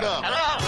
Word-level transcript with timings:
Word 0.00 0.06
up. 0.06 0.62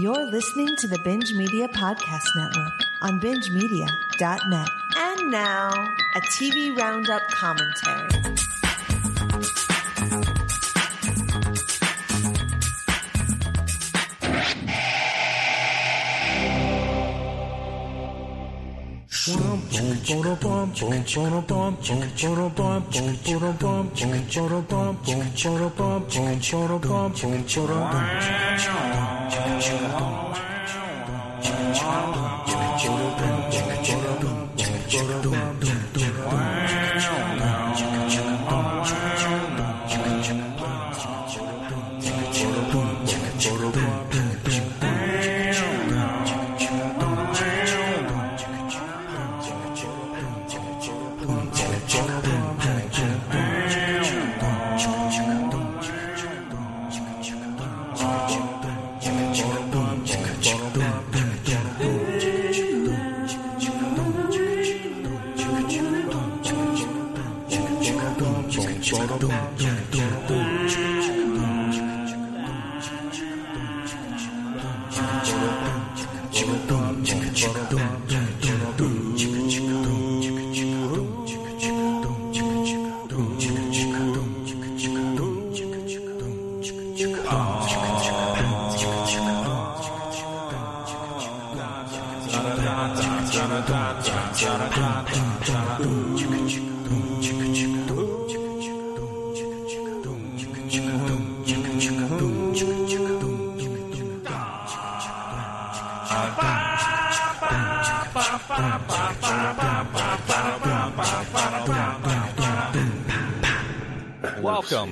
You're 0.00 0.30
listening 0.30 0.76
to 0.76 0.86
the 0.86 0.98
Binge 1.04 1.32
Media 1.32 1.66
Podcast 1.68 2.22
Network 2.36 2.72
on 3.02 3.20
bingemedia.net. 3.20 4.68
And 4.96 5.30
now, 5.32 5.70
a 6.14 6.20
TV 6.20 6.76
Roundup 6.76 7.22
commentary. 7.30 8.13
Wow. 28.66 29.13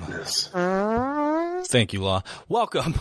Welcome. 0.08 1.64
Thank 1.64 1.92
you, 1.92 2.03
Law. 2.03 2.22
Welcome 2.48 3.00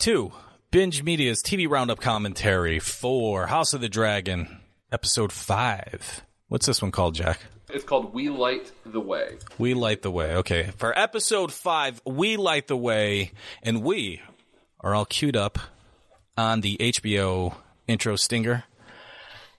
to 0.00 0.32
Binge 0.70 1.02
Media's 1.02 1.42
TV 1.42 1.68
Roundup 1.68 2.00
commentary 2.00 2.78
for 2.78 3.46
House 3.48 3.74
of 3.74 3.80
the 3.80 3.88
Dragon, 3.88 4.60
episode 4.92 5.32
5. 5.32 6.22
What's 6.48 6.66
this 6.66 6.80
one 6.80 6.92
called, 6.92 7.16
Jack? 7.16 7.40
It's 7.68 7.82
called 7.84 8.14
We 8.14 8.28
Light 8.28 8.70
the 8.86 9.00
Way. 9.00 9.38
We 9.58 9.74
Light 9.74 10.02
the 10.02 10.10
Way. 10.10 10.36
Okay. 10.36 10.70
For 10.76 10.96
episode 10.96 11.52
5, 11.52 12.02
We 12.06 12.36
Light 12.36 12.68
the 12.68 12.76
Way, 12.76 13.32
and 13.62 13.82
we 13.82 14.20
are 14.80 14.94
all 14.94 15.06
queued 15.06 15.36
up 15.36 15.58
on 16.36 16.60
the 16.60 16.76
HBO 16.78 17.54
intro 17.88 18.14
stinger. 18.16 18.64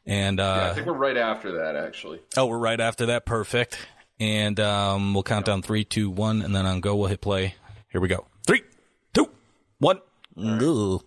And, 0.06 0.38
Yeah, 0.40 0.46
I 0.46 0.70
uh, 0.70 0.74
think 0.76 0.88
we're 0.88 0.94
right 0.94 1.18
after 1.18 1.64
that, 1.64 1.76
actually. 1.76 2.22
oh, 2.38 2.46
we're 2.46 2.60
right 2.60 2.80
after 2.80 3.08
that. 3.08 3.26
Perfect. 3.26 3.78
And, 4.20 4.60
um, 4.60 5.14
we'll 5.14 5.24
count 5.24 5.46
down 5.46 5.62
three, 5.62 5.84
two, 5.84 6.10
one, 6.10 6.42
and 6.42 6.56
then 6.56 6.66
on 6.66 6.80
go, 6.80 6.96
we'll 6.96 7.08
hit 7.10 7.22
play. 7.22 7.56
Here 7.90 8.00
we 8.02 8.08
go. 8.08 8.26
Three, 8.48 8.62
two, 9.14 9.30
one. 9.80 10.00
Go. 10.38 11.02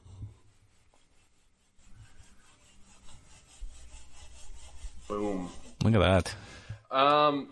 Boom. 5.08 5.48
Look 5.84 5.94
at 5.94 6.34
that. 6.90 6.96
Um, 6.96 7.48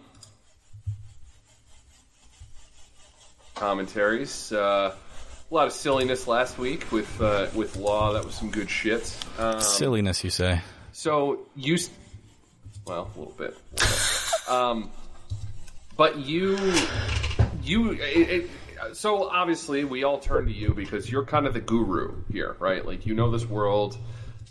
commentaries. 3.54 4.52
Uh, 4.52 4.94
a 5.50 5.54
lot 5.54 5.66
of 5.66 5.72
silliness 5.72 6.26
last 6.26 6.58
week 6.58 6.90
with 6.92 7.20
uh, 7.20 7.46
with 7.54 7.76
Law. 7.76 8.12
That 8.12 8.24
was 8.24 8.34
some 8.34 8.50
good 8.50 8.68
shit. 8.68 9.16
Um, 9.38 9.60
Silliness, 9.60 10.24
you 10.24 10.30
say? 10.30 10.60
so 10.92 11.40
you, 11.54 11.74
s- 11.74 11.90
well, 12.86 13.10
a 13.14 13.18
little 13.18 13.34
bit. 13.34 13.56
um, 14.48 14.90
but 15.96 16.18
you, 16.18 16.56
you. 17.62 17.92
It, 17.92 18.00
it, 18.00 18.50
so 18.92 19.28
obviously, 19.28 19.84
we 19.84 20.04
all 20.04 20.18
turn 20.18 20.46
to 20.46 20.52
you 20.52 20.74
because 20.74 21.10
you're 21.10 21.24
kind 21.24 21.46
of 21.46 21.54
the 21.54 21.60
guru 21.60 22.22
here, 22.30 22.56
right? 22.58 22.84
Like 22.84 23.06
you 23.06 23.14
know 23.14 23.30
this 23.30 23.46
world. 23.46 23.96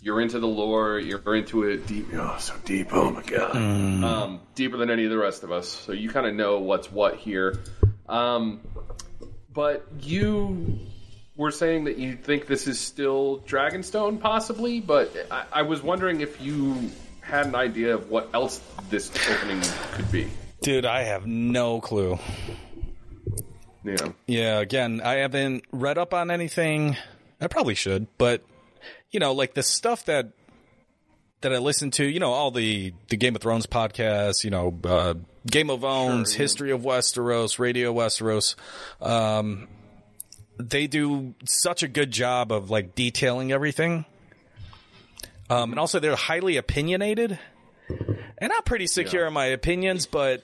You're 0.01 0.22
into 0.22 0.39
the 0.39 0.47
lore. 0.47 1.00
You're 1.00 1.35
into 1.35 1.63
it 1.63 1.88
deep. 1.88 2.07
Oh, 2.13 2.38
so 2.39 2.53
deep. 2.63 2.89
Oh 2.91 3.09
my 3.09 3.23
god. 3.23 3.55
Um, 3.55 4.39
deeper 4.53 4.78
than 4.78 4.91
any 4.91 5.05
of 5.05 5.09
the 5.09 5.17
rest 5.17 5.44
of 5.44 5.51
us. 5.51 5.67
So 5.67 5.94
you 5.94 6.09
kind 6.09 6.28
of 6.28 6.35
know 6.35 6.59
what's 6.59 6.91
what 6.91 7.16
here. 7.16 7.59
Um, 8.07 8.61
but 9.51 9.88
you 10.01 10.79
were 11.35 11.50
saying 11.50 11.85
that 11.85 11.97
you 11.97 12.16
think 12.16 12.45
this 12.45 12.67
is 12.67 12.79
still 12.79 13.39
Dragonstone, 13.47 14.19
possibly. 14.19 14.79
But 14.79 15.11
I, 15.31 15.45
I 15.51 15.61
was 15.63 15.81
wondering 15.81 16.22
if 16.22 16.39
you 16.39 16.91
had 17.22 17.47
an 17.47 17.55
idea 17.55 17.95
of 17.95 18.11
what 18.11 18.29
else 18.35 18.61
this 18.89 19.11
opening 19.31 19.63
could 19.94 20.11
be. 20.11 20.29
Dude, 20.61 20.85
I 20.85 21.03
have 21.03 21.25
no 21.25 21.81
clue. 21.81 22.17
Yeah. 23.83 24.11
Yeah, 24.25 24.59
again, 24.59 25.01
I 25.03 25.16
haven't 25.16 25.66
read 25.71 25.97
up 25.97 26.13
on 26.13 26.31
anything. 26.31 26.97
I 27.39 27.47
probably 27.47 27.75
should, 27.75 28.07
but 28.17 28.43
you 29.11 29.19
know, 29.19 29.33
like 29.33 29.53
the 29.53 29.63
stuff 29.63 30.05
that 30.05 30.31
that 31.41 31.53
I 31.53 31.59
listen 31.59 31.91
to, 31.91 32.05
you 32.05 32.19
know, 32.19 32.31
all 32.31 32.49
the 32.49 32.93
the 33.09 33.17
Game 33.17 33.35
of 33.35 33.41
Thrones 33.41 33.67
podcasts, 33.67 34.43
you 34.43 34.49
know, 34.49 34.77
uh, 34.83 35.13
Game 35.45 35.69
of 35.69 35.83
Owns, 35.83 36.33
History 36.33 36.72
of 36.72 36.81
Westeros, 36.81 37.59
Radio 37.59 37.93
Westeros. 37.93 38.55
Um, 38.99 39.67
they 40.57 40.87
do 40.87 41.35
such 41.43 41.83
a 41.83 41.87
good 41.87 42.09
job 42.11 42.51
of 42.51 42.72
like 42.72 42.95
detailing 42.95 43.51
everything. 43.51 44.05
Um, 45.49 45.72
and 45.72 45.79
also 45.79 45.99
they're 45.99 46.16
highly 46.16 46.57
opinionated. 46.57 47.37
And 48.38 48.51
I'm 48.51 48.63
pretty 48.63 48.88
secure 48.88 49.25
in 49.25 49.34
my 49.34 49.46
opinions, 49.46 50.06
but 50.06 50.44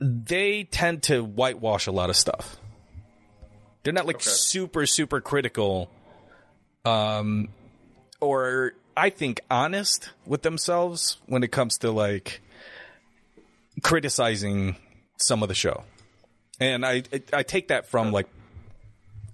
they 0.00 0.64
tend 0.64 1.02
to 1.04 1.22
whitewash 1.22 1.86
a 1.86 1.92
lot 1.92 2.10
of 2.10 2.16
stuff. 2.16 2.56
They're 3.82 3.92
not 3.92 4.06
like 4.06 4.20
super, 4.20 4.86
super 4.86 5.20
critical, 5.20 5.90
um, 6.84 7.48
or 8.20 8.72
I 8.96 9.10
think 9.10 9.40
honest 9.50 10.10
with 10.26 10.42
themselves 10.42 11.18
when 11.26 11.42
it 11.42 11.52
comes 11.52 11.78
to 11.78 11.90
like 11.90 12.40
criticizing 13.82 14.76
some 15.16 15.42
of 15.42 15.48
the 15.48 15.54
show. 15.54 15.84
And 16.58 16.84
I, 16.84 17.02
I 17.32 17.42
take 17.42 17.68
that 17.68 17.86
from 17.86 18.12
like 18.12 18.28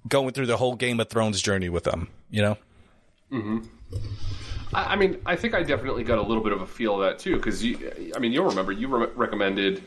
going 0.08 0.32
through 0.32 0.46
the 0.46 0.56
whole 0.56 0.76
Game 0.76 1.00
of 1.00 1.08
Thrones 1.08 1.40
journey 1.42 1.68
with 1.68 1.84
them, 1.84 2.08
you 2.30 2.42
know? 2.42 2.58
I, 4.76 4.92
I 4.92 4.96
mean, 4.96 5.18
I 5.26 5.36
think 5.36 5.54
I 5.54 5.62
definitely 5.62 6.04
got 6.04 6.18
a 6.18 6.22
little 6.22 6.42
bit 6.42 6.52
of 6.52 6.60
a 6.60 6.66
feel 6.66 6.94
of 6.96 7.08
that 7.08 7.18
too, 7.18 7.36
because 7.36 7.64
you, 7.64 8.12
I 8.14 8.18
mean, 8.18 8.32
you'll 8.32 8.46
remember 8.48 8.72
you 8.72 8.88
re- 8.88 9.08
recommended 9.14 9.82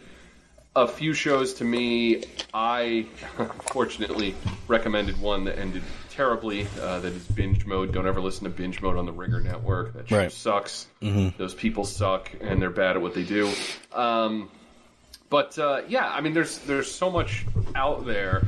a 0.75 0.87
few 0.87 1.13
shows 1.13 1.53
to 1.55 1.63
me. 1.63 2.23
I 2.53 3.05
fortunately 3.71 4.35
recommended 4.67 5.19
one 5.21 5.43
that 5.45 5.57
ended 5.59 5.83
terribly. 6.09 6.67
Uh, 6.81 6.99
that 6.99 7.13
is 7.13 7.23
binge 7.27 7.65
mode. 7.65 7.93
Don't 7.93 8.07
ever 8.07 8.21
listen 8.21 8.43
to 8.43 8.49
binge 8.49 8.81
mode 8.81 8.97
on 8.97 9.05
the 9.05 9.11
Ringer 9.13 9.39
Network. 9.41 9.93
That 9.93 10.09
show 10.09 10.17
Right. 10.17 10.31
sucks. 10.31 10.87
Those 11.01 11.53
people 11.53 11.85
suck, 11.85 12.31
and 12.41 12.61
they're 12.61 12.69
bad 12.69 12.95
at 12.97 13.01
what 13.01 13.13
they 13.13 13.23
do. 13.23 13.51
Um, 13.93 14.49
but 15.29 15.57
uh, 15.59 15.81
yeah, 15.87 16.09
I 16.09 16.21
mean, 16.21 16.33
there's 16.33 16.57
there's 16.59 16.91
so 16.91 17.09
much 17.09 17.45
out 17.75 18.05
there 18.05 18.43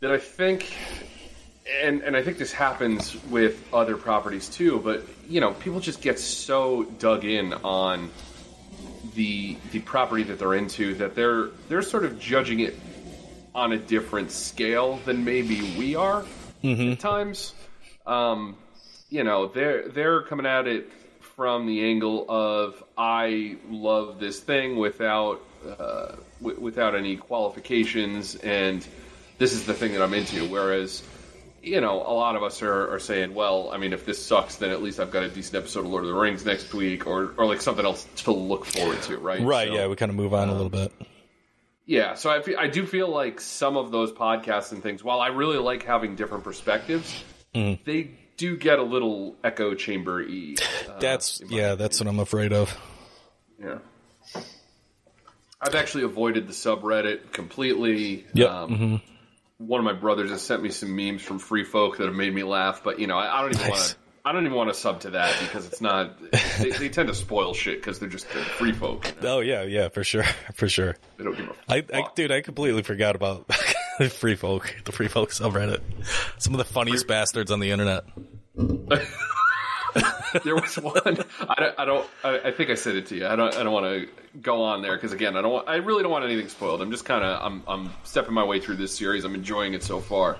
that 0.00 0.10
I 0.10 0.18
think, 0.18 0.72
and 1.82 2.02
and 2.02 2.16
I 2.16 2.22
think 2.22 2.38
this 2.38 2.52
happens 2.52 3.16
with 3.26 3.62
other 3.72 3.96
properties 3.96 4.48
too. 4.48 4.80
But 4.82 5.04
you 5.28 5.40
know, 5.40 5.52
people 5.54 5.80
just 5.80 6.00
get 6.02 6.18
so 6.18 6.84
dug 6.98 7.24
in 7.24 7.52
on 7.52 8.10
the 9.14 9.56
the 9.72 9.80
property 9.80 10.22
that 10.24 10.38
they're 10.38 10.54
into 10.54 10.94
that 10.94 11.14
they're 11.14 11.48
they're 11.68 11.82
sort 11.82 12.04
of 12.04 12.18
judging 12.20 12.60
it 12.60 12.78
on 13.54 13.72
a 13.72 13.76
different 13.78 14.30
scale 14.30 14.96
than 15.04 15.24
maybe 15.24 15.60
we 15.78 15.94
are 15.96 16.24
Mm-hmm. 16.62 16.92
at 16.92 17.00
times. 17.00 17.54
Um, 18.06 18.54
you 19.08 19.24
know, 19.24 19.46
they're 19.46 19.88
they're 19.88 20.22
coming 20.22 20.44
at 20.46 20.66
it 20.68 20.90
from 21.20 21.66
the 21.66 21.82
angle 21.84 22.26
of 22.28 22.84
I 22.98 23.56
love 23.70 24.20
this 24.20 24.40
thing 24.40 24.76
without 24.76 25.40
uh, 25.66 26.16
w- 26.42 26.60
without 26.60 26.94
any 26.94 27.16
qualifications, 27.16 28.34
and 28.36 28.86
this 29.38 29.54
is 29.54 29.64
the 29.64 29.72
thing 29.72 29.92
that 29.92 30.02
I'm 30.02 30.12
into. 30.12 30.44
Whereas, 30.48 31.02
you 31.62 31.80
know, 31.80 31.96
a 32.00 32.12
lot 32.14 32.36
of 32.36 32.42
us 32.42 32.62
are, 32.62 32.94
are 32.94 32.98
saying, 32.98 33.34
well, 33.34 33.70
I 33.72 33.76
mean, 33.78 33.92
if 33.92 34.06
this 34.06 34.24
sucks, 34.24 34.56
then 34.56 34.70
at 34.70 34.82
least 34.82 34.98
I've 35.00 35.10
got 35.10 35.22
a 35.22 35.28
decent 35.28 35.56
episode 35.56 35.80
of 35.80 35.86
Lord 35.90 36.04
of 36.04 36.08
the 36.08 36.14
Rings 36.18 36.44
next 36.44 36.72
week, 36.74 37.06
or 37.06 37.34
or 37.36 37.46
like 37.46 37.60
something 37.60 37.84
else 37.84 38.06
to 38.24 38.32
look 38.32 38.64
forward 38.64 39.02
to, 39.02 39.18
right? 39.18 39.40
Right. 39.42 39.68
So- 39.68 39.74
yeah. 39.74 39.86
We 39.86 39.96
kind 39.96 40.10
of 40.10 40.16
move 40.16 40.32
on 40.34 40.48
a 40.48 40.52
little 40.52 40.70
bit. 40.70 40.92
yeah, 41.86 42.14
so 42.14 42.30
I, 42.30 42.40
fe- 42.42 42.56
I 42.56 42.68
do 42.68 42.86
feel 42.86 43.08
like 43.08 43.40
some 43.40 43.76
of 43.76 43.90
those 43.90 44.12
podcasts 44.12 44.72
and 44.72 44.82
things, 44.82 45.02
while 45.04 45.20
I 45.20 45.28
really 45.28 45.58
like 45.58 45.82
having 45.84 46.16
different 46.16 46.44
perspectives, 46.44 47.24
Mm-hmm. 47.54 47.82
they 47.84 48.10
do 48.36 48.56
get 48.56 48.78
a 48.78 48.82
little 48.84 49.34
echo 49.42 49.74
chamber 49.74 50.24
y. 50.26 50.54
Uh, 50.88 50.98
That's 51.00 51.42
yeah. 51.48 51.74
That's 51.74 51.98
what 52.00 52.08
I'm 52.08 52.20
afraid 52.20 52.52
of. 52.52 52.74
yeah. 53.60 53.78
I've 55.60 55.74
actually 55.74 56.04
avoided 56.04 56.46
the 56.46 56.52
subreddit 56.54 57.32
completely. 57.32 58.24
Yep. 58.34 58.48
Um, 58.50 58.76
hmm 58.76 58.96
One 59.60 59.78
of 59.78 59.84
my 59.84 59.92
brothers 59.92 60.30
has 60.30 60.40
sent 60.42 60.62
me 60.62 60.70
some 60.70 60.96
memes 60.96 61.20
from 61.22 61.38
Free 61.38 61.64
Folk 61.64 61.98
that 61.98 62.06
have 62.06 62.14
made 62.14 62.34
me 62.34 62.42
laugh, 62.42 62.82
but 62.82 62.98
you 62.98 63.06
know, 63.06 63.18
I, 63.18 63.38
I 63.38 63.42
don't 63.42 63.54
even 63.54 63.68
Nice. 63.68 63.70
want 63.70 63.82
to. 63.90 63.96
I 64.22 64.32
don't 64.32 64.44
even 64.44 64.56
want 64.56 64.68
to 64.70 64.74
sub 64.74 65.00
to 65.00 65.10
that 65.10 65.34
because 65.40 65.66
it's 65.66 65.80
not. 65.80 66.18
They, 66.58 66.70
they 66.70 66.88
tend 66.90 67.08
to 67.08 67.14
spoil 67.14 67.54
shit 67.54 67.78
because 67.80 67.98
they're 67.98 68.08
just 68.08 68.26
they're 68.34 68.42
free 68.44 68.72
folk. 68.72 69.06
you 69.16 69.22
know? 69.22 69.36
Oh 69.36 69.40
yeah. 69.40 69.62
Yeah. 69.62 69.88
For 69.88 70.02
sure. 70.04 70.24
For 70.54 70.68
sure. 70.68 70.96
They 71.16 71.24
don't 71.24 71.36
give 71.36 71.48
a 71.48 71.54
I, 71.72 71.76
I 71.76 71.82
fuck. 72.02 72.14
dude, 72.16 72.30
I 72.30 72.40
completely 72.42 72.82
forgot 72.82 73.16
about 73.16 73.52
free 74.10 74.34
folk, 74.36 74.74
the 74.84 74.92
free 74.92 75.08
folk 75.08 75.30
subreddit. 75.30 75.80
Some 76.38 76.52
of 76.54 76.58
the 76.58 76.64
funniest 76.64 77.06
bastards 77.06 77.50
on 77.50 77.60
the 77.60 77.70
internet. 77.70 78.04
there 80.44 80.54
was 80.54 80.76
one. 80.76 80.96
I 81.48 81.54
don't. 81.60 81.78
I, 81.78 81.84
don't 81.84 82.08
I, 82.24 82.38
I 82.46 82.52
think 82.52 82.70
I 82.70 82.74
said 82.74 82.96
it 82.96 83.06
to 83.06 83.16
you. 83.16 83.26
I 83.26 83.36
don't. 83.36 83.54
I 83.54 83.62
don't 83.62 83.72
want 83.72 83.86
to 83.86 84.38
go 84.40 84.62
on 84.62 84.82
there 84.82 84.94
because 84.96 85.12
again, 85.12 85.36
I 85.36 85.42
don't. 85.42 85.52
Want, 85.52 85.68
I 85.68 85.76
really 85.76 86.02
don't 86.02 86.12
want 86.12 86.24
anything 86.24 86.48
spoiled. 86.48 86.82
I'm 86.82 86.90
just 86.90 87.04
kind 87.04 87.24
of. 87.24 87.40
I'm. 87.44 87.62
I'm 87.66 87.92
stepping 88.04 88.34
my 88.34 88.44
way 88.44 88.60
through 88.60 88.76
this 88.76 88.94
series. 88.94 89.24
I'm 89.24 89.34
enjoying 89.34 89.74
it 89.74 89.82
so 89.82 90.00
far. 90.00 90.36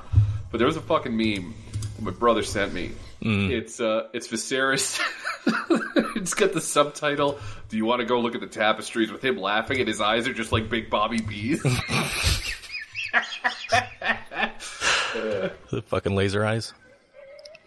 But 0.50 0.58
there 0.58 0.66
was 0.66 0.76
a 0.76 0.80
fucking 0.82 1.16
meme 1.16 1.54
that 1.96 2.02
my 2.02 2.10
brother 2.10 2.42
sent 2.42 2.72
me. 2.72 2.92
It's 3.22 3.80
uh. 3.80 4.08
It's 4.12 4.28
Viserys. 4.28 5.00
it's 6.16 6.34
got 6.34 6.52
the 6.52 6.60
subtitle. 6.60 7.38
Do 7.68 7.76
you 7.76 7.84
want 7.84 8.00
to 8.00 8.06
go 8.06 8.20
look 8.20 8.34
at 8.34 8.40
the 8.40 8.46
tapestries 8.46 9.12
with 9.12 9.24
him 9.24 9.36
laughing 9.36 9.78
and 9.78 9.88
his 9.88 10.00
eyes 10.00 10.26
are 10.26 10.32
just 10.34 10.52
like 10.52 10.68
big 10.70 10.90
Bobby 10.90 11.20
bees? 11.20 11.64
The 15.70 15.82
fucking 15.86 16.14
laser 16.14 16.44
eyes. 16.44 16.72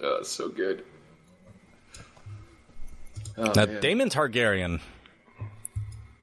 uh, 0.04 0.24
so 0.24 0.50
good. 0.50 0.84
Oh, 3.38 3.52
Now, 3.56 3.66
man. 3.66 3.82
Daemon 3.82 4.10
Targaryen 4.10 4.80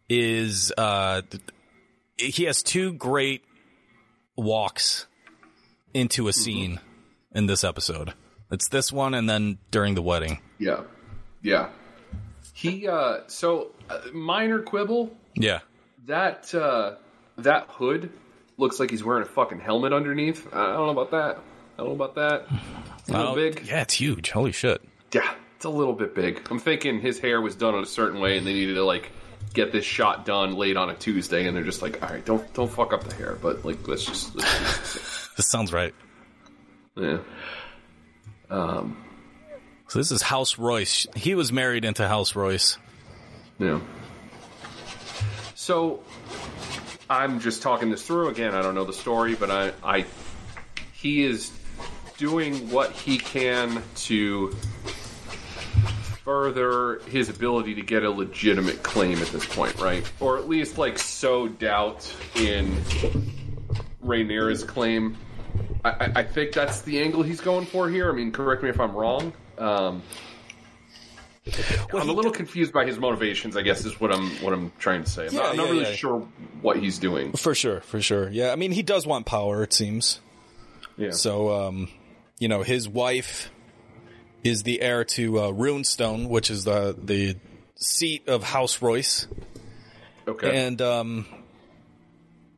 is 0.09 0.73
uh, 0.77 1.23
he 2.17 2.45
has 2.45 2.62
two 2.62 2.93
great 2.93 3.43
walks 4.37 5.07
into 5.95 6.29
a 6.29 6.33
scene 6.33 6.81
in 7.33 7.47
this 7.47 7.65
episode. 7.65 8.15
It's 8.51 8.69
this 8.69 8.93
one 8.93 9.15
and 9.15 9.29
then 9.29 9.59
during 9.71 9.95
the 9.95 10.03
wedding. 10.03 10.41
Yeah, 10.59 10.83
yeah. 11.43 11.69
He 12.53 12.89
uh, 12.89 13.21
so 13.29 13.73
uh, 13.89 14.01
minor 14.12 14.61
quibble. 14.61 15.17
Yeah. 15.35 15.61
That 16.07 16.53
uh, 16.55 16.97
that 17.39 17.67
hood 17.69 18.11
looks 18.57 18.81
like 18.81 18.91
he's 18.91 19.05
wearing 19.05 19.23
a 19.23 19.27
fucking 19.27 19.61
helmet 19.61 19.93
underneath. 19.93 20.47
I 20.53 20.73
don't 20.73 20.87
know 20.87 21.01
about 21.03 21.11
that. 21.12 21.39
I 21.79 21.83
don't 21.85 21.97
know 21.97 22.05
about 22.05 22.15
that. 22.17 22.47
It's 22.99 23.09
a 23.09 23.12
little 23.17 23.35
big. 23.35 23.62
Yeah, 23.67 23.83
it's 23.83 23.95
huge. 23.95 24.31
Holy 24.31 24.53
shit. 24.53 24.83
Yeah, 25.12 25.33
it's 25.61 25.67
a 25.67 25.69
little 25.69 25.93
bit 25.93 26.15
big. 26.15 26.41
I'm 26.51 26.59
thinking 26.59 27.03
his 27.03 27.19
hair 27.19 27.39
was 27.39 27.55
done 27.55 27.75
in 27.75 27.83
a 27.83 27.87
certain 27.87 28.19
way, 28.19 28.39
and 28.39 28.47
they 28.47 28.55
needed 28.55 28.77
to 28.77 28.83
like 28.83 29.11
get 29.53 29.73
this 29.73 29.85
shot 29.85 30.25
done 30.25 30.55
late 30.55 30.79
on 30.79 30.89
a 30.89 30.95
Tuesday, 30.95 31.47
and 31.47 31.55
they're 31.55 31.65
just 31.65 31.83
like, 31.83 32.03
all 32.03 32.09
right, 32.09 32.25
don't 32.25 32.51
don't 32.55 32.73
fuck 32.73 32.95
up 32.95 33.05
the 33.05 33.15
hair, 33.15 33.37
but 33.43 33.62
like 33.62 33.87
let's 33.87 34.07
just, 34.07 34.35
let's 34.35 34.95
just 34.95 34.97
This 35.37 35.51
sounds 35.51 35.71
right. 35.71 35.93
yeah. 36.97 37.19
Um. 38.49 39.05
So 39.89 39.99
this 39.99 40.11
is 40.11 40.23
House 40.23 40.57
Royce. 40.59 41.07
He 41.15 41.35
was 41.35 41.53
married 41.53 41.85
into 41.85 42.09
House 42.09 42.35
Royce. 42.35 42.79
Yeah. 43.59 43.81
So 45.55 46.03
I'm 47.11 47.39
just 47.39 47.61
talking 47.61 47.91
this 47.91 48.03
through 48.03 48.31
again. 48.31 48.55
I 48.55 48.62
don't 48.62 48.75
know 48.75 48.85
the 48.85 48.95
story, 48.95 49.35
but 49.35 49.51
I, 49.51 49.73
I 49.85 50.07
he 50.95 51.23
is 51.23 51.53
doing 52.17 52.71
what 52.71 52.93
he 52.93 53.19
can 53.19 53.83
to 53.97 54.57
further 56.31 57.00
his 57.11 57.29
ability 57.29 57.75
to 57.75 57.82
get 57.82 58.05
a 58.05 58.11
legitimate 58.11 58.81
claim 58.85 59.19
at 59.19 59.27
this 59.29 59.44
point, 59.44 59.77
right? 59.81 60.09
Or 60.21 60.38
at 60.38 60.49
least 60.49 60.79
like 60.79 60.97
sow 60.97 61.49
doubt 61.49 62.06
in 62.37 62.73
Rhaenyra's 64.05 64.62
claim. 64.62 65.17
I, 65.85 65.91
I, 65.91 66.12
I 66.15 66.23
think 66.23 66.53
that's 66.53 66.82
the 66.82 67.00
angle 67.00 67.25
he's 67.25 67.41
going 67.41 67.67
for 67.67 67.91
here. 67.91 68.09
I 68.09 68.15
mean, 68.15 68.31
correct 68.31 68.62
me 68.62 68.69
if 68.69 68.79
I'm 68.79 68.93
wrong. 68.93 69.32
Um, 69.59 70.03
I'm 71.93 72.09
a 72.09 72.12
little 72.12 72.31
confused 72.31 72.73
by 72.73 72.87
his 72.87 72.97
motivations. 72.97 73.56
I 73.56 73.62
guess 73.62 73.85
is 73.85 74.00
what 74.00 74.15
I'm 74.15 74.31
what 74.37 74.53
I'm 74.53 74.71
trying 74.79 75.03
to 75.03 75.11
say. 75.11 75.26
I'm 75.26 75.35
Yeah, 75.35 75.41
not, 75.41 75.50
I'm 75.50 75.56
not 75.56 75.67
yeah, 75.67 75.73
really 75.73 75.85
yeah. 75.85 75.97
sure 75.97 76.29
what 76.62 76.76
he's 76.76 77.00
doing. 77.00 77.33
For 77.33 77.56
sure, 77.56 77.81
for 77.81 78.00
sure. 78.00 78.31
Yeah, 78.31 78.53
I 78.53 78.56
mean, 78.56 78.71
he 78.71 78.85
does 78.85 79.05
want 79.05 79.26
power, 79.26 79.65
it 79.65 79.73
seems. 79.73 80.21
Yeah. 80.97 81.11
So, 81.11 81.50
um, 81.67 81.88
you 82.38 82.47
know, 82.47 82.62
his 82.62 82.88
wife 82.88 83.50
is 84.43 84.63
the 84.63 84.81
heir 84.81 85.05
to 85.05 85.39
uh, 85.39 85.53
Runestone, 85.53 86.29
which 86.29 86.51
is 86.51 86.65
the 86.65 86.97
the 87.01 87.37
seat 87.77 88.29
of 88.29 88.43
House 88.43 88.81
Royce, 88.83 89.27
okay. 90.27 90.67
and 90.67 90.81
um, 90.81 91.27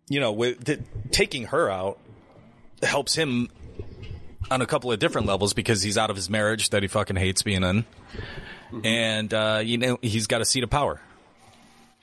you 0.08 0.20
know, 0.20 0.32
with 0.32 0.64
the, 0.64 0.82
taking 1.10 1.44
her 1.44 1.70
out 1.70 1.98
helps 2.82 3.14
him 3.14 3.48
on 4.50 4.60
a 4.60 4.66
couple 4.66 4.92
of 4.92 4.98
different 4.98 5.26
levels 5.26 5.54
because 5.54 5.82
he's 5.82 5.96
out 5.96 6.10
of 6.10 6.16
his 6.16 6.28
marriage 6.28 6.70
that 6.70 6.82
he 6.82 6.88
fucking 6.88 7.16
hates 7.16 7.42
being 7.42 7.62
in, 7.62 7.84
and 8.84 9.32
uh, 9.32 9.60
you 9.64 9.78
know, 9.78 9.98
he's 10.02 10.26
got 10.26 10.40
a 10.40 10.44
seat 10.44 10.64
of 10.64 10.70
power, 10.70 11.00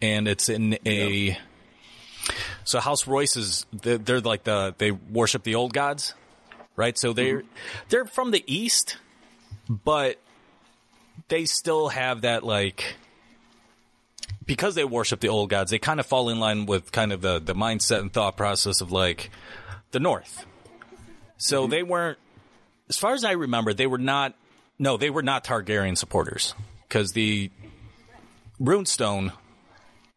and 0.02 0.28
it's 0.28 0.50
in 0.50 0.78
a. 0.86 1.38
So 2.64 2.80
House 2.80 3.08
Royce 3.08 3.36
is 3.38 3.66
they're, 3.74 3.98
they're 3.98 4.22
like 4.22 4.44
the 4.44 4.76
they 4.78 4.92
worship 4.92 5.44
the 5.44 5.56
old 5.56 5.74
gods, 5.74 6.14
right? 6.76 6.98
So 6.98 7.14
they're 7.14 7.44
they're 7.90 8.06
from 8.06 8.32
the 8.32 8.44
east, 8.46 8.98
but 9.70 10.20
they 11.28 11.46
still 11.46 11.90
have 11.90 12.22
that 12.22 12.44
like 12.44 12.96
because 14.46 14.74
they 14.74 14.84
worship 14.84 15.20
the 15.20 15.30
old 15.30 15.50
gods. 15.50 15.70
They 15.70 15.80
kind 15.80 16.00
of 16.00 16.08
fall 16.08 16.30
in 16.30 16.40
line 16.40 16.66
with 16.66 16.92
kind 16.92 17.14
of 17.14 17.22
the 17.22 17.40
the 17.40 17.54
mindset 17.54 18.00
and 18.00 18.12
thought 18.12 18.36
process 18.36 18.82
of 18.82 18.92
like 18.92 19.30
the 19.92 20.00
North. 20.00 20.46
So 21.38 21.68
they 21.68 21.84
weren't, 21.84 22.18
as 22.90 22.98
far 22.98 23.14
as 23.14 23.24
I 23.24 23.32
remember, 23.32 23.74
they 23.74 23.88
were 23.88 23.98
not. 23.98 24.34
No, 24.78 24.98
they 24.98 25.10
were 25.10 25.24
not 25.24 25.44
Targaryen 25.44 25.98
supporters 25.98 26.54
because 26.88 27.12
the 27.12 27.52
Runestone 28.62 29.34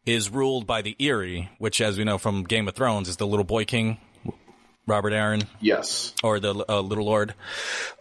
is 0.05 0.29
ruled 0.29 0.67
by 0.67 0.81
the 0.81 0.95
Eyrie, 0.99 1.49
which, 1.59 1.79
as 1.81 1.97
we 1.97 2.03
know 2.03 2.17
from 2.17 2.43
Game 2.43 2.67
of 2.67 2.75
Thrones, 2.75 3.09
is 3.09 3.17
the 3.17 3.27
little 3.27 3.45
boy 3.45 3.65
king, 3.65 3.99
Robert 4.87 5.13
Arryn, 5.13 5.45
yes. 5.61 6.13
or 6.23 6.39
the 6.39 6.65
uh, 6.67 6.81
Little 6.81 7.05
Lord. 7.05 7.33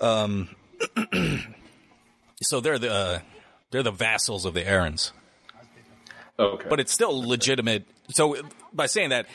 Um, 0.01 0.49
so 2.43 2.61
they're 2.61 2.79
the 2.79 2.93
uh, 2.93 3.19
they're 3.71 3.83
the 3.83 3.91
vassals 3.93 4.45
of 4.45 4.55
the 4.55 4.63
Arryns, 4.63 5.13
Okay. 6.39 6.67
but 6.69 6.81
it's 6.81 6.93
still 6.93 7.27
legitimate. 7.27 7.85
So 8.11 8.37
by 8.73 8.87
saying 8.87 9.11
that, 9.11 9.27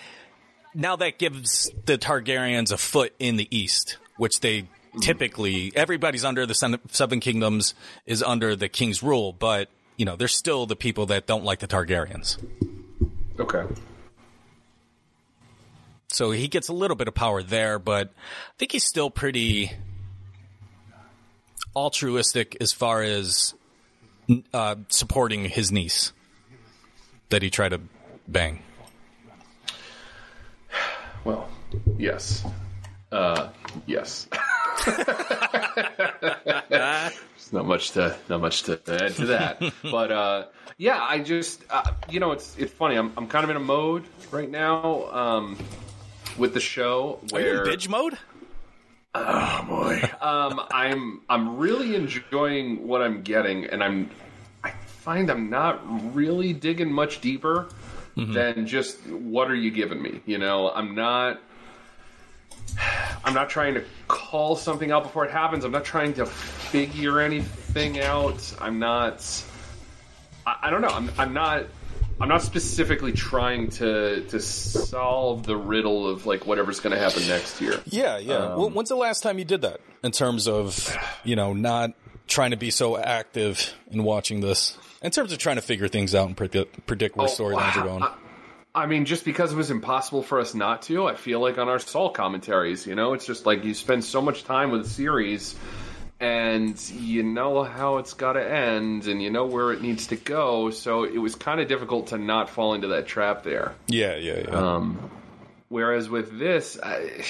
now 0.76 0.96
that 0.98 1.18
gives 1.18 1.72
the 1.86 1.98
Targaryens 1.98 2.72
a 2.72 2.78
foot 2.78 3.14
in 3.20 3.38
the 3.38 3.48
East, 3.56 3.98
which 4.18 4.40
they 4.42 4.68
typically 5.02 5.72
everybody's 5.76 6.26
under 6.26 6.46
the 6.46 6.54
Seven 6.90 7.20
Kingdoms 7.20 7.74
is 8.06 8.22
under 8.24 8.56
the 8.56 8.70
King's 8.70 9.02
rule, 9.04 9.34
but 9.34 9.70
you 9.98 10.06
know 10.06 10.16
they're 10.16 10.28
still 10.28 10.66
the 10.66 10.76
people 10.76 11.08
that 11.08 11.26
don't 11.28 11.44
like 11.44 11.60
the 11.60 11.68
Targaryens. 11.68 12.38
okay. 13.40 13.64
So 16.10 16.32
he 16.32 16.48
gets 16.48 16.70
a 16.70 16.74
little 16.74 16.96
bit 16.96 17.08
of 17.10 17.14
power 17.16 17.44
there, 17.44 17.80
but 17.80 18.08
I 18.08 18.54
think 18.58 18.72
he's 18.72 18.86
still 18.86 19.10
pretty 19.10 19.72
altruistic 21.78 22.58
as 22.60 22.74
far 22.74 23.04
as 23.04 23.54
uh, 24.54 24.76
supporting 24.90 25.46
his 25.46 25.72
niece 25.72 26.12
that 27.30 27.42
he 27.42 27.50
tried 27.50 27.70
to 27.70 27.82
bang. 28.28 28.62
Well, 31.24 31.50
yes. 31.98 32.46
Uh, 33.12 33.50
yes. 33.86 34.28
There's 36.70 37.54
not 37.54 37.66
much 37.66 37.92
to 37.92 38.16
not 38.30 38.42
much 38.42 38.64
to 38.64 38.74
add 38.88 39.16
to 39.16 39.26
that, 39.28 39.62
but 39.84 40.12
uh, 40.12 40.46
yeah, 40.78 41.02
I 41.02 41.20
just 41.20 41.64
uh, 41.70 41.92
you 42.10 42.20
know 42.20 42.32
it's 42.32 42.58
it's 42.58 42.72
funny. 42.72 42.96
I'm 42.96 43.12
I'm 43.18 43.28
kind 43.28 43.44
of 43.44 43.50
in 43.50 43.56
a 43.56 43.62
mode 43.62 44.04
right 44.32 44.50
now. 44.50 45.10
Um, 45.12 45.58
with 46.38 46.54
the 46.54 46.60
show 46.60 47.20
Are 47.34 47.40
you 47.40 47.46
where 47.46 47.64
in 47.64 47.70
binge 47.70 47.90
mode? 47.90 48.18
Oh 49.16 49.66
boy. 49.68 50.02
um, 50.22 50.62
I'm 50.72 51.22
I'm 51.30 51.58
really 51.58 51.96
enjoying 51.96 52.88
what 52.88 53.02
I'm 53.02 53.22
getting, 53.24 53.66
and 53.66 53.84
I'm 53.84 54.10
I 54.64 54.72
find 54.72 55.30
I'm 55.30 55.50
not 55.50 55.82
really 56.16 56.54
digging 56.54 56.92
much 56.92 57.22
deeper 57.22 57.68
than 58.16 58.66
just 58.66 58.98
what 59.08 59.50
are 59.52 59.56
you 59.56 59.70
giving 59.70 60.02
me. 60.02 60.22
You 60.26 60.40
know, 60.40 60.72
I'm 60.72 60.96
not. 60.96 61.40
I'm 63.24 63.34
not 63.34 63.50
trying 63.50 63.76
to 63.76 63.84
call 64.08 64.56
something 64.56 64.92
out 64.92 65.04
before 65.04 65.26
it 65.26 65.32
happens. 65.32 65.64
I'm 65.64 65.72
not 65.72 65.86
trying 65.86 66.14
to 66.16 66.26
figure 66.26 67.20
anything 67.20 68.00
out. 68.02 68.54
I'm 68.60 68.80
not. 68.80 69.24
I, 70.46 70.58
I 70.64 70.70
don't 70.70 70.82
know. 70.82 70.90
I'm, 70.90 71.12
I'm 71.18 71.34
not. 71.34 71.66
I'm 72.20 72.30
not 72.30 72.42
specifically 72.42 73.12
trying 73.12 73.70
to 73.72 74.22
to 74.30 74.40
solve 74.40 75.44
the 75.44 75.56
riddle 75.56 76.08
of 76.10 76.26
like 76.26 76.48
whatever's 76.48 76.80
going 76.80 76.96
to 76.96 77.00
happen 77.00 77.28
next 77.28 77.62
year. 77.62 77.80
Yeah, 77.86 78.18
yeah. 78.18 78.36
Um, 78.36 78.60
well, 78.60 78.70
when's 78.72 78.90
the 78.90 78.96
last 78.96 79.22
time 79.22 79.38
you 79.38 79.46
did 79.46 79.62
that? 79.62 79.82
In 80.04 80.12
terms 80.12 80.48
of, 80.48 80.96
you 81.24 81.36
know, 81.36 81.54
not 81.54 81.94
trying 82.28 82.52
to 82.52 82.58
be 82.58 82.72
so 82.72 82.98
active 82.98 83.74
in 83.92 84.04
watching 84.04 84.42
this. 84.42 84.78
In 85.02 85.12
terms 85.12 85.32
of 85.32 85.38
trying 85.38 85.58
to 85.58 85.62
figure 85.62 85.88
things 85.88 86.16
out 86.16 86.28
and 86.28 86.36
predict, 86.36 86.86
predict 86.88 87.16
where 87.16 87.28
Oh, 87.28 87.32
storylines 87.32 87.78
are 87.78 87.84
going. 87.84 88.04
I, 88.04 88.14
I 88.74 88.86
mean, 88.88 89.06
just 89.06 89.24
because 89.24 89.54
it 89.54 89.56
was 89.56 89.72
impossible 89.72 90.24
for 90.24 90.40
us 90.40 90.54
not 90.56 90.82
to, 90.84 91.08
I 91.08 91.16
feel 91.16 91.40
like 91.40 91.58
on 91.58 91.70
our 91.70 91.80
Saul 91.80 92.10
commentaries, 92.10 92.86
you 92.86 92.96
know, 92.96 93.14
it's 93.14 93.26
just 93.26 93.46
like 93.46 93.64
you 93.64 93.74
spend 93.74 94.04
so 94.04 94.22
much 94.22 94.44
time 94.44 94.72
with 94.72 94.82
a 94.82 94.90
series 94.90 95.56
and 96.20 96.90
you 96.90 97.22
know 97.22 97.64
how 97.64 97.98
it's 97.98 98.14
got 98.14 98.34
to 98.34 98.52
end 98.52 99.08
and 99.08 99.22
you 99.22 99.30
know 99.30 99.46
where 99.46 99.72
it 99.72 99.82
needs 99.82 100.08
to 100.08 100.16
go. 100.16 100.72
So 100.72 101.04
it 101.04 101.18
was 101.18 101.36
kind 101.36 101.62
of 101.62 101.68
difficult 101.68 102.08
to 102.08 102.18
not 102.18 102.50
fall 102.50 102.74
into 102.74 102.88
that 102.90 103.08
trap 103.08 103.44
there. 103.44 103.76
yeah, 103.88 104.16
yeah, 104.16 104.40
yeah. 104.40 104.50
Um, 104.50 105.12
whereas 105.70 106.10
with 106.10 106.38
this, 106.40 106.80
I, 106.82 107.24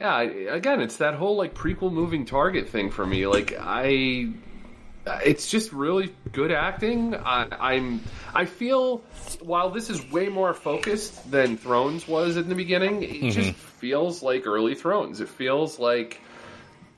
yeah, 0.00 0.20
again, 0.20 0.80
it's 0.80 0.96
that 0.98 1.14
whole 1.14 1.36
like 1.36 1.54
prequel 1.54 1.92
moving 1.92 2.24
target 2.24 2.70
thing 2.70 2.90
for 2.90 3.04
me. 3.04 3.26
Like 3.26 3.54
I, 3.60 4.30
it's 5.22 5.50
just 5.50 5.72
really 5.72 6.14
good 6.32 6.52
acting. 6.52 7.14
I, 7.14 7.48
I'm, 7.60 8.00
I 8.34 8.46
feel 8.46 8.98
while 9.40 9.68
this 9.68 9.90
is 9.90 10.10
way 10.10 10.28
more 10.28 10.54
focused 10.54 11.30
than 11.30 11.58
Thrones 11.58 12.08
was 12.08 12.38
in 12.38 12.48
the 12.48 12.54
beginning, 12.54 13.02
it 13.02 13.32
just 13.32 13.52
feels 13.52 14.22
like 14.22 14.46
early 14.46 14.74
Thrones. 14.74 15.20
It 15.20 15.28
feels 15.28 15.78
like 15.78 16.18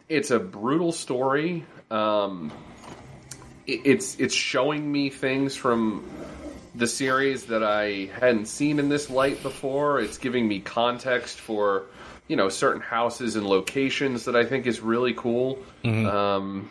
it's 0.09 0.31
a 0.31 0.39
brutal 0.39 0.93
story. 0.93 1.65
Um, 1.91 2.53
it- 3.67 3.81
it's 3.85 4.17
it's 4.19 4.35
showing 4.35 4.91
me 4.91 5.11
things 5.11 5.57
from 5.57 6.05
the 6.75 6.87
series 6.87 7.45
that 7.47 7.63
I 7.63 8.09
hadn't 8.19 8.47
seen 8.47 8.79
in 8.79 8.89
this 8.89 9.11
light 9.11 9.43
before. 9.43 10.01
It's 10.01 10.19
giving 10.19 10.49
me 10.49 10.61
context 10.61 11.39
for 11.39 11.85
you 12.29 12.37
know 12.37 12.49
certain 12.49 12.81
houses 12.81 13.37
and 13.37 13.47
locations 13.47 14.25
that 14.25 14.37
I 14.37 14.45
think 14.45 14.67
is 14.67 14.81
really 14.81 15.13
cool. 15.15 15.59
Um, 16.07 16.71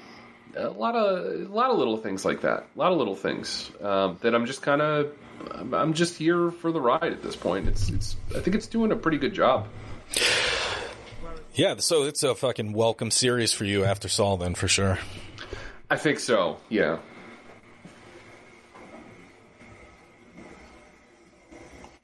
a 0.57 0.69
lot 0.69 0.95
of 0.95 1.49
a 1.49 1.53
lot 1.53 1.69
of 1.71 1.77
little 1.77 1.97
things 1.97 2.25
like 2.25 2.41
that. 2.41 2.65
A 2.75 2.79
lot 2.79 2.91
of 2.91 2.97
little 2.97 3.15
things 3.15 3.71
um, 3.81 4.17
that 4.21 4.33
I'm 4.35 4.45
just 4.45 4.61
kind 4.61 4.81
of 4.81 5.13
I'm, 5.51 5.73
I'm 5.73 5.93
just 5.93 6.17
here 6.17 6.51
for 6.51 6.71
the 6.71 6.81
ride 6.81 7.03
at 7.03 7.21
this 7.23 7.35
point. 7.35 7.67
It's 7.67 7.89
it's 7.89 8.15
I 8.35 8.39
think 8.39 8.55
it's 8.55 8.67
doing 8.67 8.91
a 8.91 8.95
pretty 8.95 9.17
good 9.17 9.33
job. 9.33 9.67
Yeah, 11.53 11.75
so 11.77 12.03
it's 12.03 12.23
a 12.23 12.33
fucking 12.35 12.73
welcome 12.73 13.11
series 13.11 13.51
for 13.53 13.65
you 13.65 13.83
after 13.83 14.07
Saul, 14.07 14.37
then, 14.37 14.55
for 14.55 14.67
sure. 14.67 14.99
I 15.89 15.97
think 15.97 16.19
so. 16.19 16.57
Yeah. 16.69 16.97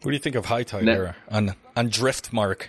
What 0.01 0.11
do 0.11 0.13
you 0.13 0.19
think 0.19 0.35
of 0.35 0.45
High 0.45 0.63
Tide 0.63 0.83
Ne- 0.83 0.91
era 0.93 1.15
on, 1.29 1.55
on 1.75 1.89
Driftmark? 1.89 2.63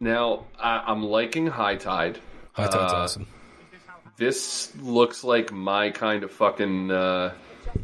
Now 0.00 0.46
I, 0.58 0.78
I'm 0.86 1.02
liking 1.04 1.46
High 1.46 1.76
Tide. 1.76 2.18
High 2.52 2.64
Tide's 2.66 2.92
Uh, 2.92 2.96
awesome. 2.96 3.26
this 4.16 4.74
looks 4.76 5.22
like 5.24 5.52
my 5.52 5.90
kind 5.90 6.24
of 6.24 6.32
fucking 6.32 6.90
uh, 6.90 7.34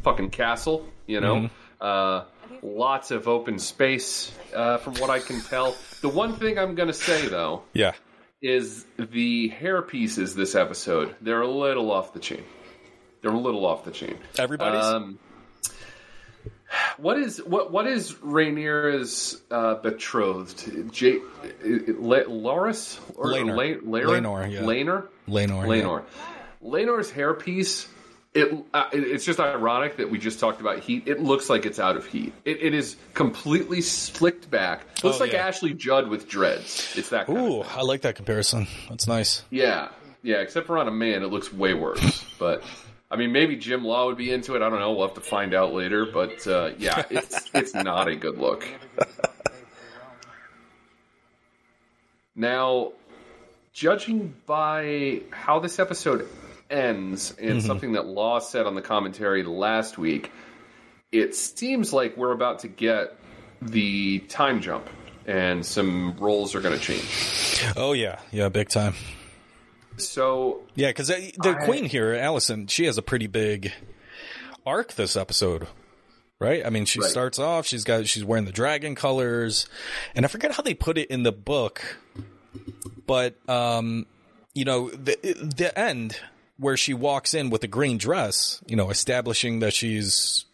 fucking 0.03 0.31
castle. 0.31 0.85
You 1.07 1.21
know, 1.21 1.35
Mm-hmm. 1.35 1.45
uh, 1.81 2.23
lots 2.61 3.11
of 3.11 3.27
open 3.27 3.59
space 3.59 4.31
uh, 4.55 4.77
from 4.77 4.95
what 4.95 5.09
I 5.09 5.19
can 5.19 5.41
tell. 5.41 5.75
The 6.01 6.09
one 6.09 6.33
thing 6.33 6.57
I'm 6.57 6.75
gonna 6.75 6.93
say 6.93 7.27
though 7.27 7.63
Yeah. 7.73 7.93
is 8.41 8.85
the 8.97 9.49
hair 9.49 9.81
pieces 9.81 10.35
this 10.35 10.55
episode. 10.55 11.15
They're 11.21 11.41
a 11.41 11.47
little 11.51 11.91
off 11.91 12.13
the 12.13 12.19
chain. 12.19 12.43
They're 13.21 13.31
a 13.31 13.37
little 13.39 13.65
off 13.65 13.83
the 13.83 13.91
chain. 13.91 14.17
Everybody's? 14.37 14.83
Um, 14.83 15.19
what 16.97 17.17
is 17.17 17.39
what 17.43 17.71
what 17.71 17.87
is 17.87 18.13
Rhaenyra's 18.13 19.41
uh, 19.49 19.75
betrothed? 19.75 20.91
J- 20.93 21.19
Le- 21.63 22.27
Loris 22.29 22.99
or 23.15 23.25
Laenor. 23.27 23.81
La-? 23.83 23.99
Laenor, 23.99 24.51
yeah. 24.51 24.59
Laenor. 24.61 25.07
yeah. 25.27 26.03
Laenor. 26.61 27.11
Hairpiece. 27.11 27.87
It, 28.31 28.53
uh, 28.75 28.89
it's 28.93 29.25
just 29.25 29.39
ironic 29.39 29.97
that 29.97 30.09
we 30.11 30.19
just 30.19 30.39
talked 30.39 30.61
about 30.61 30.79
heat. 30.79 31.07
It 31.07 31.19
looks 31.19 31.49
like 31.49 31.65
it's 31.65 31.79
out 31.79 31.97
of 31.97 32.05
heat. 32.05 32.31
It, 32.45 32.61
it 32.61 32.73
is 32.75 32.95
completely 33.15 33.81
slicked 33.81 34.51
back. 34.51 34.81
Looks 35.03 35.17
Oh, 35.17 35.19
like 35.21 35.33
yeah. 35.33 35.47
Ashley 35.47 35.73
Judd 35.73 36.07
with 36.09 36.29
dreads. 36.29 36.93
It's 36.95 37.09
that. 37.09 37.27
Ooh, 37.27 37.61
I 37.63 37.81
like 37.81 38.01
that 38.01 38.15
comparison. 38.15 38.67
That's 38.87 39.07
nice. 39.07 39.43
yeah, 39.49 39.89
yeah. 40.21 40.37
Except 40.41 40.67
for 40.67 40.77
on 40.77 40.87
a 40.87 40.91
man, 40.91 41.23
it 41.23 41.27
looks 41.31 41.51
way 41.51 41.73
worse. 41.73 42.23
but 42.37 42.61
I 43.09 43.15
mean, 43.15 43.31
maybe 43.31 43.55
Jim 43.55 43.83
Law 43.83 44.05
would 44.05 44.17
be 44.17 44.31
into 44.31 44.55
it. 44.55 44.61
I 44.61 44.69
don't 44.69 44.79
know. 44.79 44.91
We'll 44.93 45.07
have 45.07 45.15
to 45.15 45.21
find 45.21 45.55
out 45.55 45.73
later. 45.73 46.05
But 46.05 46.45
uh, 46.45 46.71
yeah, 46.77 47.05
it's 47.09 47.49
it's 47.55 47.73
not 47.73 48.07
a 48.07 48.15
good 48.15 48.37
look. 48.37 48.63
Now, 52.35 52.91
judging 53.73 54.35
by 54.45 55.21
how 55.31 55.59
this 55.59 55.79
episode 55.79 56.27
ends 56.69 57.33
and 57.39 57.61
something 57.63 57.93
that 57.93 58.05
Law 58.05 58.39
said 58.39 58.65
on 58.65 58.75
the 58.75 58.81
commentary 58.81 59.43
last 59.43 59.97
week, 59.97 60.31
it 61.11 61.35
seems 61.35 61.91
like 61.93 62.15
we're 62.17 62.31
about 62.31 62.59
to 62.59 62.67
get 62.67 63.17
the 63.61 64.19
time 64.29 64.61
jump 64.61 64.87
and 65.25 65.65
some 65.65 66.15
roles 66.17 66.55
are 66.55 66.61
going 66.61 66.77
to 66.77 66.83
change. 66.83 67.63
Oh, 67.75 67.93
yeah. 67.93 68.19
Yeah, 68.31 68.49
big 68.49 68.69
time. 68.69 68.93
So 69.97 70.61
Yeah, 70.75 70.87
because 70.89 71.07
the 71.09 71.55
I- 71.59 71.65
queen 71.65 71.85
here, 71.85 72.13
Alicent, 72.13 72.69
she 72.69 72.85
has 72.85 72.97
a 72.97 73.01
pretty 73.01 73.27
big 73.27 73.73
arc 74.65 74.93
this 74.93 75.15
episode, 75.17 75.67
right? 76.39 76.65
I 76.65 76.69
mean, 76.69 76.85
she 76.85 76.99
Right. 77.01 77.09
starts 77.09 77.37
off, 77.39 77.65
she's 77.65 77.83
got, 77.83 78.07
she's 78.07 78.23
wearing 78.23 78.45
the 78.45 78.51
dragon 78.51 78.95
colors, 78.95 79.67
and 80.15 80.25
I 80.25 80.29
forget 80.29 80.51
how 80.53 80.63
they 80.63 80.73
put 80.73 80.97
it 80.97 81.09
in 81.09 81.23
the 81.23 81.31
book, 81.33 81.97
but 83.05 83.35
um, 83.49 84.05
you 84.53 84.65
know, 84.65 84.89
the 84.89 85.17
the 85.57 85.77
end 85.77 86.17
where 86.59 86.77
she 86.77 86.93
walks 86.93 87.33
in 87.33 87.49
with 87.49 87.61
the 87.61 87.67
green 87.67 87.97
dress, 87.97 88.61
you 88.67 88.75
know, 88.75 88.89
establishing 88.89 89.59
that 89.59 89.73
she's 89.73 90.45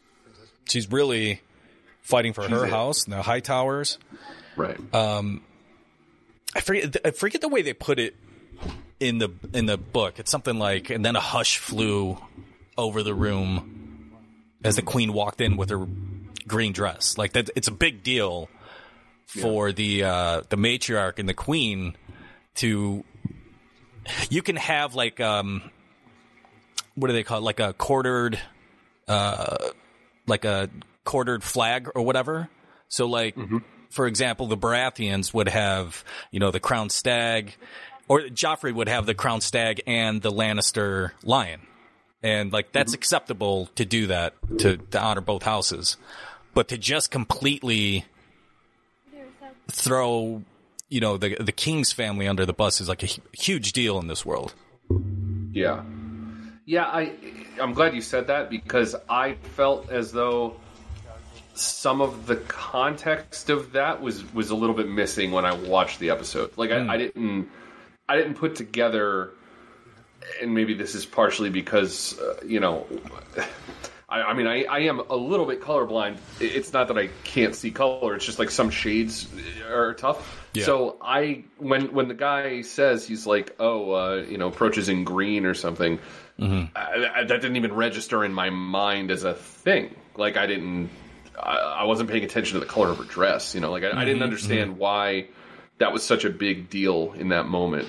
she's 0.70 0.90
really 0.92 1.42
fighting 2.02 2.34
for 2.34 2.48
her 2.48 2.66
it. 2.66 2.70
house, 2.70 3.06
the 3.06 3.18
Hightowers. 3.22 3.98
right. 4.56 4.78
I 6.56 6.62
forget 6.62 6.96
I 7.04 7.12
forget 7.12 7.42
the 7.42 7.50
way 7.50 7.62
they 7.62 7.74
put 7.74 8.00
it 8.00 8.16
in 9.00 9.18
the 9.18 9.30
in 9.54 9.66
the 9.66 9.78
book. 9.78 10.20
It's 10.20 10.32
something 10.32 10.58
like 10.58 10.90
and 10.90 11.04
then 11.04 11.16
a 11.16 11.20
hush 11.20 11.58
flew 11.58 12.18
over 12.78 13.04
the 13.04 13.14
room 13.14 14.12
as 14.64 14.76
the 14.76 14.82
queen 14.82 15.12
walked 15.14 15.42
in 15.42 15.58
with 15.58 15.70
her 15.70 15.86
green 16.48 16.72
dress. 16.72 17.18
Like 17.18 17.34
that 17.34 17.50
it's 17.56 17.68
a 17.68 17.72
big 17.74 18.04
deal 18.04 18.50
for 19.26 19.72
the 19.72 20.04
uh 20.04 20.42
the 20.50 20.56
matriarch 20.56 21.20
and 21.20 21.28
the 21.28 21.34
queen 21.34 21.98
to 22.56 23.04
you 24.30 24.42
can 24.42 24.56
have 24.56 24.96
like 24.96 25.20
um 25.20 25.62
what 26.96 27.08
do 27.08 27.14
they 27.14 27.24
call 27.24 27.40
it? 27.40 27.44
Like 27.44 27.60
a 27.60 27.74
quartered 27.74 28.40
uh 29.08 29.58
like 30.28 30.46
a 30.46 30.70
quartered 31.04 31.44
flag 31.44 31.90
or 31.94 32.02
whatever. 32.02 32.50
So 32.88 33.06
like 33.06 33.36
for 33.90 34.08
example, 34.08 34.48
the 34.48 34.58
Baratheons 34.58 35.34
would 35.34 35.48
have, 35.48 36.04
you 36.32 36.40
know, 36.40 36.52
the 36.52 36.60
crown 36.60 36.90
stag 36.90 37.56
or 38.08 38.22
Joffrey 38.22 38.74
would 38.74 38.90
have 38.90 39.06
the 39.06 39.14
crown 39.14 39.42
stag 39.42 39.82
and 39.88 40.22
the 40.22 40.32
Lannister 40.32 41.12
lion. 41.24 41.62
And 42.24 42.52
like 42.52 42.72
that's 42.72 42.94
acceptable 42.94 43.68
to 43.76 43.86
do 43.86 44.08
that 44.08 44.34
to, 44.60 44.78
to 44.78 45.00
honor 45.00 45.22
both 45.22 45.44
houses. 45.44 45.98
But 46.54 46.70
to 46.70 46.78
just 46.78 47.12
completely 47.12 48.06
throw, 49.70 50.44
you 50.90 51.02
know, 51.02 51.18
the 51.18 51.36
the 51.36 51.52
king's 51.52 51.92
family 51.92 52.28
under 52.28 52.46
the 52.46 52.54
bus 52.54 52.82
is 52.82 52.90
like 52.90 53.04
a 53.04 53.10
huge 53.34 53.74
deal 53.74 54.00
in 54.00 54.08
this 54.08 54.26
world. 54.26 54.54
Yeah. 55.52 55.84
Yeah, 56.66 56.86
I 56.86 57.14
I'm 57.62 57.74
glad 57.74 57.94
you 57.94 58.02
said 58.02 58.28
that 58.28 58.50
because 58.50 58.96
I 59.10 59.34
felt 59.56 59.92
as 59.92 60.12
though 60.12 60.56
some 61.54 62.02
of 62.02 62.26
the 62.26 62.36
context 62.36 63.50
of 63.50 63.74
that 63.74 64.02
was 64.02 64.34
was 64.34 64.50
a 64.50 64.56
little 64.56 64.76
bit 64.76 64.90
missing 64.90 65.32
when 65.32 65.46
I 65.46 65.54
watched 65.54 66.00
the 66.00 66.10
episode. 66.10 66.58
Like 66.58 66.72
I, 66.72 66.88
I 66.88 66.98
didn't 66.98 67.50
I 68.10 68.18
didn't 68.18 68.36
put 68.36 68.56
together 68.56 69.32
and 70.42 70.54
maybe 70.56 70.74
this 70.74 70.96
is 70.96 71.06
partially 71.06 71.52
because 71.52 72.20
uh, 72.20 72.40
you 72.44 72.60
know 72.60 72.88
I 73.38 73.46
I, 74.16 74.30
I 74.30 74.34
mean, 74.34 74.48
I, 74.48 74.64
I 74.64 74.80
am 74.82 75.00
a 75.00 75.16
little 75.16 75.46
bit 75.46 75.62
colorblind. 75.62 76.18
It's 76.40 76.72
not 76.72 76.88
that 76.88 76.98
I 76.98 77.10
can't 77.24 77.56
see 77.56 77.72
color. 77.72 78.16
It's 78.16 78.26
just 78.26 78.40
like 78.40 78.50
some 78.50 78.70
shades 78.70 79.28
are 79.68 79.94
tough. 79.94 80.48
Yeah. 80.54 80.66
So 80.66 80.98
I, 81.02 81.44
when 81.58 81.94
when 81.94 82.08
the 82.08 82.14
guy 82.14 82.62
says 82.62 83.06
he's 83.06 83.26
like, 83.26 83.56
oh, 83.60 83.92
uh, 83.92 84.26
you 84.30 84.38
know, 84.38 84.48
approaches 84.48 84.90
in 84.90 85.04
green 85.04 85.46
or 85.46 85.54
something, 85.54 86.00
Mm-hmm. 86.40 86.76
I, 86.76 87.20
I, 87.22 87.24
that 87.24 87.42
didn't 87.42 87.56
even 87.56 87.74
register 87.74 88.24
in 88.26 88.34
my 88.34 88.50
mind 88.50 89.12
as 89.12 89.24
a 89.24 89.34
thing. 89.34 89.96
Like 90.18 90.38
I 90.38 90.46
didn't, 90.48 90.90
I, 91.38 91.56
I 91.58 91.84
wasn't 91.86 92.10
paying 92.10 92.24
attention 92.24 92.56
to 92.56 92.60
the 92.60 92.66
color 92.72 92.90
of 92.90 92.98
her 92.98 93.04
dress. 93.06 93.56
You 93.56 93.62
know, 93.62 93.72
like 93.72 93.84
I, 93.84 94.02
I 94.02 94.04
Mm-hmm, 94.04 94.06
didn't 94.06 94.24
understand 94.24 94.78
why 94.78 95.28
that 95.78 95.92
was 95.94 96.04
such 96.04 96.26
a 96.26 96.30
big 96.30 96.70
deal 96.70 97.14
in 97.14 97.30
that 97.30 97.46
moment. 97.48 97.88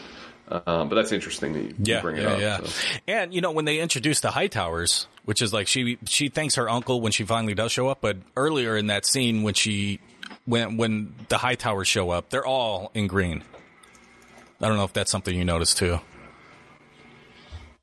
Um, 0.48 0.88
but 0.88 0.94
that's 0.94 1.10
interesting 1.10 1.54
that 1.54 1.62
you, 1.62 1.74
you 1.84 1.84
Yeah, 1.84 2.00
bring 2.00 2.16
it 2.18 2.22
yeah, 2.22 2.28
up. 2.28 2.40
yeah. 2.40 2.56
so. 2.58 2.66
And 3.08 3.34
you 3.34 3.40
know 3.40 3.50
when 3.50 3.64
they 3.64 3.80
introduced 3.80 4.22
the 4.22 4.28
Hightowers, 4.28 5.06
which 5.24 5.42
is 5.42 5.52
like 5.52 5.66
she 5.66 5.98
she 6.04 6.28
thanks 6.28 6.54
her 6.54 6.68
uncle 6.70 7.00
when 7.00 7.10
she 7.10 7.24
finally 7.24 7.54
does 7.54 7.72
show 7.72 7.88
up, 7.88 7.98
but 8.00 8.16
earlier 8.36 8.76
in 8.76 8.86
that 8.86 9.06
scene 9.06 9.42
when 9.42 9.54
she 9.54 9.98
when 10.44 10.76
when 10.76 11.14
the 11.28 11.36
Hightowers 11.36 11.86
show 11.86 12.10
up, 12.10 12.30
they're 12.30 12.46
all 12.46 12.92
in 12.94 13.08
green. 13.08 13.42
I 14.60 14.68
don't 14.68 14.76
know 14.76 14.84
if 14.84 14.92
that's 14.92 15.10
something 15.10 15.36
you 15.36 15.44
noticed 15.44 15.78
too. 15.78 15.98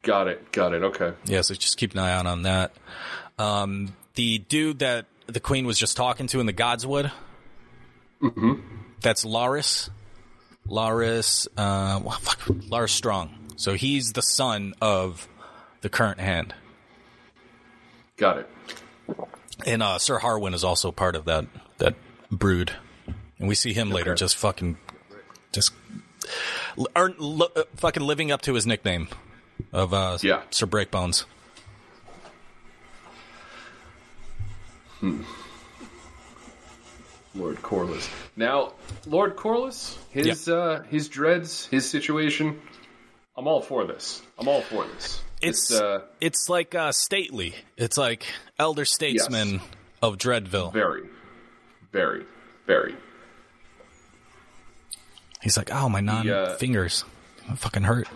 Got 0.04 0.28
it. 0.28 0.52
Got 0.52 0.74
it. 0.74 0.84
Okay. 0.84 1.14
Yeah, 1.26 1.42
so 1.42 1.56
just 1.56 1.78
keep 1.78 1.94
an 1.94 2.00
eye 2.00 2.12
out 2.12 2.26
on 2.26 2.44
that. 2.44 2.74
Um, 3.40 3.96
the 4.16 4.38
dude 4.38 4.80
that 4.80 5.06
the 5.28 5.40
queen 5.40 5.66
was 5.66 5.80
just 5.80 5.98
talking 5.98 6.28
to 6.28 6.40
in 6.40 6.46
the 6.46 6.54
Godswood, 6.54 7.12
mm-hmm. 8.22 8.54
that's 9.02 9.26
Larys. 9.26 9.90
Larys, 10.68 11.48
uh, 11.58 12.00
well, 12.04 12.18
fuck, 12.22 12.40
Larys 12.70 12.90
Strong. 12.90 13.34
So 13.56 13.74
he's 13.74 14.14
the 14.14 14.22
son 14.22 14.74
of 14.82 15.28
the 15.82 15.90
current 15.90 16.20
hand. 16.20 16.54
Got 18.18 18.40
it. 18.40 18.50
And 19.66 19.82
uh, 19.82 20.00
Sir 20.00 20.20
Harwin 20.20 20.54
is 20.54 20.64
also 20.64 20.92
part 20.92 21.16
of 21.16 21.26
that 21.26 21.46
that 21.78 21.96
brood, 22.30 22.74
and 23.40 23.48
we 23.48 23.56
see 23.56 23.74
him 23.74 23.90
later 23.90 24.16
just 24.16 24.36
fucking, 24.36 24.78
just 25.54 25.72
l- 26.78 27.44
uh, 27.56 27.64
fucking 27.76 28.04
living 28.04 28.32
up 28.32 28.42
to 28.42 28.54
his 28.54 28.66
nickname 28.68 29.08
of 29.74 29.94
uh, 29.94 30.18
Yeah. 30.22 30.44
Sir 30.52 30.66
Breakbones. 30.68 31.26
Hmm. 35.00 35.24
Lord 37.36 37.58
Corlys. 37.58 38.08
Now, 38.36 38.74
Lord 39.08 39.36
Corlys, 39.36 39.98
his 40.12 40.48
uh, 40.48 40.84
his 40.90 41.10
dreads, 41.10 41.66
his 41.66 41.90
situation. 41.90 42.62
I'm 43.36 43.48
all 43.48 43.62
for 43.62 43.86
this. 43.86 44.22
I'm 44.38 44.48
all 44.48 44.62
for 44.62 44.86
this. 44.86 45.22
It's 45.42 45.72
It's, 45.72 45.82
uh, 45.82 46.02
it's 46.22 46.48
like 46.48 46.76
uh, 46.76 46.92
stately. 46.92 47.56
It's 47.76 47.98
like 47.98 48.26
elder 48.60 48.86
statesman 48.86 49.62
of 50.02 50.18
Dreadville. 50.18 50.72
very, 50.72 51.10
very, 51.92 52.26
very. 52.68 52.96
He's 55.42 55.58
like, 55.58 55.72
oh 55.74 55.90
my 55.90 56.00
non 56.00 56.30
uh, 56.30 56.56
fingers, 56.60 57.04
fucking 57.56 57.84
hurt. 57.84 58.08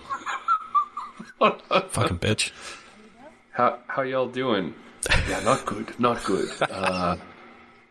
fucking 1.89 2.19
bitch. 2.19 2.51
How 3.51 3.79
how 3.87 4.01
y'all 4.03 4.27
doing? 4.29 4.73
Yeah, 5.29 5.39
not 5.41 5.65
good, 5.65 5.97
not 5.99 6.23
good. 6.25 6.49
Uh, 6.61 7.15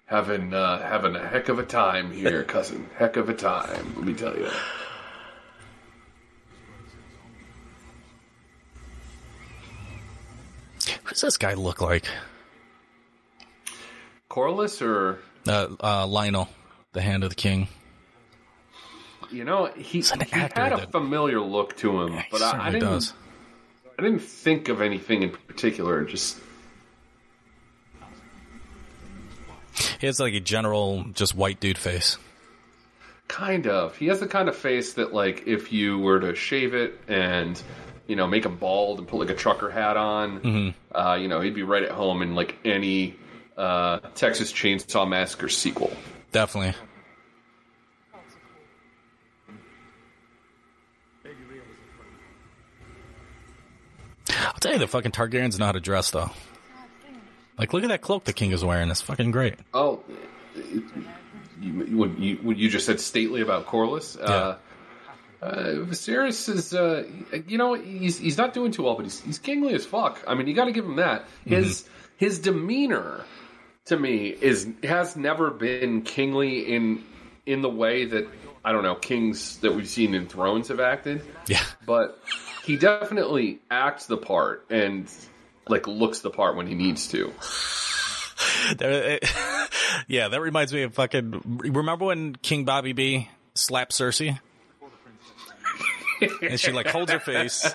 having 0.06 0.52
uh, 0.54 0.78
having 0.86 1.16
a 1.16 1.26
heck 1.26 1.48
of 1.48 1.58
a 1.58 1.64
time 1.64 2.12
here, 2.12 2.42
cousin. 2.44 2.88
Heck 2.96 3.16
of 3.16 3.28
a 3.28 3.34
time. 3.34 3.94
Let 3.96 4.04
me 4.04 4.14
tell 4.14 4.36
you. 4.36 4.48
What 11.02 11.10
does 11.12 11.20
this 11.20 11.36
guy 11.36 11.54
look 11.54 11.80
like? 11.80 12.06
Corlys, 14.30 14.82
or 14.82 15.18
Uh, 15.46 15.68
uh, 15.80 16.06
Lyonel, 16.06 16.48
the 16.92 17.00
Hand 17.00 17.22
of 17.24 17.30
the 17.30 17.36
King. 17.36 17.68
you 19.30 19.44
know, 19.44 19.66
he, 19.76 20.04
an 20.12 20.20
he 20.20 20.32
actor 20.32 20.60
had 20.60 20.72
a 20.72 20.76
that- 20.76 20.92
familiar 20.92 21.40
look 21.40 21.76
to 21.78 22.02
him, 22.02 22.22
but 22.30 22.38
he 22.38 22.44
I, 22.44 22.66
I, 22.66 22.70
didn't. 22.70 22.88
does. 22.88 23.12
I 23.98 24.02
didn't 24.02 24.20
think 24.20 24.68
of 24.68 24.80
anything 24.82 25.22
in 25.22 25.30
particular. 25.30 26.04
Just 26.04 26.38
He 30.00 30.06
has 30.06 30.20
like 30.20 30.34
a 30.34 30.40
general, 30.40 31.04
just 31.14 31.34
white 31.34 31.60
dude 31.60 31.78
face. 31.78 32.18
Kind 33.28 33.66
of. 33.66 33.96
He 33.96 34.06
has 34.06 34.20
the 34.20 34.26
kind 34.28 34.48
of 34.48 34.56
face 34.56 34.94
that, 34.94 35.12
like, 35.12 35.44
if 35.46 35.72
you 35.72 35.98
were 35.98 36.20
to 36.20 36.34
shave 36.34 36.74
it 36.74 36.98
and, 37.08 37.60
you 38.06 38.14
know, 38.16 38.26
make 38.26 38.44
him 38.44 38.56
bald 38.56 38.98
and 38.98 39.08
put 39.08 39.18
like 39.18 39.30
a 39.30 39.34
trucker 39.34 39.70
hat 39.70 39.96
on, 39.96 40.40
Mm-hmm. 40.40 40.96
uh, 40.96 41.14
you 41.16 41.28
know, 41.28 41.40
he'd 41.40 41.54
be 41.54 41.62
right 41.62 41.82
at 41.82 41.90
home 41.90 42.22
in 42.22 42.34
like 42.34 42.56
any 42.64 43.16
uh, 43.56 43.98
Texas 44.14 44.52
Chainsaw 44.52 45.08
Massacre 45.08 45.48
sequel. 45.48 45.90
Definitely. 46.32 46.74
I'll 54.28 54.52
tell 54.66 54.74
you, 54.74 54.78
the 54.80 54.88
fucking 54.88 55.12
Targaryens 55.12 55.58
know 55.58 55.66
how 55.66 55.72
to 55.72 55.80
dress, 55.80 56.10
though. 56.10 56.30
Like, 57.58 57.72
look 57.72 57.82
at 57.82 57.88
that 57.88 58.02
cloak 58.02 58.24
the 58.24 58.32
king 58.32 58.52
is 58.52 58.64
wearing. 58.64 58.90
It's 58.90 59.00
fucking 59.00 59.30
great. 59.30 59.54
Oh, 59.72 60.02
you, 61.60 61.96
when 61.96 62.20
you 62.20 62.36
when 62.42 62.58
you 62.58 62.68
just 62.68 62.84
said 62.86 63.00
stately 63.00 63.40
about 63.40 63.66
Corlys, 63.66 64.20
uh, 64.20 64.56
uh, 65.40 65.54
Viserys 65.86 66.48
is, 66.48 66.74
uh, 66.74 67.04
you 67.46 67.56
know, 67.56 67.74
he's 67.74 68.18
he's 68.18 68.36
not 68.36 68.52
doing 68.52 68.72
too 68.72 68.82
well, 68.82 68.94
but 68.94 69.04
he's 69.04 69.20
he's 69.20 69.38
kingly 69.38 69.74
as 69.74 69.86
fuck. 69.86 70.22
I 70.26 70.34
mean, 70.34 70.46
you 70.46 70.54
got 70.54 70.66
to 70.66 70.72
give 70.72 70.84
him 70.84 70.96
that. 70.96 71.24
His 71.46 71.88
his 72.16 72.38
demeanor 72.38 73.24
to 73.86 73.98
me 73.98 74.28
is 74.28 74.68
has 74.82 75.16
never 75.16 75.50
been 75.50 76.02
kingly 76.02 76.60
in 76.60 77.04
in 77.46 77.62
the 77.62 77.70
way 77.70 78.04
that 78.04 78.26
I 78.64 78.72
don't 78.72 78.82
know 78.82 78.96
kings 78.96 79.58
that 79.58 79.74
we've 79.74 79.88
seen 79.88 80.14
in 80.14 80.26
Thrones 80.26 80.68
have 80.68 80.80
acted, 80.80 81.22
Yeah. 81.46 81.62
but 81.86 82.20
he 82.64 82.76
definitely 82.76 83.60
acts 83.70 84.06
the 84.06 84.16
part 84.16 84.66
and 84.70 85.08
like 85.68 85.86
looks 85.86 86.20
the 86.20 86.30
part 86.30 86.56
when 86.56 86.66
he 86.66 86.74
needs 86.74 87.08
to. 87.08 87.32
There- 88.78 89.18
it- 89.22 89.32
yeah, 90.08 90.28
that 90.28 90.40
reminds 90.40 90.72
me 90.72 90.82
of 90.82 90.94
fucking. 90.94 91.42
Remember 91.72 92.06
when 92.06 92.34
King 92.34 92.64
Bobby 92.64 92.92
B 92.92 93.28
slapped 93.54 93.92
Cersei? 93.92 94.38
and 96.42 96.58
she 96.58 96.72
like 96.72 96.86
holds 96.88 97.12
her 97.12 97.20
face, 97.20 97.74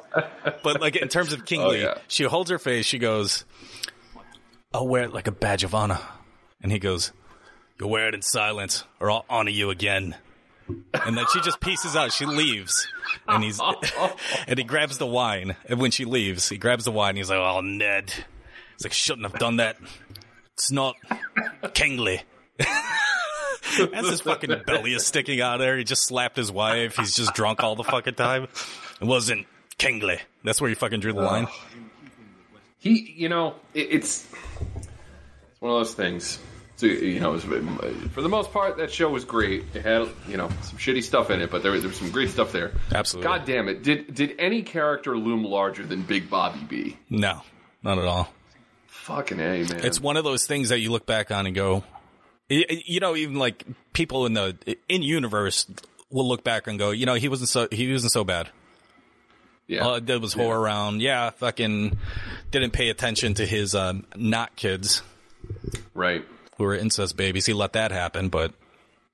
but 0.64 0.82
like 0.82 0.96
in 0.96 1.08
terms 1.08 1.32
of 1.34 1.46
kingly, 1.46 1.84
Oh, 1.86 1.90
yeah. 1.90 1.98
she 2.08 2.24
holds 2.24 2.50
her 2.50 2.58
face. 2.60 2.86
She 2.86 2.98
goes, 3.00 3.46
"I'll 4.74 4.88
wear 4.88 5.04
it 5.04 5.14
like 5.14 5.28
a 5.28 5.32
badge 5.32 5.64
of 5.64 5.76
honor," 5.76 6.00
and 6.62 6.72
he 6.72 6.80
goes, 6.80 7.12
"You'll 7.82 7.90
wear 7.90 8.08
it 8.08 8.14
in 8.14 8.22
silence, 8.22 8.84
or 9.00 9.10
I'll 9.10 9.26
honor 9.28 9.50
you 9.50 9.72
again." 9.72 10.16
And 10.94 11.18
then 11.18 11.26
she 11.34 11.42
just 11.42 11.60
pieces 11.60 11.96
out. 11.96 12.14
She 12.14 12.28
leaves, 12.28 12.88
and 13.28 13.44
he's 13.44 13.60
and 14.48 14.60
he 14.60 14.64
grabs 14.64 15.00
the 15.00 15.08
wine. 15.08 15.56
And 15.66 15.80
when 15.80 15.90
she 15.90 16.06
leaves, 16.06 16.48
he 16.48 16.60
grabs 16.60 16.86
the 16.86 16.92
wine. 16.92 17.16
He's 17.16 17.32
like, 17.32 17.40
"Oh, 17.40 17.62
Ned." 17.62 18.14
He's 18.78 18.86
like, 18.86 18.94
"Shouldn't 18.94 19.28
have 19.28 19.40
done 19.40 19.56
that. 19.56 19.78
It's 20.54 20.72
not 20.72 20.96
kingly." 21.74 22.22
As 22.60 24.08
his 24.08 24.22
fucking 24.22 24.62
belly 24.68 24.94
is 24.94 25.08
sticking 25.08 25.42
out 25.42 25.58
there, 25.58 25.76
he 25.76 25.84
just 25.84 26.06
slapped 26.06 26.36
his 26.38 26.52
wife. 26.52 26.98
He's 26.98 27.16
just 27.16 27.34
drunk 27.34 27.64
all 27.64 27.76
the 27.76 27.84
fucking 27.84 28.14
time. 28.14 28.44
It 29.02 29.06
wasn't 29.06 29.48
kingly. 29.80 30.20
That's 30.44 30.62
where 30.62 30.70
you 30.70 30.76
fucking 30.76 31.00
drew 31.00 31.14
the 31.14 31.22
line. 31.22 31.48
he 32.78 33.16
you 33.18 33.28
know 33.30 33.56
it, 33.74 33.88
it's 33.90 34.28
it's 34.76 35.62
one 35.62 35.72
of 35.72 35.80
those 35.80 35.96
things 35.96 36.38
so 36.82 36.88
you 36.88 37.20
know 37.20 37.30
it 37.36 37.46
was, 37.46 38.12
for 38.12 38.22
the 38.24 38.30
most 38.30 38.52
part 38.52 38.78
that 38.78 38.92
show 38.92 39.08
was 39.10 39.24
great. 39.24 39.66
It 39.76 39.84
had 39.84 40.08
you 40.28 40.36
know 40.38 40.50
some 40.64 40.78
shitty 40.80 41.04
stuff 41.04 41.30
in 41.30 41.40
it 41.42 41.52
but 41.52 41.62
there, 41.62 41.72
was- 41.72 41.82
there 41.84 41.90
was 41.90 41.98
some 42.00 42.10
great 42.12 42.30
stuff 42.32 42.52
there. 42.52 42.72
Absolutely. 42.92 43.28
god 43.30 43.46
damn 43.46 43.70
it. 43.70 43.84
Did 43.84 44.14
did 44.16 44.36
any 44.40 44.64
character 44.64 45.16
loom 45.18 45.44
larger 45.44 45.86
than 45.86 46.02
big 46.02 46.30
bobby 46.30 46.60
b? 46.68 46.98
No, 47.10 47.42
not 47.84 48.00
at 48.00 48.06
all. 48.06 48.34
fucking 48.88 49.40
a 49.40 49.64
man. 49.64 49.86
It's 49.86 50.02
one 50.02 50.18
of 50.18 50.24
those 50.24 50.48
things 50.48 50.70
that 50.70 50.80
you 50.80 50.92
look 50.92 51.06
back 51.06 51.30
on 51.30 51.46
and 51.46 51.56
go, 51.56 51.84
you 52.50 53.00
know, 53.00 53.16
even 53.16 53.36
like 53.36 53.64
people 53.94 54.26
in 54.26 54.34
the 54.34 54.58
in 54.90 55.04
universe 55.04 55.68
will 56.10 56.28
look 56.28 56.44
back 56.44 56.66
and 56.68 56.80
go, 56.80 56.90
you 56.92 57.06
know, 57.06 57.14
he 57.14 57.30
wasn't 57.30 57.50
so 57.50 57.68
he 57.72 57.92
wasn't 57.92 58.12
so 58.12 58.24
bad. 58.24 58.50
yeah. 59.68 59.82
All 59.82 59.96
it 59.96 60.06
did 60.08 60.20
was 60.22 60.34
whore 60.34 60.56
around. 60.58 61.02
Yeah, 61.02 61.30
fucking 61.30 61.98
didn't 62.50 62.72
pay 62.72 62.90
attention 62.90 63.36
to 63.36 63.46
his 63.46 63.76
um, 63.76 64.06
not 64.16 64.56
kids. 64.56 65.04
Right 65.94 66.26
who 66.62 66.68
were 66.68 66.76
incest 66.76 67.18
babies. 67.18 67.48
He 67.48 67.54
let 67.54 67.74
that 67.74 67.92
happen, 67.92 68.30
but 68.30 68.54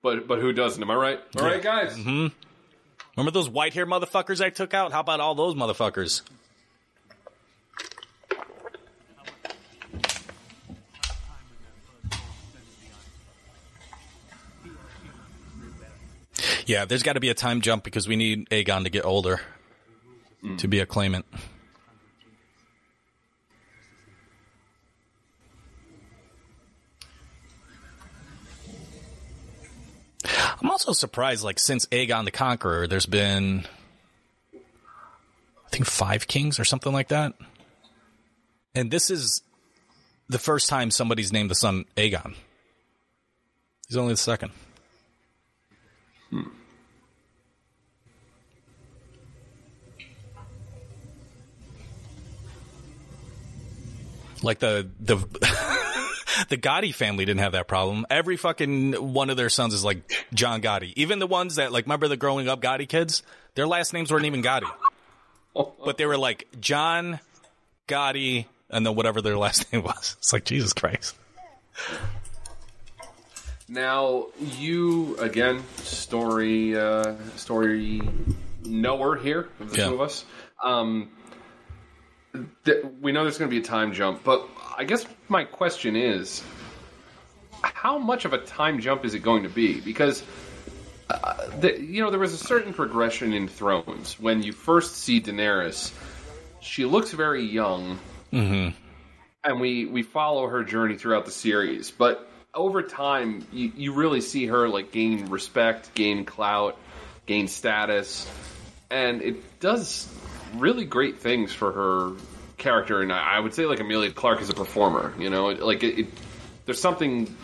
but 0.04 0.28
but 0.28 0.40
who 0.40 0.52
doesn't 0.52 0.84
am 0.84 0.92
i 0.92 0.96
right 0.96 1.20
all 1.40 1.46
right 1.46 1.62
guys 1.62 1.96
Mm-hmm. 1.98 2.28
remember 3.16 3.32
those 3.32 3.50
white 3.50 3.74
hair 3.74 3.86
motherfuckers 3.86 4.44
I 4.44 4.50
took 4.50 4.74
out? 4.74 4.92
How 4.92 5.00
about 5.00 5.22
all 5.22 5.34
those 5.34 5.56
motherfuckers? 5.56 6.22
Yeah, 16.66 16.86
there's 16.86 17.04
got 17.04 17.14
to 17.14 17.20
be 17.20 17.30
a 17.30 17.34
time 17.34 17.62
jump 17.62 17.84
because 17.84 18.08
we 18.08 18.16
need 18.16 18.50
Aegon 18.50 18.84
to 18.84 18.90
get 18.90 19.06
older 19.06 19.42
to 20.58 20.68
be 20.68 20.80
a 20.80 20.86
claimant. 20.86 21.26
I'm 30.62 30.70
also 30.88 30.98
surprised, 30.98 31.44
like 31.44 31.60
since 31.60 31.86
Aegon 31.88 32.24
the 32.24 32.32
Conqueror, 32.32 32.88
there's 32.88 33.06
been, 33.06 33.66
I 34.56 35.70
think, 35.70 35.86
five 35.86 36.28
kings 36.28 36.60
or 36.60 36.66
something 36.66 36.94
like 36.94 37.10
that. 37.10 37.34
And 38.74 38.90
this 38.90 39.10
is 39.10 39.42
the 40.30 40.40
first 40.40 40.70
time 40.70 40.92
somebody's 40.92 41.34
named 41.34 41.50
the 41.50 41.56
son 41.56 41.86
Aegon. 41.98 42.36
He's 43.88 43.98
only 43.98 44.14
the 44.14 44.18
second. 44.18 44.52
Hmm. 46.30 46.44
Like 54.44 54.60
the 54.60 54.88
the 55.00 55.18
the 56.50 56.58
Gotti 56.58 56.94
family 56.94 57.26
didn't 57.26 57.40
have 57.42 57.52
that 57.54 57.68
problem. 57.68 58.06
Every 58.10 58.38
fucking 58.38 58.94
one 58.94 59.30
of 59.30 59.38
their 59.38 59.50
sons 59.50 59.74
is 59.74 59.84
like 59.84 60.10
John 60.34 60.62
Gotti. 60.62 60.94
Even 60.96 61.20
the 61.20 61.28
ones 61.28 61.56
that 61.56 61.72
like 61.72 61.86
remember 61.86 62.08
the 62.08 62.18
growing 62.18 62.48
up 62.48 62.62
Gotti 62.62 62.88
kids, 62.88 63.24
their 63.56 63.68
last 63.68 63.94
names 63.94 64.12
weren't 64.12 64.26
even 64.26 64.42
Gotti. 64.44 64.70
But 65.84 65.98
they 65.98 66.06
were 66.06 66.18
like 66.18 66.48
John 66.60 67.20
Gotti 67.88 68.46
and 68.70 68.86
then 68.86 68.96
whatever 68.96 69.22
their 69.22 69.38
last 69.38 69.72
name 69.74 69.84
was. 69.84 70.16
It's 70.20 70.34
like 70.34 70.44
Jesus 70.46 70.74
Christ. 70.74 71.16
Now 73.70 74.28
you 74.40 75.18
again, 75.18 75.64
story 75.78 76.78
uh, 76.78 77.16
story 77.36 78.02
knower 78.64 79.16
here 79.18 79.50
of 79.60 79.72
the 79.72 79.78
Yeah. 79.78 79.88
two 79.90 79.94
of 79.96 80.02
us. 80.02 80.26
Um, 80.64 81.10
th- 82.66 82.86
we 83.02 83.12
know 83.12 83.24
there's 83.24 83.38
going 83.38 83.50
to 83.52 83.56
be 83.56 83.62
a 83.62 83.66
time 83.66 83.94
jump, 83.94 84.24
but 84.24 84.48
I 84.78 84.84
guess 84.84 85.08
my 85.28 85.44
question 85.44 85.96
is, 85.96 86.44
how 87.64 87.98
much 87.98 88.26
of 88.26 88.34
a 88.34 88.38
time 88.38 88.80
jump 88.80 89.06
is 89.06 89.16
it 89.16 89.20
going 89.20 89.42
to 89.42 89.50
be? 89.50 89.82
Because 89.82 90.24
uh, 91.10 91.50
the, 91.60 91.82
you 91.82 92.04
know 92.04 92.12
there 92.12 92.20
was 92.20 92.34
a 92.34 92.38
certain 92.38 92.74
progression 92.74 93.34
in 93.34 93.48
Thrones 93.48 94.20
when 94.20 94.44
you 94.44 94.52
first 94.52 94.98
see 94.98 95.20
Daenerys. 95.20 95.92
She 96.60 96.86
looks 96.86 97.12
very 97.12 97.44
young 97.44 97.98
and 99.44 99.60
we 99.60 99.86
we 99.86 100.04
follow 100.04 100.48
her 100.48 100.64
journey 100.64 100.96
throughout 100.96 101.26
the 101.26 101.32
series. 101.32 101.90
But 101.90 102.30
over 102.54 102.84
time, 102.84 103.48
you, 103.52 103.72
you 103.76 103.94
really 103.94 104.22
see 104.22 104.46
her 104.46 104.70
like 104.70 104.92
gain 104.92 105.26
respect, 105.26 105.96
gain 105.96 106.24
clout, 106.24 106.78
gain 107.26 107.48
status, 107.48 108.30
and 108.92 109.24
it 109.24 109.60
does 109.60 110.08
really 110.56 110.86
great 110.86 111.18
things 111.18 111.52
for 111.52 111.72
her 111.72 112.37
character. 112.58 113.02
And 113.02 113.12
I, 113.12 113.36
I 113.36 113.40
would 113.40 113.54
say 113.54 113.66
like 113.66 113.80
Emilia 113.80 114.12
Clarke 114.12 114.42
is 114.42 114.50
a 114.50 114.54
performer. 114.54 115.14
You 115.18 115.30
know, 115.30 115.50
It- 115.50 115.62
like 115.62 115.84
it, 115.84 116.00
it, 116.00 116.08
there's 116.66 116.82
something 116.82 117.36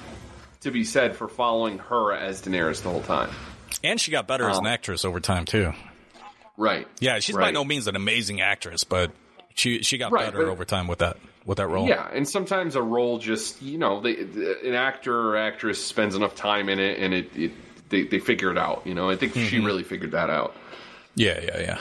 to 0.61 0.71
be 0.71 0.83
said 0.83 1.15
for 1.15 1.27
following 1.27 1.77
her 1.79 2.13
as 2.13 2.41
Daenerys 2.41 2.81
the 2.83 2.89
whole 2.89 3.01
time. 3.01 3.29
And 3.83 3.99
she 3.99 4.11
got 4.11 4.27
better 4.27 4.49
as 4.49 4.57
an 4.57 4.65
um, 4.65 4.71
actress 4.71 5.03
over 5.05 5.19
time 5.19 5.45
too. 5.45 5.73
Right. 6.57 6.87
Yeah, 6.99 7.19
she's 7.19 7.35
by 7.35 7.51
no 7.51 7.63
means 7.65 7.87
an 7.87 7.95
amazing 7.95 8.39
actress, 8.41 8.83
but 8.83 9.11
she 9.55 9.81
she 9.81 9.97
got 9.97 10.11
Right, 10.11 10.25
better 10.25 10.45
but- 10.45 10.51
over 10.51 10.65
time 10.65 10.87
with 10.87 10.99
that 10.99 11.17
with 11.45 11.57
that 11.57 11.67
role. 11.67 11.87
Yeah, 11.87 12.07
and 12.13 12.27
sometimes 12.27 12.75
a 12.75 12.81
role 12.81 13.17
just 13.17 13.61
you 13.61 13.77
know 13.77 13.99
they, 14.01 14.15
an 14.63 14.75
actor 14.75 15.31
or 15.31 15.37
actress 15.37 15.83
spends 15.83 16.15
enough 16.15 16.35
time 16.35 16.69
in 16.69 16.79
it 16.79 16.99
and 16.99 17.13
it, 17.13 17.35
it 17.35 17.51
they 17.89 18.03
they 18.03 18.19
figure 18.19 18.51
it 18.51 18.57
out. 18.57 18.83
You 18.85 18.93
know, 18.93 19.09
I 19.09 19.15
think 19.15 19.33
she 19.33 19.39
mm-hmm. 19.57 19.65
really 19.65 19.83
figured 19.83 20.11
that 20.11 20.29
out. 20.29 20.55
yeah, 21.15 21.39
yeah, 21.41 21.59
yeah. 21.59 21.79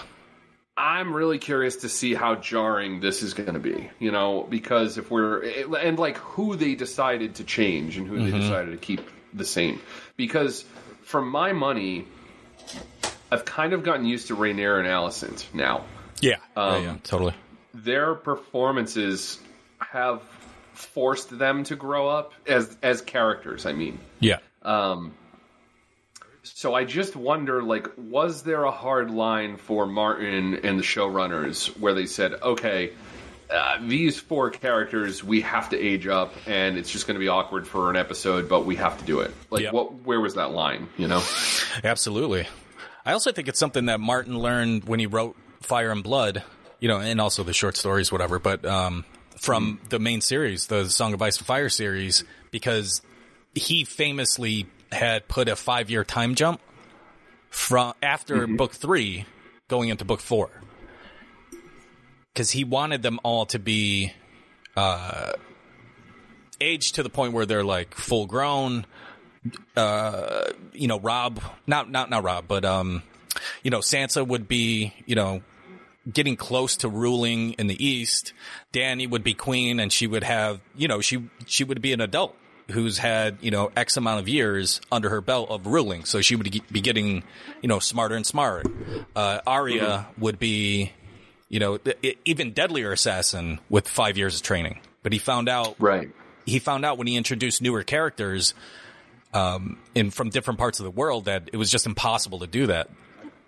I'm 0.82 1.14
really 1.14 1.38
curious 1.38 1.76
to 1.76 1.88
see 1.88 2.12
how 2.12 2.34
jarring 2.34 2.98
this 2.98 3.22
is 3.22 3.34
going 3.34 3.52
to 3.54 3.60
be. 3.60 3.88
You 4.00 4.10
know, 4.10 4.46
because 4.50 4.98
if 4.98 5.10
we're 5.12 5.42
and 5.76 5.96
like 5.98 6.16
who 6.18 6.56
they 6.56 6.74
decided 6.74 7.36
to 7.36 7.44
change 7.44 7.96
and 7.96 8.08
who 8.08 8.18
they 8.24 8.36
decided 8.36 8.72
to 8.72 8.76
keep 8.78 9.00
the 9.32 9.44
same. 9.44 9.80
Because 10.16 10.64
for 11.02 11.22
my 11.22 11.52
money, 11.52 12.06
I've 13.30 13.44
kind 13.44 13.72
of 13.72 13.84
gotten 13.84 14.04
used 14.04 14.26
to 14.28 14.36
Rhaenyra 14.36 14.80
and 14.80 14.88
Alicent 14.88 15.46
now. 15.54 15.84
Yeah, 16.20 16.36
Um, 16.56 16.82
yeah, 16.82 16.92
yeah, 16.92 16.96
totally. 17.04 17.34
their 17.74 18.14
performances 18.14 19.38
have 19.78 20.22
forced 20.74 21.36
them 21.38 21.64
to 21.64 21.76
grow 21.76 22.08
up 22.08 22.32
as 22.46 22.76
as 22.82 23.00
characters. 23.02 23.66
I 23.66 23.72
mean, 23.72 23.98
Yeah. 24.20 24.38
So 26.54 26.74
I 26.74 26.84
just 26.84 27.16
wonder, 27.16 27.62
like, 27.62 27.88
was 27.96 28.42
there 28.42 28.64
a 28.64 28.70
hard 28.70 29.10
line 29.10 29.56
for 29.56 29.86
Martin 29.86 30.54
and 30.62 30.78
the 30.78 30.82
showrunners 30.82 31.68
where 31.78 31.94
they 31.94 32.06
said, 32.06 32.34
okay, 32.42 32.92
uh, 33.50 33.78
these 33.86 34.18
four 34.18 34.50
characters 34.50 35.22
we 35.22 35.42
have 35.42 35.68
to 35.70 35.78
age 35.78 36.06
up, 36.06 36.32
and 36.46 36.78
it's 36.78 36.90
just 36.90 37.06
going 37.06 37.14
to 37.16 37.20
be 37.20 37.28
awkward 37.28 37.66
for 37.66 37.90
an 37.90 37.96
episode, 37.96 38.48
but 38.48 38.64
we 38.64 38.76
have 38.76 38.98
to 38.98 39.04
do 39.04 39.20
it. 39.20 39.30
Like, 39.50 39.62
Yep. 39.64 39.72
what? 39.74 39.92
Where 40.06 40.20
was 40.20 40.34
that 40.36 40.52
line? 40.52 40.88
You 40.96 41.08
know? 41.08 41.22
Absolutely. 41.84 42.46
I 43.04 43.12
also 43.12 43.32
think 43.32 43.48
it's 43.48 43.58
something 43.58 43.86
that 43.86 44.00
Martin 44.00 44.38
learned 44.38 44.84
when 44.84 45.00
he 45.00 45.06
wrote 45.06 45.36
Fire 45.60 45.90
and 45.90 46.02
Blood, 46.02 46.42
you 46.80 46.88
know, 46.88 46.98
and 47.00 47.20
also 47.20 47.42
the 47.42 47.52
short 47.52 47.76
stories, 47.76 48.10
whatever, 48.12 48.38
but 48.38 48.64
um, 48.64 49.04
from 49.38 49.80
the 49.88 49.98
main 49.98 50.20
series, 50.20 50.68
the 50.68 50.88
Song 50.88 51.12
of 51.12 51.20
Ice 51.20 51.38
and 51.38 51.46
Fire 51.46 51.68
series, 51.68 52.24
because 52.52 53.02
he 53.54 53.84
famously 53.84 54.66
had 54.92 55.28
put 55.28 55.48
a 55.48 55.56
five 55.56 55.90
year 55.90 56.04
time 56.04 56.34
jump 56.34 56.60
from 57.50 57.94
after 58.02 58.46
book 58.46 58.72
three 58.72 59.26
going 59.68 59.88
into 59.88 60.04
book 60.04 60.20
four. 60.20 60.50
Because 62.32 62.50
he 62.50 62.64
wanted 62.64 63.02
them 63.02 63.20
all 63.22 63.46
to 63.46 63.58
be 63.58 64.12
uh, 64.76 65.32
aged 66.60 66.94
to 66.94 67.02
the 67.02 67.10
point 67.10 67.34
where 67.34 67.44
they're 67.44 67.64
like 67.64 67.94
full 67.94 68.26
grown, 68.26 68.86
you 69.76 70.88
know, 70.88 71.00
Robb, 71.00 71.42
not 71.66 71.90
not 71.90 72.08
not 72.08 72.22
Robb, 72.22 72.46
but 72.48 72.64
um, 72.64 73.02
you 73.62 73.70
know, 73.70 73.80
Sansa 73.80 74.26
would 74.26 74.48
be, 74.48 74.94
you 75.06 75.14
know, 75.14 75.42
getting 76.10 76.36
close 76.36 76.76
to 76.78 76.88
ruling 76.88 77.52
in 77.54 77.66
the 77.66 77.84
East. 77.84 78.32
Dany 78.72 79.08
would 79.08 79.22
be 79.22 79.34
queen, 79.34 79.80
and 79.80 79.92
she 79.92 80.06
would 80.06 80.24
have, 80.24 80.60
you 80.74 80.88
know, 80.88 81.00
she 81.00 81.28
she 81.46 81.64
would 81.64 81.82
be 81.82 81.92
an 81.92 82.00
adult 82.00 82.36
who's 82.70 82.98
had, 82.98 83.38
you 83.40 83.50
know, 83.50 83.70
X 83.76 83.96
amount 83.96 84.20
of 84.20 84.28
years 84.28 84.80
under 84.90 85.10
her 85.10 85.20
belt 85.20 85.50
of 85.50 85.66
ruling. 85.66 86.04
So 86.04 86.20
she 86.20 86.36
would 86.36 86.50
be 86.70 86.80
getting, 86.80 87.22
you 87.60 87.68
know, 87.68 87.78
smarter 87.80 88.14
and 88.14 88.26
smarter. 88.26 88.68
Uh, 89.14 89.40
Arya 89.46 90.06
would 90.18 90.38
be, 90.38 90.92
you 91.48 91.58
know, 91.60 91.76
th- 91.76 92.18
even 92.24 92.52
deadlier 92.52 92.92
assassin 92.92 93.58
with 93.68 93.88
five 93.88 94.16
years 94.16 94.36
of 94.36 94.42
training. 94.42 94.80
But 95.02 95.12
he 95.12 95.18
found 95.18 95.48
out 95.48 95.76
Right. 95.78 96.10
he 96.46 96.58
found 96.60 96.84
out 96.84 96.96
when 96.98 97.06
he 97.08 97.16
introduced 97.16 97.60
newer 97.60 97.82
characters 97.82 98.54
um, 99.34 99.78
in 99.94 100.10
from 100.10 100.30
different 100.30 100.58
parts 100.58 100.78
of 100.78 100.84
the 100.84 100.90
world 100.90 101.24
that 101.24 101.50
it 101.52 101.56
was 101.56 101.70
just 101.70 101.86
impossible 101.86 102.38
to 102.40 102.46
do 102.46 102.68
that. 102.68 102.88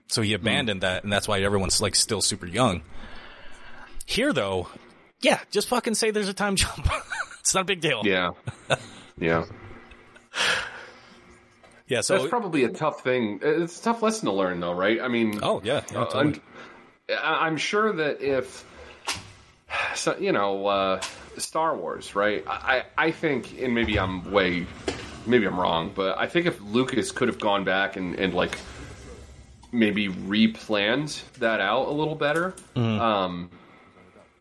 So 0.09 0.21
he 0.23 0.35
abandoned 0.35 0.83
that, 0.83 1.03
and 1.05 1.13
that's 1.13 1.27
why 1.29 1.41
everyone's 1.41 1.81
like 1.81 1.95
still 1.95 2.21
super 2.21 2.47
young. 2.47 2.83
Here, 4.07 4.33
though, 4.33 4.69
yeah, 5.21 5.41
just 5.51 5.69
fucking 5.69 5.95
say 5.95 6.11
there's 6.11 6.29
a 6.29 6.35
time 6.35 6.57
jump. 6.57 6.87
it's 7.41 7.55
not 7.55 7.63
a 7.63 7.65
big 7.65 7.81
deal. 7.81 8.03
Yeah. 8.05 8.31
Yeah. 9.19 9.45
yeah. 11.89 12.01
So 12.01 12.17
That's 12.19 12.29
probably 12.31 12.65
a 12.65 12.69
tough 12.71 13.03
thing. 13.03 13.41
It's 13.43 13.81
a 13.81 13.83
tough 13.83 14.03
lesson 14.03 14.27
to 14.27 14.33
learn, 14.33 14.61
though, 14.61 14.73
right? 14.75 15.01
I 15.01 15.09
mean, 15.09 15.41
oh 15.43 15.61
yeah, 15.65 15.83
yeah 15.93 16.01
Uh, 16.01 16.05
totally. 16.07 16.41
I'm, 17.09 17.17
I- 17.23 17.47
I'm 17.47 17.57
sure 17.57 17.93
that 17.93 18.21
if, 18.21 18.65
so, 19.95 20.17
you 20.19 20.33
know, 20.33 20.67
uh, 20.67 21.01
Star 21.39 21.77
Wars, 21.77 22.15
right? 22.15 22.45
I, 22.47 22.85
I 22.97 23.11
think, 23.11 23.61
and 23.61 23.75
maybe 23.75 23.99
I'm 23.99 24.31
way, 24.31 24.67
maybe 25.27 25.47
I'm 25.47 25.59
wrong, 25.59 25.91
but 25.95 26.17
I 26.19 26.27
think 26.29 26.47
if 26.47 26.61
Lucas 26.61 27.11
could 27.11 27.29
have 27.29 27.41
gone 27.41 27.65
back 27.65 27.97
and, 27.97 28.15
and 28.17 28.33
like 28.35 28.57
maybe 29.73 30.09
replanned 30.09 31.21
that 31.39 31.61
out 31.61 31.89
a 31.89 31.91
little 31.91 32.15
better, 32.15 32.55
um, 32.77 33.51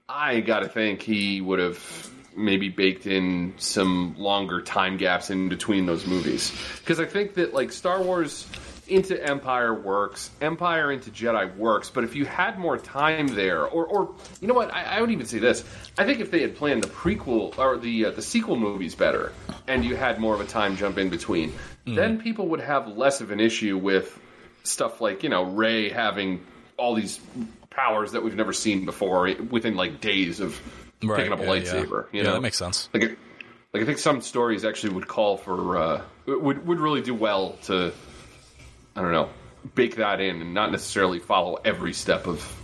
I 0.08 0.42
gotta 0.42 0.70
think 0.70 1.02
he 1.02 1.42
would 1.42 1.58
have 1.60 2.12
maybe 2.36 2.70
baked 2.70 3.06
in 3.06 3.54
some 3.58 4.16
longer 4.18 4.62
time 4.62 4.98
gaps 4.98 5.30
in 5.30 5.50
between 5.50 5.86
those 5.86 6.06
movies. 6.06 6.52
Because 6.80 7.00
I 7.00 7.06
think 7.06 7.36
that 7.36 7.54
like 7.54 7.72
Star 7.72 8.02
Wars 8.02 8.48
into 8.88 9.22
Empire 9.24 9.74
works, 9.74 10.30
Empire 10.42 10.92
into 10.92 11.10
Jedi 11.10 11.56
works, 11.56 11.90
but 11.90 12.04
if 12.04 12.16
you 12.16 12.26
had 12.26 12.60
more 12.60 12.78
time 12.78 13.28
there, 13.28 13.66
or, 13.66 13.86
or 13.86 14.16
you 14.42 14.48
know 14.48 14.54
what, 14.54 14.74
I, 14.74 14.84
I 14.84 15.02
would 15.02 15.12
even 15.12 15.26
say 15.26 15.40
this: 15.40 15.64
I 15.98 16.06
think 16.06 16.20
if 16.20 16.32
they 16.32 16.42
had 16.42 16.56
planned 16.56 16.84
the 16.84 16.90
prequel 16.90 17.58
or 17.58 17.78
the 17.78 18.06
uh, 18.06 18.12
the 18.12 18.22
sequel 18.22 18.58
movies 18.58 18.96
better, 18.96 19.32
and 19.68 19.86
you 19.86 19.96
had 19.96 20.20
more 20.20 20.34
of 20.36 20.42
a 20.42 20.46
time 20.46 20.76
jump 20.76 20.98
in 20.98 21.10
between, 21.10 21.54
then 21.86 22.20
people 22.20 22.48
would 22.50 22.60
have 22.60 22.88
less 22.88 23.22
of 23.22 23.32
an 23.32 23.40
issue 23.40 23.78
with 23.78 24.20
stuff 24.64 25.02
like 25.02 25.24
you 25.24 25.30
know 25.30 25.44
Rey 25.44 25.90
having 25.90 26.46
all 26.78 26.96
these 26.96 27.20
powers 27.70 28.12
that 28.12 28.24
we've 28.24 28.36
never 28.36 28.54
seen 28.54 28.86
before 28.86 29.34
within 29.50 29.76
like 29.76 30.02
days 30.02 30.40
of 30.40 30.60
Right, 31.04 31.18
picking 31.18 31.34
up 31.34 31.40
a 31.40 31.44
lightsaber. 31.44 32.06
Yeah, 32.12 32.20
You 32.20 32.20
yeah 32.20 32.24
know, 32.24 32.34
that 32.34 32.42
makes 32.42 32.58
sense. 32.58 32.90
like 32.94 33.04
it- 33.04 33.20
like 33.74 33.82
I 33.82 33.86
think 33.88 33.98
some 33.98 34.22
stories 34.22 34.64
actually 34.66 34.94
would 34.94 35.08
call 35.08 35.36
for 35.38 35.78
uh, 35.78 36.02
would 36.28 36.66
would 36.68 36.80
really 36.80 37.02
do 37.02 37.16
well 37.16 37.54
to 37.64 37.92
I 38.96 39.02
don't 39.02 39.12
know 39.12 39.30
bake 39.74 39.96
that 39.96 40.20
in 40.22 40.42
and 40.42 40.54
not 40.54 40.72
necessarily 40.72 41.18
follow 41.20 41.56
every 41.66 41.94
step 41.94 42.28
of 42.28 42.56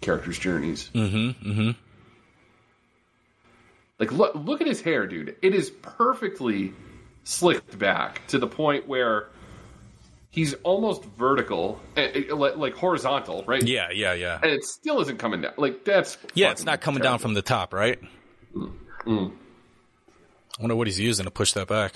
characters' 0.00 0.38
journeys. 0.38 0.90
Mm-hmm. 0.94 1.50
Mm-hmm. 1.50 1.70
Like 3.98 4.12
look 4.12 4.34
look 4.34 4.60
at 4.60 4.66
his 4.66 4.80
hair, 4.80 5.06
dude. 5.06 5.36
It 5.42 5.54
is 5.54 5.70
perfectly 5.70 6.72
slicked 7.24 7.78
back 7.78 8.26
to 8.28 8.38
the 8.38 8.46
point 8.46 8.86
where 8.86 9.26
he's 10.30 10.54
almost 10.62 11.04
vertical, 11.04 11.80
eh, 11.96 12.24
eh, 12.30 12.34
like 12.34 12.56
like 12.56 12.74
horizontal, 12.74 13.44
right? 13.46 13.62
Yeah, 13.62 13.90
yeah, 13.92 14.12
yeah. 14.14 14.38
and 14.42 14.50
it 14.50 14.64
still 14.64 15.00
isn't 15.00 15.18
coming 15.18 15.42
down. 15.42 15.52
Like 15.56 15.84
that's 15.84 16.18
Yeah, 16.34 16.50
it's 16.50 16.64
not 16.64 16.80
coming 16.80 17.02
down 17.02 17.18
from 17.18 17.34
the 17.34 17.42
top, 17.42 17.72
right? 17.72 17.98
Mm. 18.54 19.32
I 20.58 20.62
wonder 20.62 20.76
what 20.76 20.86
he's 20.86 20.98
using 21.00 21.24
to 21.24 21.30
push 21.30 21.52
that 21.52 21.68
back. 21.68 21.94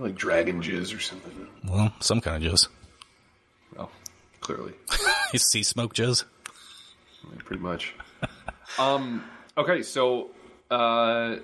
like 0.00 0.14
dragon 0.16 0.60
jizz 0.62 0.96
or 0.96 1.00
something. 1.00 1.46
Well, 1.68 1.92
some 2.00 2.20
kind 2.20 2.44
of 2.44 2.52
jizz. 2.52 2.68
Oh, 3.78 3.88
clearly. 4.40 4.72
He's 5.32 5.42
sea 5.44 5.62
smoke 5.62 5.94
jizz. 5.94 6.24
Yeah, 7.24 7.40
pretty 7.44 7.62
much. 7.62 7.94
um. 8.78 9.24
Okay, 9.58 9.82
so 9.82 10.30
uh, 10.70 11.36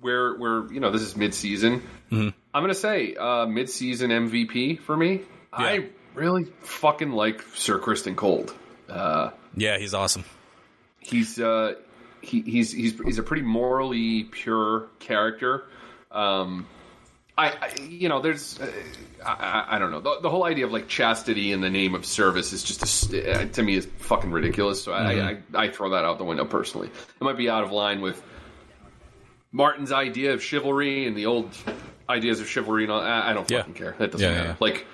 we're 0.00 0.38
we're 0.38 0.72
you 0.72 0.80
know 0.80 0.90
this 0.90 1.02
is 1.02 1.16
mid 1.16 1.34
season. 1.34 1.82
Mm-hmm. 2.10 2.28
I'm 2.52 2.62
gonna 2.62 2.74
say 2.74 3.14
uh, 3.14 3.46
mid 3.46 3.68
season 3.70 4.10
MVP 4.10 4.80
for 4.80 4.96
me. 4.96 5.22
I 5.52 5.90
really 6.14 6.44
fucking 6.62 7.12
like 7.12 7.42
Sir 7.54 7.78
Criston 7.78 8.16
Cole. 8.16 8.46
Uh, 8.88 9.30
Yeah, 9.56 9.78
he's 9.78 9.94
awesome. 9.94 10.24
he's 11.00 11.38
uh, 11.38 11.74
he, 12.20 12.42
he's 12.42 12.72
he's 12.72 13.00
he's 13.00 13.18
a 13.18 13.22
pretty 13.22 13.42
morally 13.42 14.24
pure 14.24 14.88
character. 14.98 15.64
Um, 16.10 16.66
I, 17.36 17.48
I 17.48 17.80
you 17.82 18.08
know 18.08 18.20
there's 18.20 18.60
uh, 18.60 18.70
I, 19.24 19.64
I, 19.70 19.78
don't 19.78 19.90
know 19.90 20.00
the, 20.00 20.20
the 20.22 20.30
whole 20.30 20.44
idea 20.44 20.66
of 20.66 20.72
like 20.72 20.86
chastity 20.86 21.52
in 21.52 21.60
the 21.60 21.70
name 21.70 21.94
of 21.94 22.06
service 22.06 22.52
is 22.52 22.62
just 22.62 23.12
a, 23.12 23.42
uh, 23.42 23.46
to 23.46 23.62
me 23.62 23.76
is 23.76 23.88
fucking 23.98 24.30
ridiculous. 24.30 24.82
So 24.82 24.92
I, 24.92 25.30
I 25.30 25.38
I 25.54 25.68
throw 25.68 25.90
that 25.90 26.04
out 26.04 26.18
the 26.18 26.24
window 26.24 26.44
personally. 26.44 26.88
It 26.88 27.22
might 27.24 27.36
be 27.36 27.48
out 27.50 27.64
of 27.64 27.72
line 27.72 28.00
with 28.00 28.22
Martin's 29.56 29.92
idea 29.92 30.32
of 30.34 30.42
chivalry 30.42 31.06
and 31.06 31.16
the 31.16 31.26
old 31.26 31.48
ideas 32.10 32.40
of 32.40 32.48
chivalry 32.48 32.82
and 32.82 32.92
all. 32.92 33.00
I, 33.00 33.32
don't 33.32 33.48
Yeah. 33.48 33.58
fucking 33.58 33.74
care. 33.74 33.94
That 33.98 34.10
doesn't 34.10 34.26
Yeah, 34.28 34.34
matter. 34.34 34.48
yeah. 34.48 34.56
Like. 34.60 34.86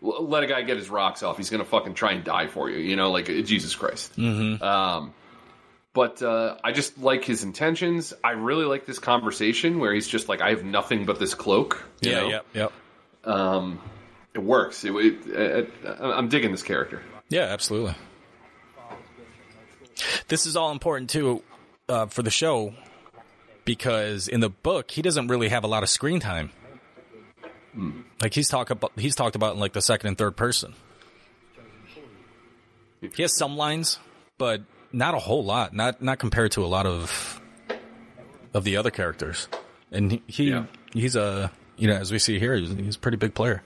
Let 0.00 0.42
a 0.42 0.46
guy 0.48 0.62
get 0.62 0.76
his 0.76 0.90
rocks 0.90 1.22
off. 1.22 1.36
He's 1.36 1.50
gonna 1.50 1.64
fucking 1.64 1.94
try 1.94 2.10
and 2.10 2.24
die 2.24 2.48
for 2.48 2.68
you. 2.68 2.78
You 2.78 2.96
know, 2.96 3.12
like 3.12 3.26
Jesus 3.26 3.76
Christ. 3.76 4.16
Mm-hmm. 4.16 4.60
Um, 4.60 5.14
but 5.92 6.20
uh, 6.20 6.56
I 6.64 6.72
just 6.72 6.98
like 6.98 7.24
his 7.24 7.44
intentions. 7.44 8.12
I 8.24 8.32
really 8.32 8.64
like 8.64 8.86
this 8.86 8.98
conversation 8.98 9.78
where 9.78 9.94
he's 9.94 10.08
just 10.08 10.28
like, 10.28 10.40
"I 10.40 10.50
have 10.50 10.64
nothing 10.64 11.04
but 11.06 11.20
this 11.20 11.32
cloak." 11.34 11.84
you 12.00 12.10
Yeah, 12.10 12.20
know? 12.20 12.28
yep, 12.28 12.46
yep. 12.54 12.72
Um, 13.22 13.80
it 14.34 14.40
works. 14.42 14.82
It, 14.84 14.90
it, 14.96 15.26
it, 15.28 15.70
I'm 16.00 16.28
digging 16.28 16.50
this 16.50 16.64
character. 16.64 17.00
Yeah, 17.28 17.42
absolutely. 17.42 17.94
This 20.26 20.44
is 20.46 20.56
all 20.56 20.72
important 20.72 21.10
too 21.10 21.42
uh, 21.88 22.06
for 22.06 22.22
the 22.24 22.30
show 22.30 22.74
because 23.68 24.28
in 24.28 24.40
the 24.40 24.48
book 24.48 24.90
he 24.90 25.02
doesn't 25.02 25.28
really 25.28 25.48
have 25.50 25.62
a 25.62 25.66
lot 25.66 25.82
of 25.82 25.90
screen 25.90 26.20
time. 26.20 26.50
Like 28.22 28.32
he's 28.32 28.48
talk 28.48 28.70
about 28.70 28.92
he's 28.96 29.14
talked 29.14 29.36
about 29.36 29.52
in 29.54 29.60
like 29.60 29.74
the 29.74 29.82
second 29.82 30.08
and 30.08 30.16
third 30.18 30.36
person. 30.36 30.72
He 33.14 33.22
has 33.22 33.36
some 33.36 33.56
lines, 33.56 33.98
but 34.38 34.62
not 34.90 35.14
a 35.14 35.18
whole 35.18 35.44
lot. 35.44 35.74
Not 35.74 36.00
not 36.02 36.18
compared 36.18 36.52
to 36.52 36.64
a 36.64 36.66
lot 36.66 36.86
of 36.86 37.40
of 38.54 38.64
the 38.64 38.78
other 38.78 38.90
characters. 38.90 39.48
And 39.92 40.12
he, 40.12 40.22
he 40.26 40.44
Yeah. 40.50 40.64
he's 40.94 41.14
a 41.14 41.52
you 41.76 41.88
know 41.88 41.94
as 41.94 42.10
we 42.10 42.18
see 42.18 42.38
here 42.38 42.56
he's, 42.56 42.70
he's 42.70 42.96
a 42.96 42.98
pretty 42.98 43.18
big 43.18 43.34
player. 43.34 43.62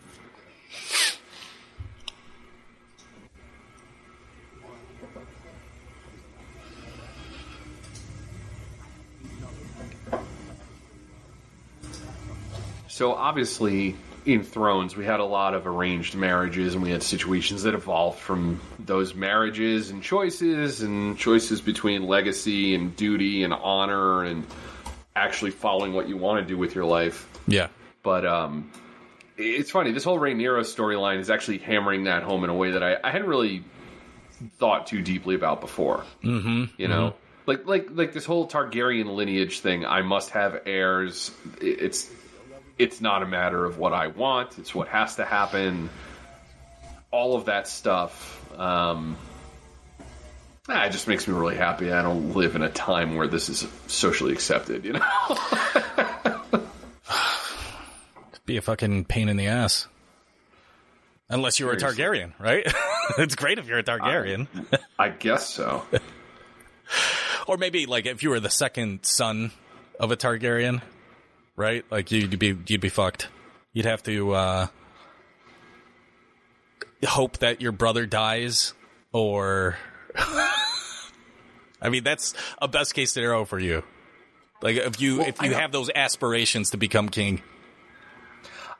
So 12.93 13.15
obviously, 13.15 13.97
in 14.27 14.43
Thrones, 14.43 14.95
we 14.95 15.07
had 15.07 15.19
a 15.19 15.25
lot 15.25 15.55
of 15.55 15.67
arranged 15.67 16.15
marriages, 16.15 16.75
and 16.75 16.83
we 16.83 16.91
had 16.91 17.03
situations 17.03 17.63
that 17.63 17.73
evolved 17.73 18.19
from 18.19 18.61
those 18.79 19.15
marriages 19.15 19.89
and 19.89 20.03
choices, 20.03 20.83
and 20.83 21.17
choices 21.17 21.63
between 21.63 22.07
legacy 22.07 22.75
and 22.75 22.95
duty 22.95 23.45
and 23.45 23.55
honor, 23.55 24.25
and 24.25 24.47
actually 25.17 25.53
following 25.53 25.95
what 25.95 26.07
you 26.07 26.19
want 26.19 26.47
to 26.47 26.47
do 26.47 26.59
with 26.59 26.75
your 26.75 26.85
life. 26.85 27.27
Yeah. 27.47 27.69
But 28.03 28.27
um, 28.27 28.71
it's 29.39 29.71
funny. 29.71 29.93
This 29.93 30.05
whole 30.05 30.19
Rhaenyra 30.19 30.61
storyline 30.61 31.19
is 31.19 31.31
actually 31.31 31.59
hammering 31.59 32.05
that 32.05 32.25
home 32.25 32.45
in 32.45 32.51
a 32.51 32.55
way 32.55 32.73
that 32.73 32.83
I, 32.83 32.99
I 33.03 33.11
hadn't 33.11 33.27
really 33.27 33.65
thought 34.59 34.87
too 34.87 35.01
deeply 35.01 35.35
about 35.35 35.63
before. 35.63 36.05
Mm-hmm. 36.23 36.65
You 36.77 36.89
know, 36.89 37.15
like 37.47 37.67
like 37.67 37.89
like 37.91 38.13
this 38.13 38.27
whole 38.27 38.47
Targaryen 38.47 39.15
lineage 39.15 39.61
thing. 39.61 39.87
I 39.87 40.03
must 40.03 40.29
have 40.33 40.61
heirs. 40.67 41.31
It's 41.59 42.11
it's 42.79 43.01
not 43.01 43.23
a 43.23 43.27
matter 43.27 43.65
of 43.65 43.79
what 43.79 43.93
I 43.93 44.09
want. 44.09 44.59
It's 44.59 44.75
what 44.75 44.89
has 44.89 45.17
to 45.17 45.25
happen. 45.25 45.91
All 47.11 47.37
of 47.37 47.47
that 47.47 47.69
stuff. 47.69 48.39
Um, 48.59 49.17
ah, 50.69 50.85
it 50.85 50.93
just 50.93 51.09
makes 51.09 51.27
me 51.29 51.35
really 51.35 51.57
happy. 51.57 51.93
I 51.93 52.03
don't 52.03 52.35
live 52.35 52.57
in 52.57 52.63
a 52.63 52.71
time 52.71 53.17
where 53.17 53.27
this 53.27 53.49
is 53.49 53.67
socially 53.87 54.33
accepted. 54.33 54.85
You 54.85 54.95
know. 54.95 55.03
be 58.47 58.57
a 58.57 58.63
fucking 58.63 59.05
pain 59.05 59.29
in 59.29 59.37
the 59.37 59.47
ass. 59.47 59.87
Unless 61.29 61.61
you 61.61 61.67
were 61.67 61.73
a. 61.73 61.77
Targaryen, 61.77 62.33
right? 62.39 62.67
it's 63.19 63.35
great 63.35 63.59
if 63.59 63.67
you're 63.67 63.79
a 63.79 63.83
Targaryen. 63.83 64.49
I 64.99 65.09
guess 65.09 65.49
so. 65.49 65.83
or 67.47 67.57
maybe 67.57 67.87
like 67.87 68.07
if 68.07 68.23
you 68.23 68.31
were 68.31 68.41
the 68.41 68.51
second 68.51 69.05
son 69.05 69.51
of 69.99 70.11
a 70.11 70.17
Targaryen, 70.17 70.83
right? 71.57 71.85
Like 71.91 72.11
you'd 72.11 72.38
be 72.38 72.57
you'd 72.67 72.81
be 72.81 72.88
fucked. 72.88 73.29
You'd 73.73 73.87
have 73.87 74.03
to 74.05 74.33
uh 74.33 74.67
hope 77.05 77.38
that 77.38 77.61
your 77.61 77.73
brother 77.73 78.07
dies 78.07 78.75
or 79.12 79.77
I 81.83 81.88
mean 81.91 82.05
that's 82.05 82.35
a 82.61 82.69
best 82.69 82.95
case 82.95 83.12
scenario 83.12 83.45
for 83.45 83.59
you. 83.59 83.83
Like 84.61 84.77
if 84.77 85.01
you 85.01 85.19
Well, 85.19 85.29
if 85.29 85.43
you 85.43 85.55
have 85.55 85.73
those 85.73 85.91
aspirations 85.95 86.71
to 86.71 86.77
become 86.77 87.09
king. 87.09 87.43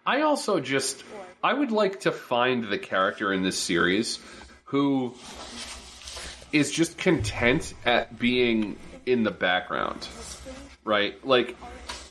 I 0.07 0.23
also 0.23 0.61
just 0.61 1.05
I 1.43 1.53
would 1.53 1.73
like 1.73 2.01
to 2.01 2.13
find 2.13 2.65
the 2.65 2.79
character 2.79 3.33
in 3.33 3.43
this 3.43 3.59
series 3.59 4.19
who 4.65 5.15
is 6.53 6.71
just 6.71 6.99
content 6.99 7.75
at 7.85 8.19
being 8.19 8.77
in 9.07 9.23
the 9.25 9.31
background. 9.31 10.07
Right? 10.85 11.25
Like 11.25 11.57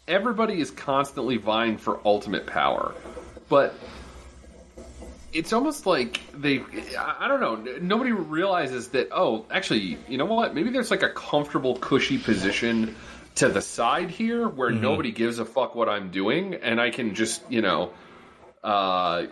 everybody 0.08 0.60
is 0.60 0.72
constantly 0.72 1.38
vying 1.38 1.78
for 1.78 2.00
ultimate 2.06 2.48
power. 2.48 2.94
But 3.50 3.76
it's 5.34 5.54
almost 5.54 5.86
like 5.86 6.20
they 6.34 6.64
I 6.98 7.28
don't 7.28 7.40
know, 7.40 7.78
nobody 7.80 8.12
realizes 8.12 8.90
that 8.90 9.10
oh, 9.12 9.46
actually, 9.52 9.98
you 10.08 10.18
know 10.18 10.26
what? 10.26 10.54
Maybe 10.54 10.70
there's 10.70 10.92
like 10.92 11.04
a 11.04 11.10
comfortable 11.10 11.78
cushy 11.78 12.18
position 12.18 12.96
to 13.36 13.48
the 13.48 13.62
side 13.62 14.10
here 14.10 14.48
where 14.48 14.72
nobody 14.72 15.12
gives 15.12 15.40
a 15.40 15.46
fuck 15.46 15.74
what 15.74 15.88
I'm 15.88 16.12
doing 16.12 16.56
and 16.56 16.82
I 16.82 16.90
can 16.90 17.16
just, 17.16 17.42
you 17.50 17.62
know, 17.62 17.92
uh, 18.64 19.28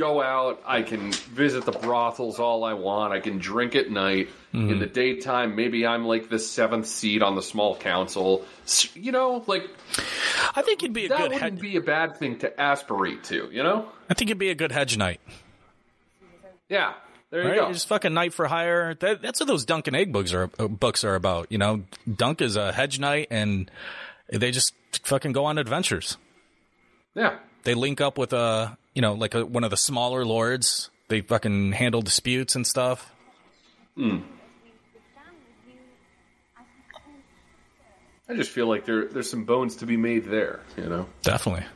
go 0.00 0.20
out. 0.22 0.60
I 0.66 0.82
can 0.82 1.12
visit 1.12 1.64
the 1.64 1.72
brothels 1.72 2.40
all 2.40 2.64
I 2.64 2.72
want. 2.74 3.12
I 3.12 3.20
can 3.20 3.38
drink 3.38 3.74
at 3.76 3.90
night. 3.90 4.28
In 4.52 4.80
the 4.80 4.86
daytime, 4.86 5.54
maybe 5.54 5.86
I'm 5.86 6.04
like 6.04 6.28
the 6.28 6.40
seventh 6.40 6.88
seat 6.88 7.22
on 7.22 7.36
the 7.36 7.42
small 7.42 7.76
council. 7.76 8.44
You 8.94 9.12
know, 9.12 9.44
like 9.46 9.62
I 10.56 10.62
think 10.62 10.82
it'd 10.82 10.92
be 10.92 11.04
a 11.06 11.08
that 11.10 11.18
good 11.18 11.32
wouldn't 11.34 11.60
be 11.60 11.76
a 11.76 11.80
bad 11.80 12.16
thing 12.16 12.38
to 12.40 12.60
aspirate 12.60 13.22
to. 13.24 13.48
You 13.52 13.62
know? 13.62 13.88
I 14.08 14.14
think 14.14 14.28
it'd 14.28 14.38
be 14.40 14.50
a 14.50 14.56
good 14.56 14.72
hedge 14.72 14.96
knight. 14.96 15.20
Yeah. 16.68 16.94
There 17.30 17.42
you 17.44 17.48
Right? 17.50 17.58
go. 17.60 17.72
Just 17.72 17.86
fucking 17.86 18.12
knight 18.12 18.32
for 18.34 18.46
hire. 18.48 18.94
That, 18.94 19.22
that's 19.22 19.38
what 19.38 19.46
those 19.46 19.64
Dunk 19.64 19.86
and 19.86 19.94
Egg 19.94 20.12
books 20.12 20.32
are 20.32 20.50
uh, 20.58 20.66
books 20.66 21.04
are 21.04 21.14
about. 21.14 21.46
You 21.52 21.58
know, 21.58 21.84
Dunk 22.12 22.40
is 22.40 22.56
a 22.56 22.72
hedge 22.72 22.98
knight, 22.98 23.28
and 23.30 23.70
they 24.32 24.50
just 24.50 24.74
fucking 25.04 25.30
go 25.30 25.44
on 25.44 25.58
adventures. 25.58 26.16
yeah. 27.14 27.38
They 27.64 27.74
link 27.74 28.00
up 28.00 28.18
with 28.18 28.32
a 28.32 28.76
you 28.94 29.02
know 29.02 29.14
like 29.14 29.34
a, 29.34 29.44
one 29.44 29.64
of 29.64 29.70
the 29.70 29.76
smaller 29.76 30.24
lords. 30.24 30.90
They 31.08 31.20
fucking 31.20 31.72
handle 31.72 32.02
disputes 32.02 32.54
and 32.54 32.66
stuff. 32.66 33.12
I 38.28 38.34
just 38.34 38.50
feel 38.50 38.66
like 38.66 38.84
there 38.84 39.06
there's 39.06 39.28
some 39.28 39.44
bones 39.44 39.76
to 39.76 39.86
be 39.86 39.96
made 39.96 40.24
there. 40.26 40.60
You 40.76 40.84
know? 40.84 41.06
Definitely. 41.22 41.66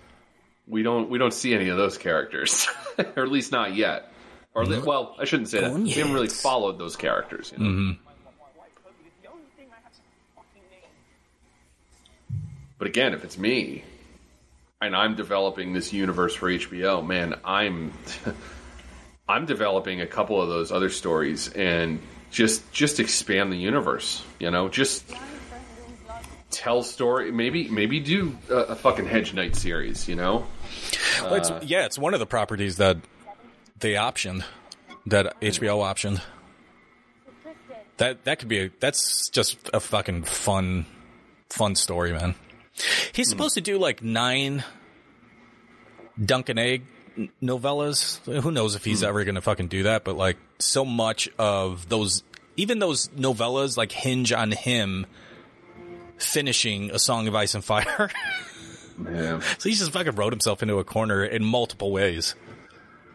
we 0.68 0.82
don't 0.82 1.10
we 1.10 1.18
don't 1.18 1.34
see 1.34 1.52
any 1.54 1.68
of 1.68 1.76
those 1.76 1.98
characters, 1.98 2.68
or 2.98 3.24
at 3.24 3.30
least 3.30 3.50
not 3.52 3.74
yet. 3.74 4.12
Or 4.54 4.64
li- 4.64 4.78
well, 4.78 5.16
I 5.18 5.24
shouldn't 5.24 5.48
say 5.48 5.60
that. 5.60 5.72
We 5.72 5.90
haven't 5.90 6.12
really 6.12 6.28
followed 6.28 6.78
those 6.78 6.94
characters. 6.94 7.52
You 7.52 7.64
know? 7.64 7.70
Mm-hmm. 7.70 7.92
But 12.78 12.88
again, 12.88 13.14
if 13.14 13.24
it's 13.24 13.38
me, 13.38 13.82
and 14.84 14.94
I'm 14.94 15.14
developing 15.14 15.72
this 15.72 15.92
universe 15.92 16.34
for 16.34 16.48
HBO, 16.50 17.06
man, 17.06 17.34
I'm 17.44 17.92
I'm 19.28 19.46
developing 19.46 20.00
a 20.00 20.06
couple 20.06 20.40
of 20.40 20.48
those 20.48 20.70
other 20.70 20.90
stories 20.90 21.48
and 21.48 22.00
just 22.30 22.70
just 22.72 23.00
expand 23.00 23.52
the 23.52 23.56
universe. 23.56 24.22
You 24.38 24.50
know, 24.50 24.68
just 24.68 25.10
tell 26.50 26.82
story. 26.82 27.30
Maybe 27.32 27.68
maybe 27.68 28.00
do 28.00 28.36
a, 28.50 28.54
a 28.54 28.76
fucking 28.76 29.06
Hedge 29.06 29.32
Knight 29.34 29.56
series. 29.56 30.08
You 30.08 30.16
know. 30.16 30.46
Well, 31.22 31.34
it's, 31.34 31.50
yeah, 31.62 31.86
it's 31.86 31.98
one 31.98 32.12
of 32.12 32.20
the 32.20 32.26
properties 32.26 32.76
that 32.76 32.98
they 33.78 33.92
optioned, 33.94 34.44
that 35.06 35.40
HBO 35.40 35.78
optioned. 35.78 36.20
That 37.96 38.24
that 38.24 38.40
could 38.40 38.48
be 38.48 38.60
a, 38.60 38.70
that's 38.80 39.28
just 39.30 39.70
a 39.72 39.80
fucking 39.80 40.24
fun 40.24 40.86
fun 41.48 41.76
story, 41.76 42.12
man. 42.12 42.34
He's 43.12 43.28
hmm. 43.28 43.30
supposed 43.30 43.54
to 43.54 43.60
do 43.60 43.78
like 43.78 44.02
nine 44.02 44.64
Dunk 46.22 46.48
and 46.48 46.58
Egg 46.58 46.84
novellas. 47.42 48.18
Who 48.42 48.50
knows 48.50 48.74
if 48.74 48.84
he's 48.84 49.00
hmm. 49.00 49.06
ever 49.06 49.24
going 49.24 49.36
to 49.36 49.40
fucking 49.40 49.68
do 49.68 49.84
that? 49.84 50.04
But 50.04 50.16
like 50.16 50.36
so 50.58 50.84
much 50.84 51.28
of 51.38 51.88
those, 51.88 52.22
even 52.56 52.78
those 52.78 53.08
novellas, 53.08 53.76
like 53.76 53.92
hinge 53.92 54.32
on 54.32 54.52
him 54.52 55.06
finishing 56.18 56.90
a 56.90 56.98
Song 56.98 57.28
of 57.28 57.34
Ice 57.34 57.54
and 57.54 57.64
Fire. 57.64 58.10
Yeah. 59.02 59.40
so 59.58 59.68
he 59.68 59.74
just 59.74 59.92
fucking 59.92 60.14
wrote 60.14 60.32
himself 60.32 60.62
into 60.62 60.78
a 60.78 60.84
corner 60.84 61.24
in 61.24 61.44
multiple 61.44 61.90
ways. 61.90 62.34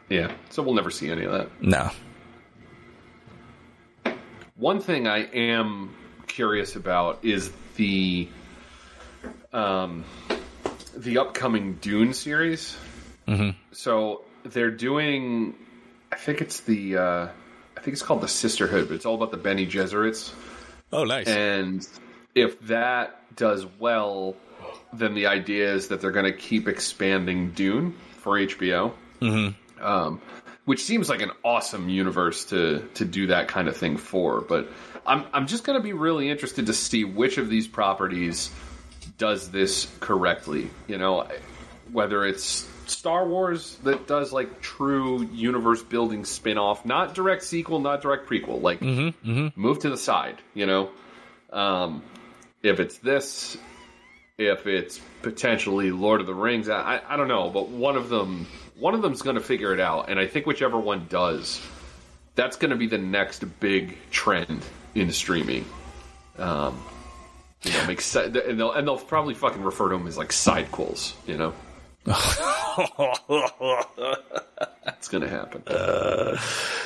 Yeah. 0.10 0.34
So 0.50 0.63
we'll 0.63 0.74
never 0.74 0.91
see 0.91 1.10
any 1.10 1.26
of 1.26 1.32
that. 1.32 1.50
No. 1.62 1.91
One 4.56 4.82
thing 4.82 5.08
I 5.08 5.19
am 5.19 5.95
curious 6.28 6.76
about 6.76 7.24
is 7.24 7.52
the 7.76 8.28
um, 9.54 10.06
the 10.96 11.18
upcoming 11.18 11.76
Dune 11.76 12.14
series. 12.14 12.78
Mm-hmm. 13.28 13.58
So 13.72 14.24
they're 14.44 14.72
doing, 14.72 15.56
I 16.12 16.16
think 16.16 16.42
it's 16.42 16.62
the, 16.62 16.98
uh, 16.98 17.28
I 17.78 17.82
think 17.82 17.94
it's 17.94 18.04
called 18.04 18.22
the 18.22 18.28
Sisterhood, 18.28 18.88
but 18.88 18.96
it's 18.96 19.06
all 19.06 19.16
about 19.16 19.32
the 19.32 19.38
Bene 19.38 19.66
Gesserits. 19.66 20.34
Oh, 20.92 21.04
nice. 21.04 21.28
And 21.28 21.88
if 22.36 22.60
that 22.62 23.36
does 23.36 23.66
well, 23.80 24.36
then 24.94 25.14
the 25.14 25.28
idea 25.28 25.74
is 25.74 25.90
that 25.90 26.02
they're 26.02 26.12
going 26.12 26.32
to 26.32 26.38
keep 26.38 26.68
expanding 26.68 27.52
Dune 27.52 27.96
for 28.18 28.38
HBO. 28.38 28.94
Mm-hmm. 29.22 29.84
Um, 29.84 30.22
which 30.66 30.84
seems 30.84 31.10
like 31.10 31.22
an 31.24 31.32
awesome 31.44 31.90
universe 31.90 32.46
to 32.46 32.88
to 32.94 33.04
do 33.04 33.26
that 33.28 33.48
kind 33.48 33.68
of 33.68 33.76
thing 33.76 33.98
for. 33.98 34.42
But 34.42 34.70
I'm 35.04 35.26
I'm 35.34 35.48
just 35.48 35.64
going 35.64 35.80
to 35.80 35.84
be 35.84 35.94
really 35.94 36.30
interested 36.30 36.68
to 36.68 36.74
see 36.74 37.04
which 37.04 37.40
of 37.40 37.50
these 37.50 37.68
properties 37.68 38.52
does 39.20 39.52
this 39.52 39.88
correctly. 40.00 40.72
You 40.88 40.98
know, 40.98 41.28
whether 41.92 42.26
it's 42.26 42.68
Star 42.88 43.28
Wars 43.28 43.76
that 43.84 44.08
does 44.08 44.34
like 44.34 44.62
true 44.62 45.28
universe 45.32 45.84
building 45.84 46.26
spin 46.26 46.58
off, 46.58 46.86
not 46.86 47.14
direct 47.14 47.44
sequel, 47.44 47.80
not 47.80 48.02
direct 48.02 48.28
prequel, 48.28 48.62
like 48.62 48.80
mm-hmm, 48.80 49.30
mm-hmm. 49.30 49.62
move 49.62 49.80
to 49.80 49.90
the 49.90 49.98
side. 49.98 50.42
You 50.56 50.66
know, 50.66 50.90
um, 51.54 52.02
if 52.64 52.80
it's 52.80 52.98
this, 52.98 53.58
if 54.38 54.66
it's 54.66 55.00
potentially 55.22 55.92
Lord 55.92 56.22
of 56.22 56.28
the 56.28 56.34
Rings, 56.34 56.70
I, 56.70 57.02
I, 57.08 57.18
don't 57.18 57.28
know, 57.28 57.50
but 57.50 57.70
one 57.70 57.96
of 57.96 58.10
them, 58.10 58.48
one 58.78 58.96
of 58.96 59.02
them's 59.02 59.22
going 59.22 59.36
to 59.36 59.42
figure 59.42 59.74
it 59.74 59.80
out, 59.80 60.10
and 60.10 60.20
I 60.20 60.28
think 60.28 60.46
whichever 60.46 60.80
one 60.80 61.08
does, 61.10 61.62
that's 62.36 62.58
going 62.58 62.72
to 62.72 62.78
be 62.78 62.88
the 62.88 62.98
next 62.98 63.44
big 63.60 63.98
trend 64.12 64.64
in 64.96 65.12
streaming. 65.12 65.66
Um, 66.38 66.82
you 67.63 67.72
know, 67.74 67.88
make 67.88 68.02
and 68.15 68.60
they'll 68.60 68.72
and 68.72 68.88
they'll 68.88 68.98
probably 68.98 69.34
fucking 69.34 69.62
refer 69.63 69.89
to 69.89 69.98
them 69.98 70.08
as 70.08 70.17
like 70.17 70.30
sidequels. 70.30 71.13
You 71.28 71.38
know, 71.38 71.54
it's 74.88 75.08
going 75.10 75.24
to 75.24 75.30
happen. 75.30 75.63
Uh. 75.67 76.38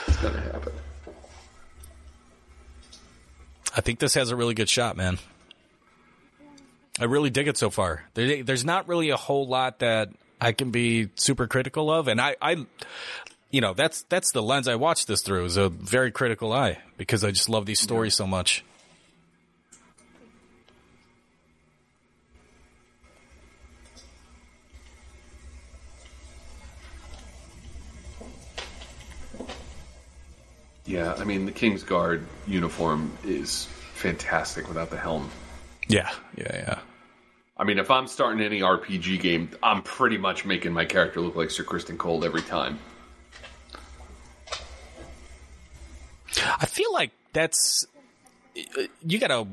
it's 0.07 0.17
going 0.17 0.33
to 0.33 0.41
happen. 0.41 0.73
I 3.75 3.81
think 3.81 3.99
this 3.99 4.13
has 4.15 4.31
a 4.31 4.36
really 4.36 4.53
good 4.53 4.69
shot, 4.69 4.97
man. 4.97 5.19
I 6.99 7.05
really 7.05 7.29
dig 7.29 7.47
it 7.47 7.57
so 7.57 7.69
far. 7.69 8.03
There, 8.13 8.43
there's 8.43 8.65
not 8.65 8.88
really 8.88 9.09
a 9.09 9.17
whole 9.17 9.47
lot 9.47 9.79
that 9.79 10.09
I 10.39 10.51
can 10.51 10.71
be 10.71 11.09
super 11.15 11.47
critical 11.47 11.91
of, 11.91 12.07
and 12.07 12.21
I, 12.21 12.36
I, 12.41 12.65
you 13.49 13.62
know, 13.62 13.73
that's 13.73 14.03
that's 14.03 14.31
the 14.31 14.43
lens 14.43 14.67
I 14.67 14.75
watch 14.75 15.05
this 15.05 15.21
through 15.21 15.45
is 15.45 15.57
a 15.57 15.69
very 15.69 16.12
critical 16.12 16.51
eye 16.53 16.79
because 16.97 17.23
I 17.23 17.31
just 17.31 17.49
love 17.49 17.65
these 17.65 17.79
stories 17.79 18.13
so 18.15 18.27
much. 18.27 18.63
Yeah, 30.86 31.13
I 31.17 31.24
mean 31.24 31.46
the 31.46 31.52
King's 31.52 31.84
Guard 31.84 32.26
uniform 32.48 33.12
is 33.24 33.65
fantastic 33.93 34.67
without 34.67 34.89
the 34.89 34.98
helm. 34.98 35.30
Yeah, 35.88 36.10
yeah, 36.38 36.56
yeah. 36.56 36.80
I 37.56 37.63
mean, 37.63 37.78
if 37.78 37.89
I'm 37.91 38.08
starting 38.08 38.41
any 38.43 38.62
RPG 38.62 39.19
game, 39.22 39.50
I'm 39.62 39.82
pretty 39.84 40.17
much 40.17 40.43
making 40.43 40.74
my 40.74 40.86
character 40.86 41.22
look 41.22 41.36
like 41.36 41.52
Sir 41.52 41.63
Criston 41.63 41.98
Cole 41.98 42.26
every 42.26 42.41
time. 42.41 42.80
I 46.60 46.65
feel 46.65 46.91
like 46.93 47.12
that's 47.32 47.86
you 49.06 49.19
got 49.19 49.28
to 49.28 49.48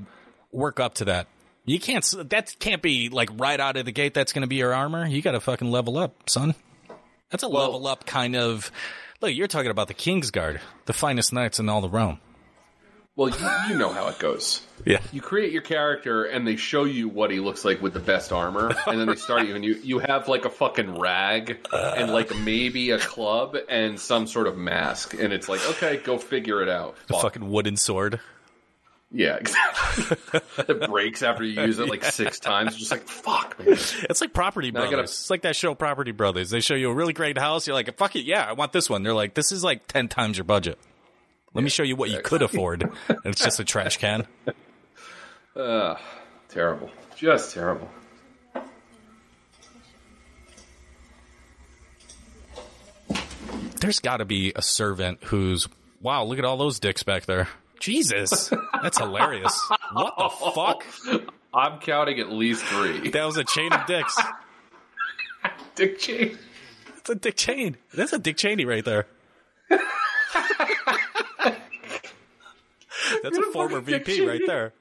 work 0.52 0.80
up 0.80 0.94
to 0.94 1.04
that. 1.06 1.26
You 1.66 1.78
can't. 1.78 2.04
That 2.30 2.54
can't 2.58 2.82
be 2.82 3.08
like 3.10 3.30
right 3.38 3.60
out 3.60 3.76
of 3.76 3.84
the 3.84 3.92
gate. 3.92 4.14
That's 4.14 4.32
going 4.32 4.42
to 4.42 4.48
be 4.48 4.56
your 4.56 4.74
armor. 4.74 5.06
You 5.06 5.20
got 5.22 5.32
to 5.32 5.40
fucking 5.40 5.70
level 5.70 5.98
up, 5.98 6.28
son. 6.28 6.54
That's 7.30 7.42
a 7.44 7.48
Well- 7.48 7.72
level 7.72 7.86
up 7.86 8.06
kind 8.06 8.34
of. 8.34 8.70
Look, 9.20 9.34
you're 9.34 9.48
talking 9.48 9.70
about 9.70 9.88
the 9.88 9.94
King's 9.94 10.30
Guard, 10.30 10.60
the 10.86 10.94
finest 10.94 11.32
knights 11.32 11.58
in 11.58 11.68
all 11.68 11.82
the 11.82 11.90
realm. 11.90 12.20
Well, 13.16 13.28
you, 13.28 13.72
you 13.72 13.78
know 13.78 13.90
how 13.92 14.08
it 14.08 14.18
goes. 14.18 14.62
Yeah. 14.86 15.00
You 15.12 15.20
create 15.20 15.52
your 15.52 15.60
character, 15.60 16.24
and 16.24 16.46
they 16.46 16.56
show 16.56 16.84
you 16.84 17.06
what 17.06 17.30
he 17.30 17.38
looks 17.38 17.62
like 17.62 17.82
with 17.82 17.92
the 17.92 18.00
best 18.00 18.32
armor, 18.32 18.74
and 18.86 18.98
then 18.98 19.08
they 19.08 19.16
start 19.16 19.46
you, 19.46 19.54
and 19.54 19.62
you 19.62 19.74
you 19.82 19.98
have 19.98 20.26
like 20.28 20.46
a 20.46 20.48
fucking 20.50 20.98
rag, 20.98 21.58
and 21.70 22.12
like 22.12 22.34
maybe 22.34 22.92
a 22.92 22.98
club 22.98 23.58
and 23.68 24.00
some 24.00 24.26
sort 24.26 24.46
of 24.46 24.56
mask, 24.56 25.12
and 25.12 25.34
it's 25.34 25.50
like, 25.50 25.60
okay, 25.70 25.98
go 25.98 26.16
figure 26.16 26.62
it 26.62 26.70
out. 26.70 26.96
The 27.08 27.14
Fuck. 27.14 27.22
fucking 27.22 27.50
wooden 27.50 27.76
sword. 27.76 28.20
Yeah, 29.12 29.36
exactly. 29.36 30.40
it 30.68 30.88
breaks 30.88 31.22
after 31.22 31.42
you 31.42 31.60
use 31.62 31.78
it 31.80 31.88
like 31.88 32.04
six 32.04 32.38
times. 32.38 32.76
Just 32.76 32.92
like 32.92 33.08
fuck, 33.08 33.58
man. 33.58 33.68
It's 33.72 34.20
like 34.20 34.32
Property 34.32 34.68
I 34.68 34.70
Brothers. 34.70 34.90
gotta- 34.90 35.02
It's 35.02 35.30
like 35.30 35.42
that 35.42 35.56
show 35.56 35.74
Property 35.74 36.12
Brothers. 36.12 36.50
They 36.50 36.60
show 36.60 36.74
you 36.74 36.90
a 36.90 36.94
really 36.94 37.12
great 37.12 37.36
house. 37.36 37.66
You're 37.66 37.74
like, 37.74 37.96
fuck 37.96 38.14
it, 38.14 38.24
yeah, 38.24 38.44
I 38.44 38.52
want 38.52 38.72
this 38.72 38.88
one. 38.88 39.02
They're 39.02 39.12
like, 39.14 39.34
this 39.34 39.50
is 39.50 39.64
like 39.64 39.86
ten 39.88 40.06
times 40.08 40.36
your 40.38 40.44
budget. 40.44 40.78
Let 41.54 41.64
me 41.64 41.70
show 41.70 41.82
you 41.82 41.96
what 41.96 42.10
you 42.10 42.20
could 42.22 42.42
afford. 42.42 42.82
And 43.08 43.18
it's 43.24 43.42
just 43.42 43.58
a 43.58 43.64
trash 43.64 43.96
can. 43.96 44.28
Terrible, 46.48 46.90
just 47.16 47.52
terrible. 47.54 47.88
There's 53.80 53.98
got 53.98 54.18
to 54.18 54.24
be 54.24 54.52
a 54.54 54.62
servant 54.62 55.24
who's 55.24 55.68
wow. 56.00 56.24
Look 56.24 56.38
at 56.38 56.44
all 56.44 56.56
those 56.56 56.78
dicks 56.80 57.02
back 57.02 57.24
there. 57.26 57.48
Jesus, 57.80 58.52
that's 58.82 58.98
hilarious. 58.98 59.58
What 59.92 60.14
the 60.16 60.28
fuck? 60.54 60.84
I'm 61.54 61.80
counting 61.80 62.20
at 62.20 62.30
least 62.30 62.64
three. 62.64 63.10
That 63.10 63.24
was 63.24 63.36
a 63.36 63.44
chain 63.44 63.72
of 63.72 63.86
dicks. 63.86 64.16
Dick 65.74 65.98
Cheney. 65.98 66.36
That's 66.94 67.10
a 67.10 67.14
Dick 67.14 67.36
Cheney. 67.36 67.76
That's 67.94 68.12
a 68.12 68.18
Dick 68.18 68.36
Cheney 68.36 68.64
right 68.64 68.84
there. 68.84 69.06
That's 73.22 73.36
a 73.36 73.42
former 73.52 73.80
VP 73.80 74.26
right 74.26 74.40
there. 74.46 74.72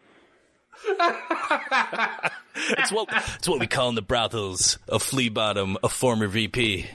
it's 2.56 2.92
what 2.92 3.10
it's 3.36 3.48
what 3.48 3.60
we 3.60 3.68
call 3.68 3.90
in 3.90 3.96
the 3.96 4.02
brothels 4.02 4.78
a 4.88 5.00
flea 5.00 5.30
bottom, 5.30 5.78
a 5.84 5.90
former 5.90 6.28
VP. 6.28 6.88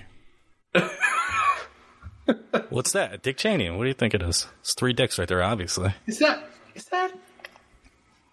What's 2.68 2.92
that? 2.92 3.22
Dick 3.22 3.36
Cheney. 3.36 3.70
What 3.70 3.82
do 3.82 3.88
you 3.88 3.94
think 3.94 4.14
it 4.14 4.22
is? 4.22 4.46
It's 4.60 4.74
three 4.74 4.92
dicks 4.92 5.18
right 5.18 5.28
there, 5.28 5.42
obviously. 5.42 5.94
Is 6.06 6.18
that 6.20 6.48
is 6.74 6.84
that 6.86 7.12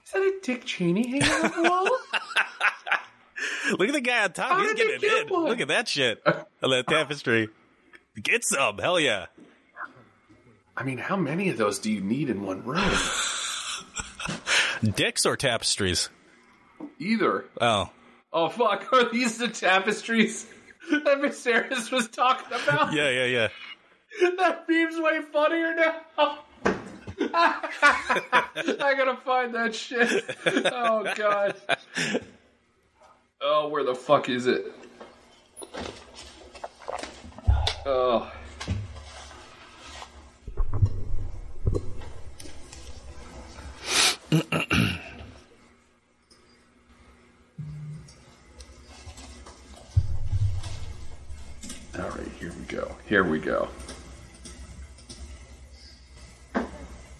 is 0.05 0.11
that 0.11 0.21
a 0.21 0.33
Dick 0.43 0.65
Cheney 0.65 1.07
hanging 1.19 1.23
on 1.45 1.63
the 1.63 1.69
wall? 1.69 1.85
Look 3.77 3.87
at 3.89 3.93
the 3.93 4.01
guy 4.01 4.23
on 4.23 4.33
top. 4.33 4.51
How 4.51 4.61
He's 4.61 4.73
getting 4.73 4.95
it 4.95 5.01
get 5.01 5.27
in. 5.27 5.33
one? 5.33 5.45
Look 5.45 5.61
at 5.61 5.67
that 5.69 5.87
shit. 5.87 6.21
Uh, 6.25 6.43
on 6.61 6.69
that 6.71 6.87
tapestry. 6.87 7.49
Get 8.21 8.43
some. 8.43 8.77
Hell 8.77 8.99
yeah. 8.99 9.27
I 10.75 10.83
mean, 10.83 10.97
how 10.97 11.15
many 11.15 11.49
of 11.49 11.57
those 11.57 11.79
do 11.79 11.91
you 11.91 12.01
need 12.01 12.29
in 12.29 12.43
one 12.43 12.63
room? 12.63 12.91
Dicks 14.95 15.25
or 15.25 15.37
tapestries? 15.37 16.09
Either. 16.99 17.45
Oh. 17.59 17.89
Oh 18.33 18.49
fuck! 18.49 18.91
Are 18.93 19.09
these 19.11 19.37
the 19.37 19.47
tapestries 19.49 20.47
that 20.89 21.19
Miss 21.21 21.43
Harris 21.43 21.91
was 21.91 22.07
talking 22.07 22.47
about? 22.63 22.93
Yeah, 22.93 23.09
yeah, 23.09 23.25
yeah. 23.25 23.47
That 24.37 24.67
beam's 24.67 24.99
way 24.99 25.21
funnier 25.31 25.73
now. 25.75 26.39
I 27.33 28.93
gotta 28.97 29.17
find 29.23 29.53
that 29.53 29.75
shit. 29.75 30.23
Oh 30.45 31.13
god. 31.15 31.55
Oh, 33.41 33.67
where 33.67 33.83
the 33.83 33.95
fuck 33.95 34.29
is 34.29 34.47
it? 34.47 34.65
Oh. 37.85 38.31
All 51.99 52.09
right, 52.09 52.27
here 52.39 52.51
we 52.57 52.65
go. 52.67 52.95
Here 53.07 53.23
we 53.23 53.39
go. 53.39 53.69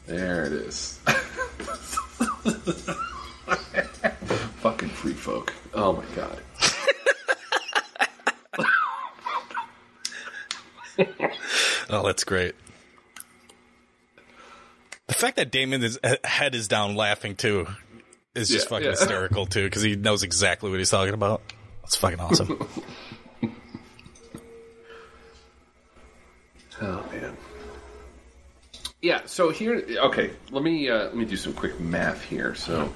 There 0.08 0.46
it 0.46 0.54
is. 0.54 1.00
Fucking 4.62 4.90
free 4.90 5.14
folk. 5.14 5.54
Oh 5.74 5.94
my 5.94 6.06
god. 6.16 6.40
Oh, 11.94 12.06
that's 12.06 12.24
great. 12.24 12.56
The 15.08 15.14
fact 15.14 15.36
that 15.36 15.52
Daemon's 15.52 16.00
uh, 16.02 16.16
head 16.24 16.56
is 16.56 16.70
down 16.70 16.96
laughing 16.96 17.36
too 17.36 17.68
is 18.34 18.48
just 18.48 18.66
Yeah, 18.68 18.70
fucking 18.70 18.86
yeah. 18.86 18.92
hysterical 18.98 19.46
too 19.46 19.66
because 19.66 19.82
he 19.82 19.98
knows 19.98 20.24
exactly 20.24 20.70
what 20.70 20.80
he's 20.80 20.90
talking 20.90 21.14
about. 21.14 21.42
That's 21.82 21.98
fucking 21.98 22.20
awesome. 22.22 22.66
Oh 26.82 27.06
man. 27.12 27.36
Yeah, 29.02 29.22
so 29.26 29.50
here 29.50 29.84
okay, 29.98 30.30
let 30.52 30.62
me 30.62 30.88
uh, 30.88 31.06
let 31.06 31.16
me 31.16 31.26
do 31.26 31.36
some 31.36 31.54
quick 31.54 31.80
math 31.80 32.24
here. 32.24 32.54
So 32.54 32.94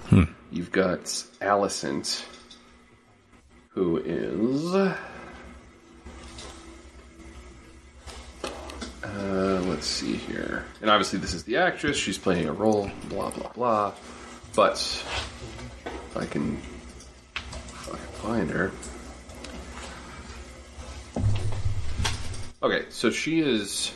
you've 0.51 0.71
got 0.71 1.05
Alicent, 1.41 2.23
who 3.69 3.97
is 3.97 4.75
uh, 4.75 4.95
let's 9.65 9.87
see 9.87 10.15
here. 10.15 10.65
And 10.81 10.91
obviously 10.91 11.17
this 11.17 11.33
is 11.33 11.43
the 11.43 11.57
actress, 11.57 11.97
she's 11.97 12.19
playing 12.19 12.47
a 12.49 12.53
role, 12.53 12.91
blah 13.09 13.31
blah 13.31 13.51
blah. 13.53 13.93
But 14.55 14.77
if 15.85 16.15
I 16.15 16.27
can 16.27 16.61
if 17.45 17.89
I 17.91 17.97
can 17.97 18.07
find 18.21 18.49
her. 18.51 18.71
Okay, 22.61 22.85
so 22.89 23.09
she 23.09 23.39
is. 23.39 23.91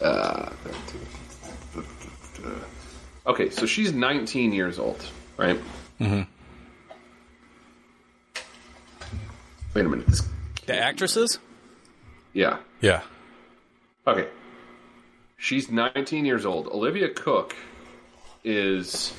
Uh, 0.00 0.50
okay, 3.26 3.50
so 3.50 3.66
she's 3.66 3.92
19 3.92 4.52
years 4.52 4.78
old, 4.78 5.04
right? 5.36 5.58
Mm-hmm. 6.00 6.22
Wait 9.74 9.84
a 9.84 9.88
minute. 9.88 10.06
This, 10.06 10.22
the 10.66 10.78
actresses? 10.78 11.38
yeah. 12.32 12.58
Yeah. 12.80 13.02
Okay. 14.06 14.28
She's 15.38 15.70
19 15.70 16.24
years 16.24 16.46
old. 16.46 16.66
Olivia 16.68 17.08
Cooke 17.08 17.54
is 18.44 19.12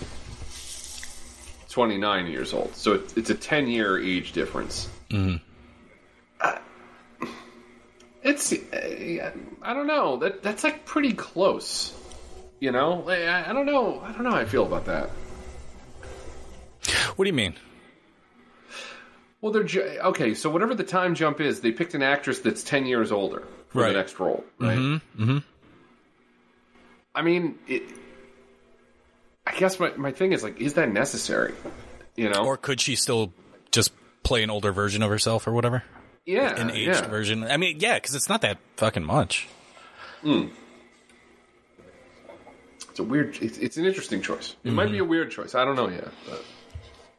29 1.70 2.28
years 2.28 2.54
old. 2.54 2.76
So 2.76 3.02
it's 3.16 3.30
a 3.30 3.36
10 3.36 3.68
year 3.68 4.00
age 4.00 4.32
difference. 4.32 4.90
Mm-hmm. 5.10 5.38
It's 8.28 8.52
uh, 8.54 9.32
I 9.62 9.74
don't 9.74 9.88
know. 9.88 10.18
That 10.18 10.44
that's 10.44 10.64
like 10.64 10.86
pretty 10.86 11.14
close. 11.14 11.94
You 12.60 12.72
know? 12.72 13.08
I, 13.08 13.50
I 13.50 13.54
don't 13.54 13.66
know. 13.68 14.00
I 14.02 14.12
don't 14.12 14.24
know 14.24 14.32
how 14.32 14.38
I 14.38 14.46
feel 14.46 14.66
about 14.66 14.86
that. 14.86 15.10
What 17.16 17.26
do 17.26 17.30
you 17.30 17.34
mean? 17.34 17.56
Well, 19.42 19.52
they're 19.52 19.64
ju- 19.64 19.82
okay. 20.06 20.34
So 20.34 20.50
whatever 20.50 20.74
the 20.74 20.84
time 20.84 21.14
jump 21.14 21.40
is, 21.40 21.62
they 21.62 21.72
picked 21.72 21.94
an 21.94 22.02
actress 22.02 22.40
that's 22.40 22.64
ten 22.64 22.86
years 22.86 23.12
older 23.12 23.44
for 23.70 23.82
Right. 23.82 23.90
the 23.92 23.98
next 24.00 24.20
role, 24.20 24.44
right? 24.60 24.78
Mm-hmm. 24.78 25.38
I 27.14 27.22
mean, 27.22 27.60
it. 27.68 27.84
I 29.46 29.56
guess 29.58 29.80
my 29.80 29.92
my 29.96 30.12
thing 30.12 30.32
is 30.34 30.44
like, 30.44 30.60
is 30.60 30.74
that 30.74 30.90
necessary? 30.92 31.54
You 32.16 32.30
know, 32.30 32.46
Or 32.46 32.58
could 32.58 32.82
she 32.82 32.96
still 32.96 33.32
just 33.72 33.92
play 34.24 34.42
an 34.44 34.50
older 34.50 34.72
version 34.72 35.04
of 35.04 35.10
herself 35.12 35.46
or 35.48 35.52
whatever? 35.54 35.84
Yeah, 36.28 36.60
An 36.60 36.70
aged 36.70 37.04
yeah. 37.04 37.08
version? 37.08 37.44
I 37.46 37.56
mean, 37.56 37.80
yeah, 37.80 37.96
because 37.96 38.14
it's 38.14 38.28
not 38.28 38.42
that 38.42 38.58
fucking 38.76 39.04
much. 39.04 39.48
Hmm. 40.22 40.48
It's 42.90 43.00
a 43.00 43.04
weird. 43.04 43.38
It's, 43.42 43.58
it's 43.58 43.78
an 43.78 43.86
interesting 43.86 44.22
choice. 44.22 44.56
It 44.64 44.74
might 44.74 44.92
be 44.92 44.98
a 44.98 45.02
mm-hmm. 45.02 45.10
weird 45.10 45.32
choice. 45.32 45.56
I 45.56 45.64
don't 45.64 45.76
know 45.76 45.90
yet. 45.90 46.08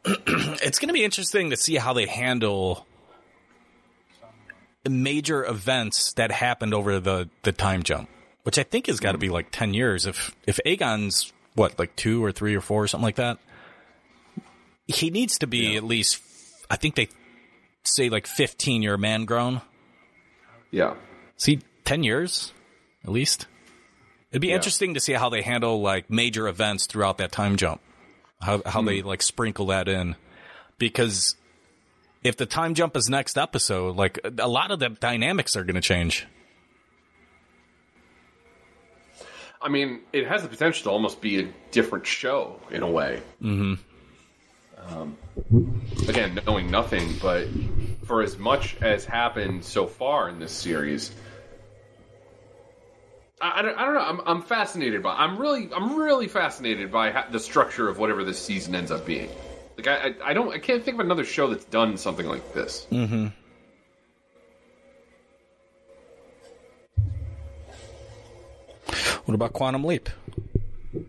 It's 0.61 0.79
going 0.79 0.89
to 0.89 0.93
be 0.93 1.05
interesting 1.05 1.51
to 1.51 1.57
see 1.57 1.77
how 1.77 1.93
they 1.93 2.07
handle 2.07 2.87
the 4.85 4.91
major 4.91 5.45
events 5.45 6.13
that 6.15 6.31
happened 6.31 6.75
over 6.75 7.01
the, 7.01 7.29
the 7.43 7.53
time 7.53 7.83
jump, 7.83 8.09
which 8.43 8.59
I 8.59 8.63
think 8.63 8.87
has 8.87 9.01
got 9.01 9.13
to 9.13 9.19
mm. 9.19 9.23
be 9.23 9.29
like 9.29 9.49
10 9.51 9.75
years. 9.75 10.07
If, 10.07 10.35
if 10.47 10.61
Aegon's, 10.67 11.33
what, 11.55 11.79
like 11.79 11.95
two 11.97 12.25
or 12.25 12.33
three 12.33 12.55
or 12.55 12.61
four 12.61 12.85
or 12.85 12.89
something 12.89 13.05
like 13.05 13.17
that, 13.17 13.39
he 14.87 15.11
needs 15.11 15.39
to 15.39 15.47
be 15.47 15.77
at 15.77 15.85
least, 15.85 16.23
I 16.71 16.77
think 16.77 16.95
they 16.95 17.09
say 17.85 18.09
like 18.09 18.27
15 18.27 18.83
year 18.83 18.97
man 18.97 19.25
grown. 19.25 19.61
Yeah. 20.71 20.95
See, 21.37 21.61
10 21.85 22.03
years 22.03 22.53
at 23.05 23.11
least. 23.11 23.47
It'd 24.31 24.43
be 24.43 24.49
Yeah. 24.49 24.57
interesting 24.57 24.95
to 24.95 25.01
see 25.01 25.15
how 25.15 25.29
they 25.31 25.43
handle 25.43 25.81
like 25.81 26.11
major 26.11 26.49
events 26.49 26.87
throughout 26.87 27.19
that 27.19 27.33
time 27.33 27.57
jump. 27.57 27.81
How 28.41 28.63
how 28.67 28.83
they 28.83 29.03
like 29.03 29.23
sprinkle 29.23 29.67
that 29.67 29.89
in. 29.89 30.17
Because 30.79 31.35
if 32.23 32.37
the 32.37 32.47
time 32.47 32.75
jump 32.75 32.97
is 32.97 33.09
next 33.09 33.39
episode, 33.39 33.97
like 33.97 34.19
a 34.39 34.49
lot 34.49 34.71
of 34.71 34.79
the 34.81 34.91
dynamics 34.91 35.57
are 35.57 35.65
going 35.65 35.75
to 35.77 35.81
change. 35.81 36.27
I 39.61 39.69
mean, 39.69 40.01
it 40.13 40.27
has 40.29 40.43
the 40.43 40.49
potential 40.49 40.85
to 40.85 40.91
almost 40.91 41.21
be 41.21 41.41
a 41.41 41.49
different 41.73 42.07
show 42.07 42.61
in 42.71 42.83
a 42.83 42.91
way. 42.91 43.21
Mm-hmm. 43.43 43.75
Um, 44.87 45.17
again, 46.09 46.41
knowing 46.47 46.71
nothing, 46.71 47.15
but 47.21 47.47
for 48.05 48.23
as 48.23 48.39
much 48.39 48.77
as 48.81 49.05
happened 49.05 49.65
so 49.65 49.87
far 49.87 50.29
in 50.29 50.39
this 50.39 50.53
series, 50.53 51.13
I, 53.41 53.59
I, 53.59 53.63
don't, 53.63 53.79
I 53.79 53.85
don't 53.85 53.95
know. 53.95 54.01
I'm, 54.01 54.21
I'm 54.27 54.43
fascinated 54.43 55.03
by. 55.03 55.15
I'm 55.15 55.39
really, 55.39 55.69
I'm 55.75 55.97
really 55.97 56.29
fascinated 56.29 56.91
by 56.91 57.25
the 57.31 57.41
structure 57.41 57.89
of 57.89 57.99
whatever 57.99 58.25
this 58.25 58.39
season 58.39 58.75
ends 58.75 58.91
up 58.91 59.05
being. 59.05 59.29
Like, 59.77 59.87
I, 59.87 60.15
I, 60.25 60.33
don't, 60.33 60.53
I 60.53 60.59
can't 60.59 60.85
think 60.85 60.95
of 60.97 61.01
another 61.01 61.25
show 61.25 61.49
that's 61.49 61.65
done 61.67 61.97
something 61.97 62.27
like 62.27 62.53
this. 62.53 62.87
What 69.25 69.35
about 69.35 69.53
Quantum 69.53 69.85
Leap? 69.85 70.09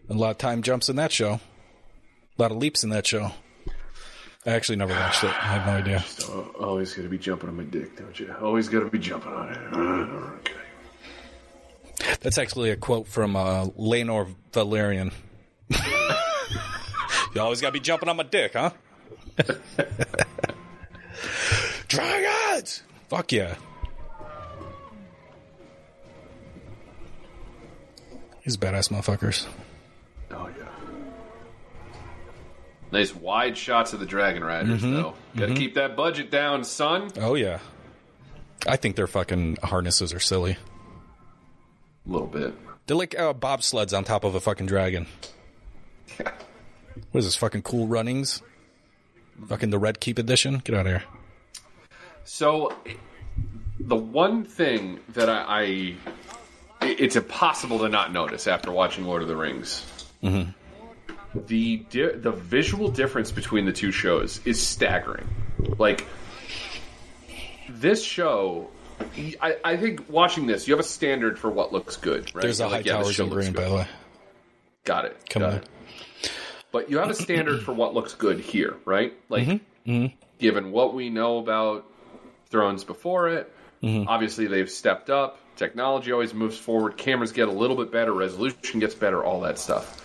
A 0.09 0.13
lot 0.13 0.31
of 0.31 0.37
time 0.37 0.61
jumps 0.61 0.89
in 0.89 0.97
that 0.97 1.11
show. 1.11 1.39
A 2.37 2.41
lot 2.41 2.51
of 2.51 2.57
leaps 2.57 2.83
in 2.83 2.89
that 2.89 3.07
show. 3.07 3.31
I 4.45 4.51
actually 4.51 4.77
never 4.77 4.93
watched 4.93 5.23
it. 5.23 5.29
I 5.29 5.57
have 5.57 5.65
no 5.65 5.73
idea. 5.73 6.05
Oh, 6.29 6.55
always 6.59 6.93
got 6.93 7.03
to 7.03 7.09
be 7.09 7.17
jumping 7.17 7.49
on 7.49 7.57
my 7.57 7.63
dick, 7.63 7.97
don't 7.97 8.17
you? 8.17 8.33
Always 8.41 8.69
got 8.69 8.79
to 8.79 8.89
be 8.89 8.99
jumping 8.99 9.33
on 9.33 9.49
it. 9.49 9.57
Okay. 10.39 10.53
That's 12.21 12.37
actually 12.37 12.71
a 12.71 12.75
quote 12.75 13.07
from 13.07 13.35
uh, 13.35 13.67
Laenor 13.67 14.33
Velaryon. 14.51 15.11
you 17.35 17.41
always 17.41 17.61
gotta 17.61 17.73
be 17.73 17.79
jumping 17.79 18.09
on 18.09 18.17
my 18.17 18.23
dick, 18.23 18.53
huh? 18.53 18.71
Dragons! 21.87 22.83
Fuck 23.09 23.31
yeah. 23.31 23.55
These 28.43 28.57
badass 28.57 28.89
motherfuckers. 28.89 29.47
Nice 32.91 33.13
wide 33.13 33.57
shots 33.57 33.93
of 33.93 33.99
the 33.99 34.05
Dragon 34.05 34.43
Riders, 34.43 34.81
mm-hmm. 34.81 34.95
though. 34.95 35.13
Got 35.35 35.41
to 35.41 35.45
mm-hmm. 35.47 35.55
keep 35.55 35.75
that 35.75 35.95
budget 35.95 36.31
down, 36.31 36.63
son. 36.63 37.11
Oh 37.17 37.35
yeah. 37.35 37.59
I 38.67 38.75
think 38.75 38.95
their 38.95 39.07
fucking 39.07 39.57
harnesses 39.63 40.13
are 40.13 40.19
silly. 40.19 40.57
A 42.05 42.09
little 42.09 42.27
bit. 42.27 42.53
They're 42.87 42.97
like 42.97 43.17
uh, 43.17 43.33
bobsleds 43.33 43.95
on 43.95 44.03
top 44.03 44.23
of 44.23 44.35
a 44.35 44.39
fucking 44.39 44.65
dragon. 44.65 45.07
What 47.11 47.19
is 47.19 47.25
this, 47.25 47.35
fucking 47.35 47.61
cool 47.61 47.87
runnings? 47.87 48.41
Fucking 49.47 49.69
the 49.69 49.79
Red 49.79 49.99
Keep 49.99 50.19
edition? 50.19 50.61
Get 50.63 50.75
out 50.75 50.85
of 50.85 50.87
here. 50.87 51.03
So, 52.25 52.75
the 53.79 53.95
one 53.95 54.43
thing 54.43 54.99
that 55.09 55.29
I, 55.29 55.95
I 56.81 56.87
it's 56.87 57.15
impossible 57.15 57.79
to 57.79 57.89
not 57.89 58.11
notice 58.11 58.47
after 58.47 58.71
watching 58.71 59.05
Lord 59.05 59.21
of 59.21 59.27
the 59.27 59.35
Rings. 59.35 59.85
Mm-hmm. 60.21 60.51
The 61.35 61.77
di- 61.89 62.11
the 62.15 62.31
visual 62.31 62.89
difference 62.89 63.31
between 63.31 63.65
the 63.65 63.71
two 63.73 63.91
shows 63.91 64.39
is 64.45 64.59
staggering. 64.61 65.27
Like 65.77 66.05
this 67.69 68.03
show, 68.03 68.69
I, 69.41 69.57
I 69.63 69.77
think 69.77 70.09
watching 70.09 70.47
this, 70.47 70.67
you 70.67 70.73
have 70.73 70.79
a 70.79 70.87
standard 70.87 71.37
for 71.37 71.49
what 71.51 71.71
looks 71.71 71.97
good. 71.97 72.33
Right? 72.33 72.41
There's 72.41 72.59
a 72.59 72.63
You're 72.63 72.69
high 72.69 72.75
like, 72.77 72.85
yeah, 72.85 72.93
towers 72.93 73.19
in 73.19 73.29
green, 73.29 73.53
by 73.53 73.65
the 73.65 73.75
way. 73.75 73.87
Got 74.85 75.05
it. 75.05 75.17
Come 75.29 75.41
got 75.41 75.51
on. 75.53 75.57
it. 75.59 75.69
But 76.71 76.89
you 76.89 76.97
have 76.99 77.09
a 77.09 77.15
standard 77.15 77.61
for 77.63 77.73
what 77.73 77.93
looks 77.93 78.13
good 78.13 78.39
here, 78.39 78.75
right? 78.85 79.13
Like, 79.29 79.47
Mm-hmm. 79.87 80.07
given 80.37 80.71
what 80.71 80.93
we 80.93 81.09
know 81.09 81.39
about 81.39 81.85
Thrones 82.49 82.83
before 82.83 83.29
it, 83.29 83.51
Mm-hmm. 83.81 84.09
obviously 84.09 84.45
they've 84.47 84.69
stepped 84.69 85.09
up. 85.09 85.39
Technology 85.55 86.11
always 86.11 86.33
moves 86.33 86.57
forward. 86.57 86.97
Cameras 86.97 87.31
get 87.31 87.47
a 87.47 87.51
little 87.51 87.77
bit 87.77 87.91
better. 87.93 88.13
Resolution 88.13 88.79
gets 88.81 88.93
better. 88.93 89.23
All 89.23 89.39
that 89.41 89.57
stuff. 89.57 89.95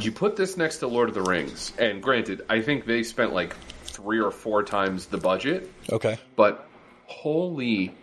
You 0.00 0.12
put 0.12 0.34
this 0.36 0.56
next 0.56 0.78
to 0.78 0.86
Lord 0.86 1.08
of 1.10 1.14
the 1.14 1.22
Rings, 1.22 1.72
and 1.78 2.02
granted, 2.02 2.42
I 2.48 2.62
think 2.62 2.86
they 2.86 3.02
spent 3.02 3.32
like 3.34 3.54
three 3.84 4.18
or 4.20 4.30
four 4.30 4.62
times 4.62 5.06
the 5.06 5.18
budget, 5.18 5.70
Okay. 5.92 6.18
but 6.36 6.66
holy 7.06 7.94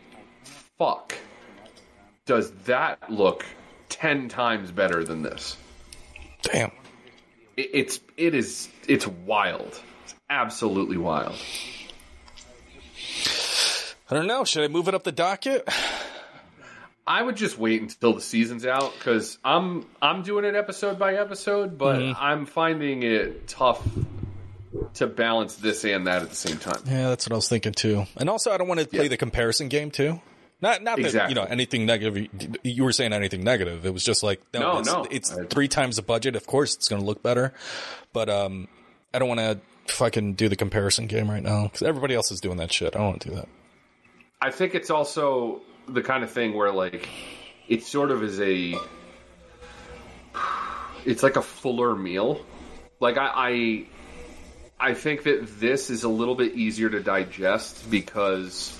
fuck 0.78 1.16
does 2.26 2.52
that 2.66 3.10
look 3.12 3.46
10 3.90 4.30
times 4.30 4.70
better 4.72 5.04
than 5.04 5.24
this? 5.24 5.58
Damn. 6.44 6.72
It, 7.56 7.70
it's 7.74 8.00
it 8.16 8.36
is 8.36 8.70
it's 8.88 9.08
wild. 9.08 9.82
It's 10.04 10.14
absolutely 10.30 10.98
wild. 10.98 11.36
I 14.10 14.14
don't 14.16 14.28
know. 14.28 14.44
Should 14.44 14.64
I 14.64 14.68
move 14.68 14.88
it 14.88 14.94
up 14.94 15.04
the 15.04 15.12
docket? 15.12 15.68
I 17.08 17.22
would 17.22 17.38
just 17.38 17.58
wait 17.58 17.82
until 17.82 18.14
the 18.14 18.22
season's 18.22 18.66
out 18.66 18.94
because 18.98 19.38
I'm 19.44 19.86
I'm 20.02 20.24
doing 20.24 20.44
it 20.46 20.56
episode 20.56 21.00
by 21.00 21.16
episode, 21.16 21.78
but 21.78 22.02
I'm 22.02 22.46
finding 22.46 23.04
it 23.04 23.48
tough 23.48 23.82
to 24.96 25.08
balance 25.08 25.56
this 25.56 25.86
and 25.86 26.06
that 26.08 26.22
at 26.22 26.30
the 26.30 26.36
same 26.36 26.58
time. 26.58 26.82
Yeah, 26.86 27.10
that's 27.10 27.26
what 27.28 27.32
I 27.34 27.36
was 27.36 27.48
thinking 27.50 27.72
too. 27.72 28.06
And 28.18 28.30
also, 28.30 28.52
I 28.52 28.58
don't 28.58 28.68
want 28.68 28.82
to 28.82 28.88
play 28.88 29.04
Yeah. 29.04 29.08
the 29.10 29.18
comparison 29.18 29.70
game 29.70 29.90
too. 29.92 30.22
Not, 30.60 30.82
not 30.84 31.00
that 31.00 31.30
you 31.30 31.36
know 31.36 31.44
anything 31.44 31.86
negative. 31.86 32.28
You 32.64 32.84
were 32.84 32.92
saying 32.92 33.14
anything 33.14 33.44
negative. 33.44 33.86
It 33.86 33.94
was 33.94 34.04
just 34.04 34.24
like 34.24 34.42
no, 34.54 34.60
No, 34.60 34.80
it's, 34.80 34.88
no. 34.92 35.08
it's 35.10 35.38
I- 35.38 35.46
three 35.46 35.68
times 35.68 35.96
the 35.98 36.02
budget. 36.02 36.36
Of 36.36 36.46
course, 36.48 36.76
it's 36.76 36.90
going 36.90 37.02
to 37.02 37.06
look 37.06 37.22
better. 37.24 37.54
But 38.12 38.28
um, 38.30 38.68
I 39.14 39.20
don't 39.20 39.28
want 39.30 39.40
to 39.40 39.60
fucking 39.94 40.34
do 40.34 40.50
the 40.50 40.56
comparison 40.56 41.08
game 41.08 41.30
right 41.30 41.44
now 41.44 41.64
because 41.64 41.84
everybody 41.84 42.16
else 42.16 42.32
is 42.32 42.42
doing 42.42 42.58
that 42.58 42.74
shit. 42.74 42.96
I 42.96 43.00
don't 43.00 43.08
want 43.08 43.22
to 43.22 43.30
do 43.30 43.36
that. 43.36 43.48
I 44.42 44.50
think 44.52 44.74
it's 44.76 44.90
also 44.90 45.62
the 45.88 46.02
kind 46.02 46.24
of 46.24 46.32
thing 46.32 46.54
where 46.54 46.72
like 46.72 47.08
it 47.68 47.84
sort 47.84 48.12
of 48.12 48.24
is 48.24 48.40
a 48.40 48.76
it's 51.06 51.24
like 51.24 51.36
a 51.36 51.42
fuller 51.42 51.96
meal. 51.96 52.46
Like 53.00 53.18
I 53.18 53.86
I, 54.80 54.90
I 54.90 54.94
think 54.94 55.24
that 55.24 55.60
this 55.60 55.90
is 55.90 56.04
a 56.04 56.10
little 56.10 56.36
bit 56.36 56.54
easier 56.54 56.90
to 56.90 57.00
digest 57.02 57.90
because 57.90 58.78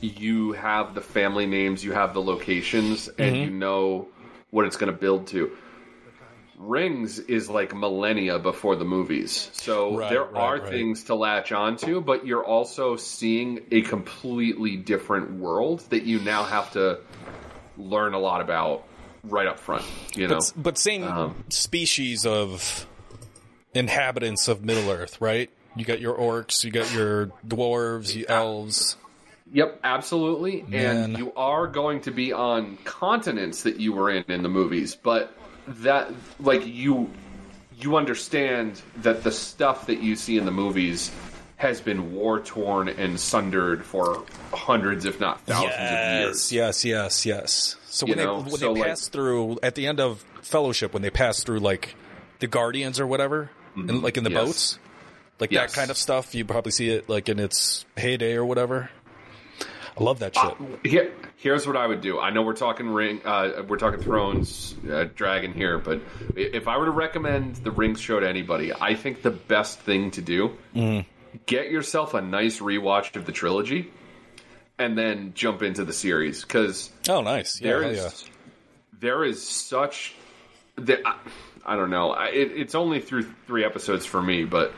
you 0.00 0.52
have 0.52 0.94
the 0.94 1.00
family 1.00 1.46
names, 1.46 1.84
you 1.84 1.92
have 1.92 2.14
the 2.14 2.22
locations, 2.22 3.08
and 3.08 3.34
mm-hmm. 3.34 3.44
you 3.44 3.50
know 3.50 4.08
what 4.50 4.66
it's 4.66 4.76
going 4.76 4.92
to 4.92 4.98
build 4.98 5.26
to. 5.28 5.56
Rings 6.58 7.18
is 7.18 7.50
like 7.50 7.74
millennia 7.74 8.38
before 8.38 8.76
the 8.76 8.84
movies. 8.84 9.50
So 9.52 9.96
Right, 9.98 10.10
there 10.10 10.24
right, 10.24 10.34
are 10.42 10.58
right. 10.58 10.68
things 10.70 11.04
to 11.04 11.14
latch 11.14 11.52
onto, 11.52 12.00
but 12.00 12.26
you're 12.26 12.44
also 12.44 12.96
seeing 12.96 13.60
a 13.70 13.82
completely 13.82 14.76
different 14.76 15.32
world 15.34 15.80
that 15.90 16.04
you 16.04 16.18
now 16.20 16.44
have 16.44 16.72
to 16.72 17.00
learn 17.76 18.14
a 18.14 18.18
lot 18.18 18.40
about 18.40 18.84
right 19.24 19.46
up 19.46 19.58
front. 19.58 19.84
You 20.14 20.28
know, 20.28 20.36
But, 20.38 20.52
but 20.56 20.78
same 20.78 21.04
Um, 21.04 21.44
species 21.50 22.24
of 22.24 22.86
inhabitants 23.74 24.48
of 24.48 24.64
Middle 24.64 24.90
Earth, 24.90 25.20
right? 25.20 25.50
You 25.76 25.84
got 25.84 26.00
your 26.00 26.16
orcs, 26.16 26.64
you 26.64 26.70
got 26.70 26.92
your 26.94 27.26
dwarves, 27.46 28.14
you 28.14 28.24
elves. 28.28 28.96
Yep, 29.52 29.80
absolutely. 29.84 30.62
Man. 30.62 30.96
And 30.96 31.18
you 31.18 31.32
are 31.34 31.66
going 31.66 32.00
to 32.02 32.10
be 32.10 32.32
on 32.32 32.78
continents 32.84 33.64
that 33.64 33.78
you 33.78 33.92
were 33.92 34.10
in 34.10 34.24
in 34.28 34.42
the 34.42 34.48
movies, 34.48 34.96
but 34.96 35.35
that 35.68 36.12
like 36.40 36.66
you 36.66 37.10
you 37.78 37.96
understand 37.96 38.80
that 38.98 39.22
the 39.22 39.30
stuff 39.32 39.86
that 39.86 40.00
you 40.02 40.16
see 40.16 40.38
in 40.38 40.44
the 40.46 40.50
movies 40.50 41.10
has 41.56 41.80
been 41.80 42.12
war 42.14 42.40
torn 42.40 42.88
and 42.88 43.18
sundered 43.18 43.84
for 43.84 44.24
hundreds, 44.52 45.04
if 45.04 45.18
not 45.20 45.40
thousands 45.42 45.72
of 45.74 45.80
years. 45.80 46.52
Yes, 46.52 46.84
yes, 46.84 46.84
yes. 46.84 47.26
Yes. 47.26 47.76
So 47.86 48.06
You 48.06 48.14
when 48.14 48.24
know, 48.24 48.42
they 48.42 48.50
when 48.50 48.60
so, 48.60 48.74
they 48.74 48.80
like- 48.80 48.88
pass 48.90 49.08
through 49.08 49.58
at 49.62 49.74
the 49.74 49.86
end 49.86 50.00
of 50.00 50.24
Fellowship, 50.42 50.92
when 50.92 51.02
they 51.02 51.10
pass 51.10 51.42
through 51.42 51.60
like 51.60 51.94
the 52.40 52.46
Guardians 52.46 53.00
or 53.00 53.06
whatever, 53.06 53.50
and 53.74 54.02
like 54.02 54.16
in 54.16 54.24
the 54.24 54.30
Mm-hmm. 54.30 54.36
Yes. 54.38 54.46
boats, 54.46 54.78
like 55.40 55.50
Yes. 55.50 55.72
that 55.72 55.78
kind 55.80 55.90
of 55.90 55.96
stuff, 55.96 56.34
you 56.34 56.44
probably 56.44 56.72
see 56.72 56.90
it 56.90 57.08
like 57.08 57.28
in 57.28 57.38
its 57.40 57.84
heyday 57.96 58.34
or 58.34 58.44
whatever. 58.44 58.90
I 59.98 60.02
love 60.02 60.18
that 60.18 60.36
shit. 60.36 60.54
Here, 60.84 61.12
here's 61.36 61.66
what 61.66 61.76
I 61.76 61.86
would 61.86 62.02
do. 62.02 62.20
I 62.20 62.30
know 62.30 62.42
we're 62.42 62.52
talking 62.52 62.88
ring, 62.88 63.22
uh, 63.24 63.62
we're 63.66 63.78
talking 63.78 64.00
Thrones, 64.00 64.74
uh, 64.90 65.06
Dragon 65.14 65.54
here, 65.54 65.78
but 65.78 66.02
if 66.36 66.68
I 66.68 66.76
were 66.76 66.84
to 66.84 66.90
recommend 66.90 67.56
the 67.56 67.70
Rings 67.70 68.00
show 68.00 68.20
to 68.20 68.28
anybody, 68.28 68.72
I 68.74 68.94
think 68.94 69.22
the 69.22 69.30
best 69.30 69.80
thing 69.80 70.10
to 70.12 70.22
do 70.22 70.56
get 71.44 71.70
yourself 71.70 72.14
a 72.14 72.22
nice 72.22 72.60
rewatch 72.60 73.16
of 73.16 73.26
the 73.26 73.32
trilogy, 73.32 73.92
and 74.78 74.96
then 74.96 75.32
jump 75.34 75.62
into 75.62 75.84
the 75.84 75.92
series 75.92 76.42
because 76.42 76.90
oh, 77.08 77.20
nice. 77.20 77.60
Yeah, 77.60 77.68
there 77.68 77.82
is 77.82 77.98
yeah. 77.98 78.32
there 79.00 79.24
is 79.24 79.46
such 79.46 80.14
that 80.76 81.00
I, 81.04 81.18
I 81.64 81.76
don't 81.76 81.90
know. 81.90 82.10
I, 82.10 82.28
it, 82.28 82.52
it's 82.52 82.74
only 82.74 83.00
through 83.00 83.24
three 83.46 83.64
episodes 83.64 84.06
for 84.06 84.22
me, 84.22 84.44
but 84.44 84.72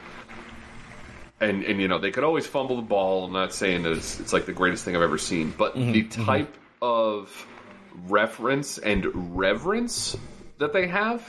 and 1.41 1.65
and 1.65 1.81
you 1.81 1.89
know 1.89 1.99
they 1.99 2.11
could 2.11 2.25
always 2.25 2.47
fumble 2.47 2.77
the 2.77 2.83
ball. 2.83 3.25
I'm 3.25 3.33
not 3.33 3.53
saying 3.53 3.83
that 3.85 3.93
it's, 3.93 4.21
it's 4.21 4.33
like 4.33 4.47
the 4.47 4.53
greatest 4.53 4.85
thing 4.85 4.97
I've 4.97 5.03
ever 5.03 5.19
seen, 5.19 5.53
but 5.57 5.75
mm-hmm. 5.75 5.93
the 5.93 6.03
mm-hmm. 6.05 6.25
type 6.25 6.57
of 6.83 7.47
reference 8.07 8.79
and 8.79 9.37
reverence 9.37 10.17
that 10.59 10.73
they 10.73 10.87
have 10.87 11.23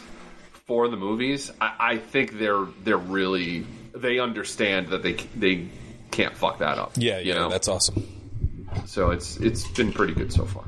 for 0.66 0.88
the 0.88 0.98
movies, 0.98 1.52
I, 1.60 1.76
I 1.80 1.98
think 1.98 2.38
they're 2.38 2.66
they're 2.84 2.98
really 2.98 3.66
they 3.94 4.20
understand 4.20 4.88
that 4.90 5.04
they 5.04 5.14
they 5.36 5.68
can't 6.12 6.36
fuck 6.36 6.60
that 6.60 6.78
up. 6.78 6.94
Yeah, 6.96 7.20
you 7.20 7.30
yeah, 7.30 7.36
know. 7.36 7.50
that's 7.50 7.68
awesome. 7.68 8.06
so 8.86 9.12
it's 9.12 9.38
it's 9.38 9.68
been 9.70 9.92
pretty 9.92 10.14
good 10.14 10.32
so 10.34 10.46
far. 10.46 10.64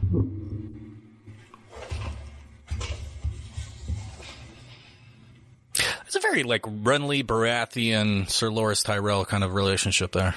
It's 6.11 6.17
a 6.17 6.19
very 6.29 6.43
like 6.43 6.63
Renly 6.63 7.23
Baratheon, 7.23 8.29
Sir 8.29 8.49
Loras 8.49 8.83
Tyrell 8.83 9.23
kind 9.23 9.45
of 9.45 9.53
relationship 9.53 10.11
there. 10.11 10.35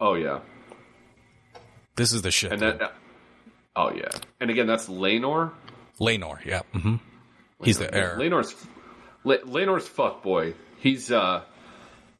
Oh 0.00 0.14
yeah. 0.14 0.40
This 1.94 2.12
is 2.12 2.22
the 2.22 2.32
shit. 2.32 2.50
And 2.50 2.60
that, 2.60 2.92
oh 3.76 3.92
yeah, 3.94 4.08
and 4.40 4.50
again, 4.50 4.66
that's 4.66 4.88
Laenor. 4.88 5.52
Laenor, 6.00 6.44
yeah. 6.44 6.62
hmm 6.72 6.96
He's 7.62 7.78
the 7.78 7.94
heir. 7.94 8.16
Laenor's 8.18 8.52
Le, 9.22 9.38
Laenor's 9.42 9.86
fuck 9.86 10.24
boy. 10.24 10.54
He's 10.80 11.12
uh, 11.12 11.44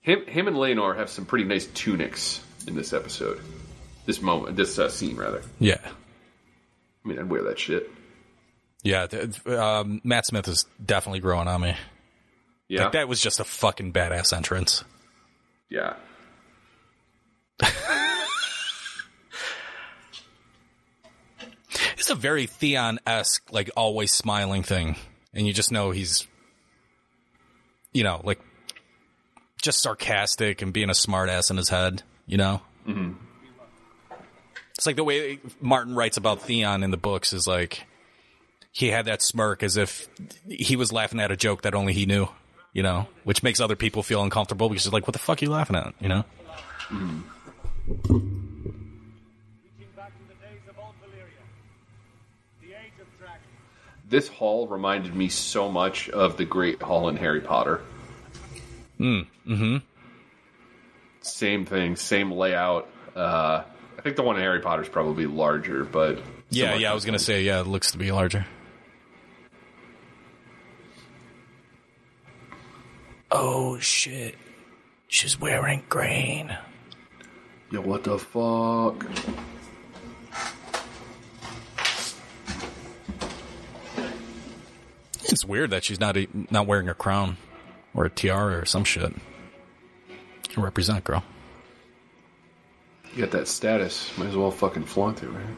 him 0.03 0.25
him 0.27 0.47
and 0.47 0.57
Laenor 0.57 0.97
have 0.97 1.11
some 1.11 1.27
pretty 1.27 1.47
nice 1.47 1.67
tunics 1.67 2.41
in 2.69 2.77
this 2.77 2.93
episode. 2.93 3.41
This 4.07 4.23
moment, 4.23 4.55
this 4.55 4.79
uh, 4.79 4.89
scene 4.91 5.17
rather. 5.17 5.43
Yeah. 5.59 5.81
I 5.85 7.09
mean, 7.09 7.19
I'd 7.19 7.29
wear 7.29 7.43
that 7.43 7.59
shit. 7.59 7.91
Yeah, 8.85 9.09
th- 9.09 9.45
um, 9.49 10.01
Matt 10.05 10.27
Smith 10.27 10.47
is 10.47 10.67
definitely 10.87 11.19
growing 11.19 11.49
on 11.49 11.61
me. 11.61 11.75
Yeah, 12.69 12.85
Like 12.85 12.93
that 12.93 13.09
was 13.09 13.21
just 13.21 13.41
a 13.41 13.45
fucking 13.45 13.93
badass 13.93 14.35
entrance. 14.35 14.85
yeah. 15.69 15.95
It's 21.97 22.11
a 22.11 22.15
very 22.15 22.47
Theon 22.47 22.99
esque, 23.07 23.51
like 23.51 23.71
always 23.77 24.13
smiling 24.13 24.63
thing, 24.63 24.97
and 25.33 25.47
you 25.47 25.55
just 25.55 25.73
know 25.73 25.91
he's, 25.91 26.27
you 27.93 28.05
know, 28.05 28.21
like 28.25 28.41
just 29.63 29.81
sarcastic 29.81 30.61
and 30.61 30.71
being 30.71 30.91
a 30.91 30.93
smartass 30.93 31.51
in 31.51 31.57
his 31.57 31.71
head. 31.71 32.03
You 32.27 32.37
know, 32.37 32.61
mm-hmm. 32.87 33.15
it's 34.77 34.85
like 34.85 34.97
the 34.97 35.05
way 35.05 35.39
Martin 35.63 35.95
writes 35.95 36.19
about 36.19 36.43
Theon 36.43 36.83
in 36.83 36.91
the 36.91 36.99
books 36.99 37.33
is 37.33 37.47
like 37.47 37.87
he 38.71 38.89
had 38.89 39.07
that 39.07 39.23
smirk 39.23 39.63
as 39.63 39.79
if 39.79 40.07
he 40.47 40.77
was 40.77 40.93
laughing 40.93 41.21
at 41.21 41.31
a 41.31 41.37
joke 41.37 41.63
that 41.63 41.75
only 41.75 41.95
he 41.95 42.05
knew. 42.05 42.29
You 42.75 42.83
know, 42.83 43.07
which 43.23 43.43
makes 43.43 43.61
other 43.61 43.77
people 43.77 44.03
feel 44.03 44.23
uncomfortable 44.23 44.69
because 44.69 44.85
it's 44.85 44.93
like, 44.93 45.07
what 45.07 45.13
the 45.15 45.19
fuck 45.19 45.41
are 45.41 45.45
you 45.47 45.51
laughing 45.51 45.77
at? 45.77 45.95
You 46.01 46.09
know. 46.09 46.25
Reaching 46.91 47.23
back 49.97 50.13
to 50.13 50.29
the 50.29 50.35
days 50.45 50.61
of 50.69 50.77
old 50.79 50.95
Valyria. 51.01 51.41
The 52.61 52.73
age 52.73 52.93
of 53.01 53.07
dragons. 53.19 53.41
This 54.09 54.29
hall 54.29 54.67
reminded 54.67 55.15
me 55.15 55.29
so 55.29 55.71
much 55.71 56.09
of 56.11 56.37
the 56.37 56.45
Great 56.45 56.83
Hall 56.83 57.09
in 57.09 57.17
Harry 57.17 57.41
Potter. 57.41 57.81
Mm, 58.99 59.27
mm-hmm. 59.47 59.77
Same 61.21 61.65
thing, 61.65 61.97
same 61.97 62.31
layout. 62.33 62.89
Uh, 63.15 63.63
I 63.97 64.03
think 64.03 64.17
the 64.17 64.23
one 64.23 64.37
in 64.37 64.43
Harry 64.43 64.61
Potter 64.61 64.83
is 64.83 64.89
probably 64.89 65.27
larger, 65.27 65.85
but 65.85 66.19
Yeah, 66.51 66.75
yeah. 66.75 66.91
I 66.91 66.95
was 66.95 67.05
gonna 67.05 67.19
say, 67.21 67.43
yeah, 67.45 67.61
it 67.61 67.67
looks 67.67 67.93
to 67.93 67.99
be 67.99 68.11
larger. 68.13 68.47
Oh 73.37 73.81
shit! 73.81 74.37
She's 75.09 75.41
wearing 75.41 75.83
green. 75.89 76.57
Yo, 77.73 77.81
what 77.81 78.05
the 78.05 78.17
fuck? 78.17 79.05
It's 85.25 85.45
weird 85.45 85.71
that 85.71 85.83
she's 85.83 85.99
not 85.99 86.17
not 86.53 86.69
wearing 86.69 86.89
a 86.89 86.95
crown 86.95 87.37
or 87.93 88.05
a 88.05 88.11
tiara 88.11 88.59
or 88.59 88.65
some 88.67 88.85
shit. 88.85 89.13
Represent, 90.57 91.03
girl. 91.03 91.25
You 93.17 93.23
got 93.23 93.33
that 93.33 93.49
status. 93.49 94.17
Might 94.17 94.29
as 94.29 94.37
well 94.37 94.53
fucking 94.53 94.85
flaunt 94.85 95.25
it, 95.25 95.29
right? 95.29 95.57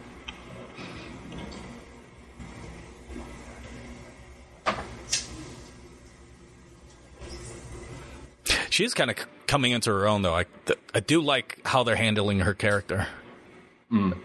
She's 8.76 8.92
kind 8.92 9.10
of 9.10 9.18
c- 9.18 9.24
coming 9.46 9.72
into 9.72 9.88
her 9.90 10.06
own, 10.06 10.20
though. 10.20 10.34
I 10.34 10.44
th- 10.66 10.78
I 10.94 11.00
do 11.00 11.22
like 11.22 11.58
how 11.64 11.82
they're 11.82 11.96
handling 11.96 12.40
her 12.40 12.52
character. 12.52 13.06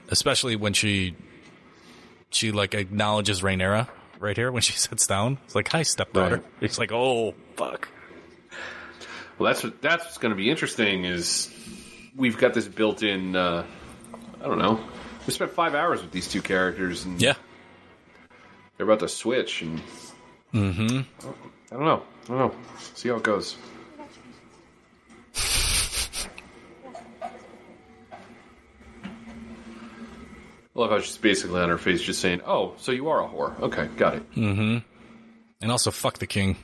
especially 0.09 0.57
when 0.57 0.73
she 0.73 1.15
she 2.31 2.51
like 2.51 2.73
acknowledges 2.73 3.41
Rhaenyra 3.41 3.87
right 4.19 4.35
here 4.35 4.51
when 4.51 4.61
she 4.61 4.73
sits 4.77 5.07
down. 5.07 5.37
It's 5.45 5.55
like, 5.55 5.69
"Hi, 5.69 5.83
stepdaughter." 5.83 6.35
Right. 6.37 6.45
It's 6.59 6.77
like, 6.77 6.91
"Oh, 6.91 7.33
fuck." 7.55 7.87
Well, 9.39 9.47
that's 9.47 9.63
what 9.63 9.81
that's 9.81 10.03
what's 10.03 10.17
going 10.17 10.31
to 10.31 10.35
be 10.35 10.49
interesting. 10.49 11.05
Is 11.05 11.49
we've 12.13 12.37
got 12.37 12.53
this 12.53 12.67
built-in. 12.67 13.37
Uh, 13.37 13.65
I 14.41 14.43
don't 14.43 14.59
know. 14.59 14.81
We 15.25 15.31
spent 15.31 15.51
five 15.51 15.75
hours 15.75 16.01
with 16.01 16.11
these 16.11 16.27
two 16.27 16.41
characters, 16.41 17.05
and 17.05 17.21
Yeah. 17.21 17.35
they're 18.75 18.85
about 18.85 18.99
to 18.99 19.07
switch, 19.07 19.61
and 19.61 19.79
mm-hmm. 20.53 21.01
I 21.71 21.75
don't 21.77 21.85
know. 21.85 22.03
I 22.25 22.27
don't 22.27 22.37
know. 22.37 22.55
See 22.95 23.07
how 23.07 23.15
it 23.15 23.23
goes. 23.23 23.55
I 30.81 30.85
love 30.85 30.91
how 30.91 30.99
she's 30.99 31.17
basically 31.17 31.61
on 31.61 31.69
her 31.69 31.77
face 31.77 32.01
just 32.01 32.19
saying, 32.21 32.41
"Oh, 32.45 32.73
so 32.77 32.91
you 32.91 33.09
are 33.09 33.23
a 33.23 33.27
whore? 33.27 33.59
Okay, 33.61 33.87
got 33.97 34.15
it." 34.15 34.31
Mm-hmm. 34.31 34.77
And 35.61 35.71
also, 35.71 35.91
fuck 35.91 36.17
the 36.17 36.25
king. 36.25 36.57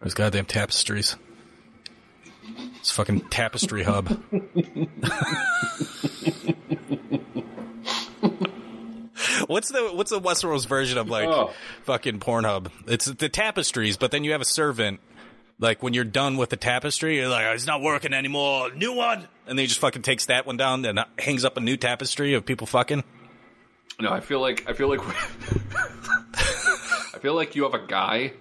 Those 0.00 0.14
goddamn 0.14 0.46
tapestries. 0.46 1.16
It's 2.78 2.90
fucking 2.90 3.28
tapestry 3.28 3.82
hub. 3.82 4.08
what's 9.46 9.68
the 9.68 9.90
what's 9.92 10.10
the 10.10 10.20
Westeros 10.20 10.66
version 10.66 10.98
of 10.98 11.08
like 11.08 11.28
Oh. 11.28 11.52
fucking 11.84 12.20
Pornhub? 12.20 12.70
It's 12.86 13.06
the 13.06 13.28
tapestries, 13.28 13.96
but 13.96 14.10
then 14.10 14.24
you 14.24 14.32
have 14.32 14.40
a 14.40 14.44
servant. 14.46 15.00
Like 15.60 15.82
when 15.82 15.92
you're 15.92 16.04
done 16.04 16.38
with 16.38 16.48
the 16.48 16.56
tapestry, 16.56 17.16
you're 17.16 17.28
like, 17.28 17.44
it's 17.54 17.66
not 17.66 17.82
working 17.82 18.14
anymore. 18.14 18.72
New 18.74 18.94
one, 18.94 19.18
and 19.46 19.58
then 19.58 19.58
he 19.58 19.66
just 19.66 19.80
fucking 19.80 20.02
takes 20.02 20.26
that 20.26 20.46
one 20.46 20.56
down 20.56 20.84
and 20.86 20.98
uh, 20.98 21.04
hangs 21.18 21.44
up 21.44 21.58
a 21.58 21.60
new 21.60 21.76
tapestry 21.76 22.32
of 22.32 22.46
people 22.46 22.66
fucking. 22.66 23.04
No, 24.00 24.10
I 24.10 24.20
feel 24.20 24.40
like 24.40 24.64
I 24.68 24.72
feel 24.72 24.88
like 24.88 25.00
I 26.34 27.18
feel 27.20 27.34
like 27.34 27.54
you 27.56 27.64
have 27.64 27.74
a 27.74 27.86
guy 27.86 28.32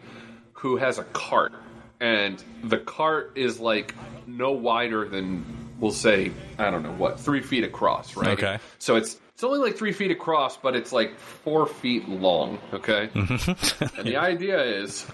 who 0.54 0.78
has 0.78 0.98
a 0.98 1.04
cart, 1.04 1.52
and 2.00 2.42
the 2.64 2.78
cart 2.78 3.34
is 3.36 3.60
like 3.60 3.94
no 4.26 4.52
wider 4.52 5.08
than 5.08 5.46
we'll 5.78 5.92
say 5.92 6.32
I 6.58 6.72
don't 6.72 6.84
know 6.84 6.94
what 6.94 7.20
three 7.20 7.42
feet 7.42 7.66
across, 7.66 8.16
right? 8.16 8.30
Okay. 8.30 8.60
So 8.78 8.96
it's 8.96 9.18
it's 9.34 9.44
only 9.44 9.60
like 9.60 9.78
three 9.78 9.92
feet 9.92 10.12
across, 10.12 10.56
but 10.56 10.74
it's 10.76 10.94
like 10.94 11.20
four 11.20 11.68
feet 11.68 12.08
long. 12.08 12.60
Okay. 12.74 13.10
Mm-hmm. 13.14 14.00
and 14.00 14.08
the 14.08 14.16
idea 14.16 14.64
is 14.64 15.06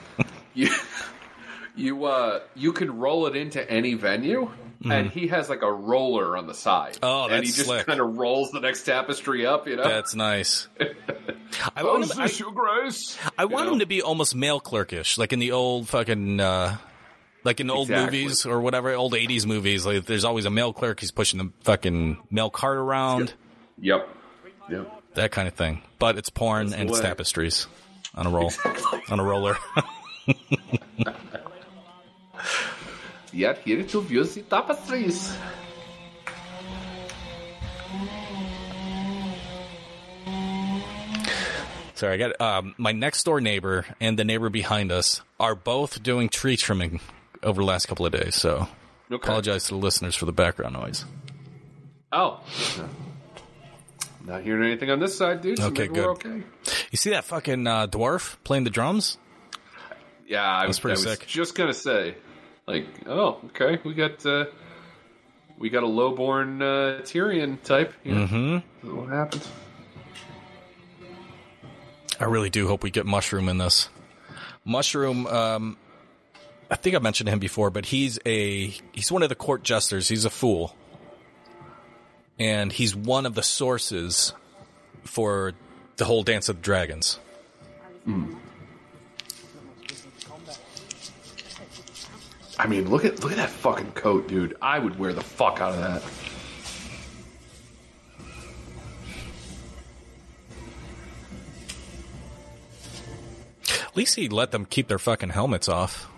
you 0.53 0.69
you 1.75 2.05
uh 2.05 2.41
you 2.55 2.73
could 2.73 2.89
roll 2.91 3.27
it 3.27 3.35
into 3.35 3.69
any 3.69 3.93
venue. 3.93 4.49
And 4.87 5.09
he 5.09 5.29
has 5.29 5.49
like 5.49 5.63
a 5.63 5.71
roller 5.71 6.37
on 6.37 6.45
the 6.45 6.53
side. 6.53 6.99
Oh, 7.01 7.27
that's 7.27 7.33
and 7.37 7.43
he 7.45 7.51
just 7.51 7.87
kind 7.87 7.99
of 7.99 8.17
rolls 8.19 8.51
the 8.51 8.59
next 8.59 8.83
tapestry 8.83 9.43
up. 9.43 9.67
You 9.67 9.77
know, 9.77 9.83
That's 9.83 10.13
nice. 10.13 10.67
I 11.75 11.81
want 11.83 12.03
him, 12.11 12.19
I, 12.19 12.27
your 12.27 12.51
grace? 12.51 13.17
I 13.35 13.45
want 13.45 13.65
know? 13.65 13.73
him 13.73 13.79
to 13.79 13.87
be 13.87 14.03
almost 14.03 14.35
male 14.35 14.59
clerkish, 14.59 15.17
like 15.17 15.33
in 15.33 15.39
the 15.39 15.53
old 15.53 15.89
fucking, 15.89 16.39
uh, 16.39 16.77
like 17.43 17.59
in 17.61 17.71
old 17.71 17.89
Exactly. 17.89 18.19
movies 18.25 18.45
or 18.45 18.61
whatever, 18.61 18.93
old 18.93 19.13
'80s 19.13 19.47
movies. 19.47 19.87
Like, 19.87 20.05
there's 20.05 20.25
always 20.25 20.45
a 20.45 20.51
male 20.51 20.71
clerk. 20.73 20.99
He's 20.99 21.11
pushing 21.11 21.39
the 21.39 21.51
fucking 21.63 22.17
mail 22.29 22.51
cart 22.51 22.77
around, 22.77 23.33
Yep. 23.79 24.07
Yep. 24.69 25.03
that 25.15 25.31
kind 25.31 25.47
of 25.47 25.55
thing. 25.55 25.81
But 25.97 26.17
it's 26.19 26.29
porn 26.29 26.67
That's 26.67 26.79
and 26.79 26.89
it's 26.91 26.99
tapestries 26.99 27.65
on 28.13 28.27
a 28.27 28.29
roll, 28.29 28.51
on 29.09 29.19
a 29.19 29.23
roller. 29.23 29.57
We 33.35 33.43
are 33.43 33.53
here 33.53 33.83
to 33.83 34.01
view 34.01 34.23
the 34.23 34.41
tapestries. 34.43 35.35
Sorry, 41.95 42.13
I 42.13 42.17
got 42.17 42.41
um, 42.41 42.75
my 42.77 42.91
next 42.91 43.23
door 43.23 43.39
neighbor 43.39 43.85
and 44.01 44.19
the 44.19 44.25
neighbor 44.25 44.49
behind 44.49 44.91
us 44.91 45.21
are 45.39 45.55
both 45.55 46.03
doing 46.03 46.27
tree 46.27 46.57
trimming 46.57 46.99
over 47.41 47.61
the 47.61 47.65
last 47.65 47.85
couple 47.87 48.05
of 48.05 48.11
days. 48.11 48.35
So 48.35 48.67
Okay. 49.11 49.15
apologize 49.15 49.65
to 49.65 49.75
the 49.75 49.77
listeners 49.79 50.15
for 50.15 50.25
the 50.25 50.33
background 50.33 50.73
noise. 50.73 51.05
Oh. 52.11 52.41
Not 54.25 54.41
hearing 54.41 54.69
anything 54.71 54.89
on 54.89 54.99
this 54.99 55.17
side, 55.17 55.41
dude. 55.41 55.59
So 55.59 55.67
Okay, 55.67 55.83
maybe 55.83 55.93
good. 55.93 56.03
We're 56.05 56.11
okay. 56.11 56.43
You 56.91 56.97
see 56.97 57.11
that 57.11 57.23
fucking 57.23 57.65
uh, 57.67 57.87
dwarf 57.87 58.37
playing 58.43 58.63
the 58.65 58.69
drums? 58.71 59.17
Yeah, 60.27 60.41
I 60.43 60.65
was, 60.65 60.79
pretty 60.79 60.93
I 61.01 61.05
was 61.05 61.19
sick. 61.19 61.27
just 61.27 61.53
gonna 61.55 61.73
say, 61.73 62.15
like, 62.67 62.87
oh, 63.07 63.39
okay, 63.45 63.79
we 63.83 63.93
got 63.93 64.25
uh, 64.25 64.45
we 65.57 65.69
got 65.69 65.83
a 65.83 65.87
lowborn 65.87 66.61
uh, 66.61 67.01
Tyrion 67.03 67.61
type. 67.63 67.93
Mm-hmm. 68.05 68.95
What 68.95 69.09
happens? 69.09 69.49
I 72.19 72.25
really 72.25 72.49
do 72.49 72.67
hope 72.67 72.83
we 72.83 72.91
get 72.91 73.05
Mushroom 73.05 73.49
in 73.49 73.57
this. 73.57 73.89
Mushroom, 74.63 75.27
um, 75.27 75.77
I 76.71 76.75
think 76.75 76.95
I 76.95 76.99
mentioned 76.99 77.29
him 77.29 77.39
before, 77.39 77.69
but 77.69 77.85
he's 77.85 78.19
a 78.25 78.73
he's 78.93 79.11
one 79.11 79.21
of 79.21 79.29
the 79.29 79.35
court 79.35 79.63
jesters. 79.63 80.07
He's 80.07 80.25
a 80.25 80.29
fool, 80.29 80.75
and 82.39 82.71
he's 82.71 82.95
one 82.95 83.25
of 83.25 83.35
the 83.35 83.43
sources 83.43 84.33
for 85.03 85.53
the 85.97 86.05
whole 86.05 86.23
Dance 86.23 86.49
of 86.49 86.57
the 86.57 86.61
Dragons. 86.61 87.19
I 92.57 92.67
mean, 92.67 92.89
look 92.89 93.03
at 93.05 93.21
look 93.21 93.31
at 93.31 93.37
that 93.37 93.49
fucking 93.49 93.91
coat, 93.91 94.27
dude. 94.27 94.55
I 94.61 94.79
would 94.79 94.97
wear 94.97 95.13
the 95.13 95.21
fuck 95.23 95.59
out 95.61 95.73
of 95.73 95.79
that. 95.79 96.01
At 103.69 103.95
least 103.97 104.15
he 104.15 104.27
let 104.29 104.51
them 104.51 104.65
keep 104.65 104.87
their 104.87 104.99
fucking 104.99 105.29
helmets 105.29 105.69
off. 105.69 106.09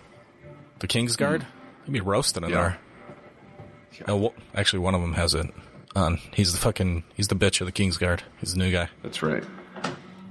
The 0.80 0.88
Kingsguard, 0.88 1.42
hmm. 1.42 1.48
he'd 1.86 1.92
be 1.92 2.00
roasting 2.00 2.44
in 2.44 2.50
Yeah. 2.50 2.56
there. 2.56 2.78
Oh, 4.06 4.28
wh- 4.28 4.56
actually, 4.58 4.78
one 4.80 4.94
of 4.94 5.00
them 5.00 5.14
has 5.14 5.34
it 5.34 5.46
on. 5.96 6.18
He's 6.34 6.52
the 6.52 6.58
fucking 6.58 7.02
he's 7.14 7.28
the 7.28 7.34
bitch 7.34 7.60
of 7.60 7.66
the 7.66 7.72
Kingsguard. 7.72 8.20
He's 8.38 8.52
the 8.52 8.58
new 8.58 8.70
guy. 8.70 8.88
That's 9.02 9.22
right. 9.22 9.42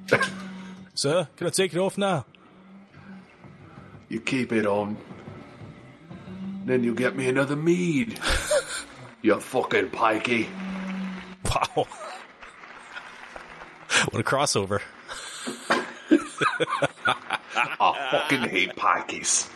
Sir, 0.93 1.28
can 1.36 1.47
I 1.47 1.49
take 1.49 1.74
it 1.74 1.80
off 1.80 1.97
now? 1.97 2.26
You 4.10 4.22
keep 4.22 4.53
it 4.53 4.66
on. 4.66 4.95
Then 6.68 6.84
you 6.84 6.93
get 6.93 7.15
me 7.15 7.30
another 7.30 7.55
mead. 7.55 8.20
you 9.22 9.39
fucking 9.39 9.88
pikey. 9.88 10.47
Wow. 11.45 11.88
what 14.09 14.20
a 14.20 14.24
crossover. 14.24 14.82
I 17.80 18.09
fucking 18.11 18.49
hate 18.49 18.76
pikeys. 18.76 19.49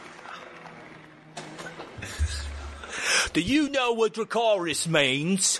Do 3.33 3.41
you 3.41 3.67
know 3.67 3.91
what 3.91 4.13
Dracarys 4.13 4.87
means? 4.87 5.59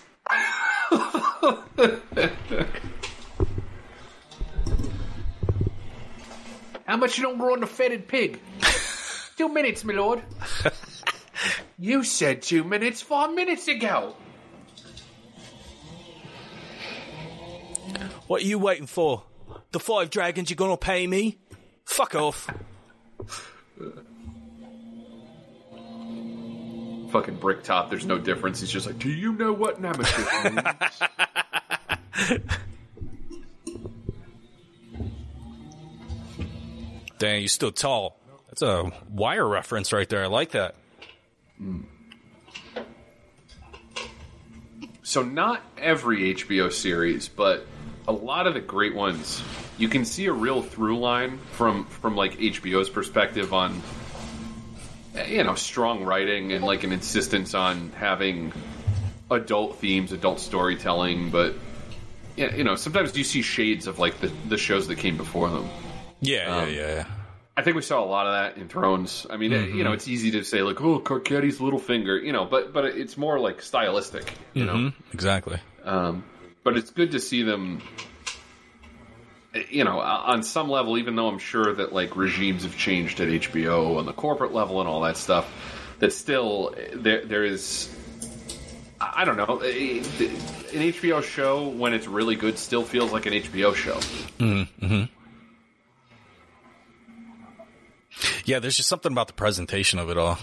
How 6.86 6.96
much 6.96 7.18
you 7.18 7.24
don't 7.24 7.38
grow 7.38 7.52
on 7.52 7.60
the 7.60 7.68
fetid 7.68 8.08
pig? 8.08 8.40
two 9.36 9.50
minutes, 9.50 9.84
my 9.84 9.94
lord. 9.94 10.22
You 11.82 12.04
said 12.04 12.44
two 12.44 12.64
minutes 12.64 13.02
five 13.02 13.34
minutes 13.34 13.68
ago. 13.68 14.16
What 18.28 18.44
are 18.44 18.46
you 18.46 18.60
waiting 18.60 18.86
for? 18.86 19.24
The 19.72 19.80
five 19.80 20.12
dragons 20.12 20.52
you're 20.52 20.56
gonna 20.56 20.78
pay 20.78 21.08
me? 21.08 21.40
Fuck 21.86 22.14
off. 22.14 22.48
Fucking 27.10 27.38
brick 27.38 27.64
top, 27.64 27.90
there's 27.90 28.06
no 28.06 28.20
difference. 28.20 28.60
He's 28.60 28.70
just 28.70 28.86
like, 28.86 29.00
do 29.00 29.10
you 29.10 29.34
know 29.34 29.52
what 29.52 29.82
Nemesis 29.82 30.44
means? 30.44 30.62
Dang, 37.18 37.42
you're 37.42 37.50
still 37.50 37.72
tall. 37.72 38.20
That's 38.50 38.62
a 38.62 38.92
wire 39.10 39.48
reference 39.48 39.92
right 39.92 40.08
there. 40.08 40.24
I 40.24 40.28
like 40.28 40.52
that. 40.52 40.76
So 45.04 45.24
not 45.24 45.62
every 45.78 46.34
HBO 46.34 46.72
series, 46.72 47.28
but 47.28 47.66
a 48.08 48.12
lot 48.12 48.48
of 48.48 48.54
the 48.54 48.62
great 48.62 48.96
ones, 48.96 49.44
you 49.78 49.90
can 49.90 50.06
see 50.06 50.26
a 50.26 50.34
real 50.34 50.62
through 50.62 51.00
line 51.00 51.38
from 51.54 51.86
from 51.86 52.16
like 52.16 52.38
HBO's 52.38 52.90
perspective 52.90 53.54
on 53.54 53.82
you 55.28 55.44
know, 55.44 55.56
strong 55.56 56.04
writing 56.04 56.54
and 56.54 56.64
like 56.64 56.84
an 56.84 56.92
insistence 56.92 57.54
on 57.54 57.92
having 57.92 58.54
adult 59.30 59.78
themes, 59.78 60.12
adult 60.12 60.40
storytelling, 60.40 61.30
but 61.30 61.56
yeah, 62.36 62.56
you 62.56 62.64
know, 62.64 62.76
sometimes 62.76 63.16
you 63.18 63.24
see 63.24 63.42
shades 63.42 63.88
of 63.88 64.00
like 64.00 64.20
the, 64.20 64.32
the 64.48 64.58
shows 64.58 64.88
that 64.88 64.98
came 64.98 65.18
before 65.18 65.50
them. 65.50 65.70
Yeah, 66.22 66.46
Um, 66.46 66.70
yeah, 66.70 66.76
yeah, 66.76 66.88
yeah. 66.96 67.06
I 67.62 67.64
think 67.64 67.76
we 67.76 67.84
saw 67.84 68.04
a 68.04 68.10
lot 68.10 68.26
of 68.26 68.34
that 68.34 68.60
in 68.60 68.68
Thrones. 68.68 69.28
I 69.30 69.38
mean, 69.38 69.52
you 69.52 69.84
know, 69.84 69.92
it's 69.92 70.08
easy 70.08 70.32
to 70.32 70.44
say 70.44 70.64
like, 70.64 70.82
"Oh, 70.82 70.98
Carcetti's 70.98 71.60
Littlefinger," 71.60 72.24
you 72.24 72.34
know, 72.34 72.44
but 72.44 72.74
but 72.74 72.86
it's 72.86 73.18
more 73.18 73.40
like 73.40 73.62
stylistic, 73.62 74.34
you 74.56 74.66
know. 74.66 74.74
Mhm, 74.74 74.94
exactly. 75.14 75.60
Um, 75.84 76.24
but 76.64 76.76
it's 76.76 76.90
good 76.90 77.12
to 77.12 77.20
see 77.20 77.44
them. 77.44 77.84
You 79.70 79.84
know, 79.84 80.00
on 80.00 80.42
some 80.42 80.70
level, 80.72 80.98
even 80.98 81.16
though 81.16 81.28
I'm 81.28 81.38
sure 81.38 81.72
that 81.72 81.94
like 81.94 82.16
regimes 82.16 82.64
have 82.64 82.76
changed 82.76 83.20
at 83.20 83.28
HBO 83.28 83.98
on 84.00 84.08
the 84.08 84.14
corporate 84.14 84.54
level 84.54 84.80
and 84.80 84.90
all 84.90 85.02
that 85.02 85.18
stuff, 85.18 85.46
that 86.00 86.14
still 86.14 86.74
there 86.96 87.24
there 87.24 87.44
is. 87.44 87.96
I 89.00 89.24
don't 89.24 89.38
know. 89.38 89.60
An 89.60 90.82
HBO 90.82 91.22
show 91.22 91.68
when 91.68 91.94
it's 91.94 92.08
really 92.08 92.36
good 92.36 92.58
still 92.58 92.84
feels 92.84 93.12
like 93.12 93.28
an 93.28 93.34
HBO 93.34 93.76
show. 93.76 94.00
Yeah, 98.46 98.60
there's 98.60 98.78
just 98.78 98.90
something 98.90 99.12
about 99.12 99.28
the 99.28 99.34
presentation 99.34 100.00
of 100.00 100.10
it 100.10 100.18
all. 100.18 100.38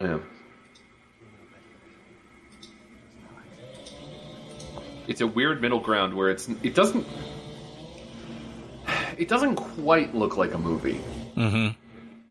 Yeah. 0.00 0.18
It's 5.08 5.20
a 5.20 5.26
weird 5.26 5.60
middle 5.60 5.80
ground 5.80 6.14
where 6.14 6.30
it's 6.30 6.48
it 6.62 6.74
doesn't 6.74 7.06
it 9.18 9.28
doesn't 9.28 9.56
quite 9.56 10.14
look 10.14 10.36
like 10.36 10.54
a 10.54 10.58
movie. 10.58 11.00
Mm-hmm. 11.36 11.78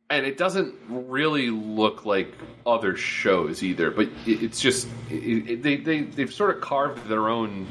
And 0.09 0.25
it 0.25 0.37
doesn't 0.37 0.75
really 0.89 1.49
look 1.49 2.05
like 2.05 2.33
other 2.65 2.97
shows 2.97 3.63
either. 3.63 3.91
But 3.91 4.09
it, 4.25 4.43
it's 4.43 4.59
just 4.59 4.87
it, 5.09 5.49
it, 5.49 5.63
they 5.63 5.77
they 5.77 6.01
they've 6.01 6.33
sort 6.33 6.55
of 6.55 6.61
carved 6.61 7.07
their 7.07 7.29
own 7.29 7.67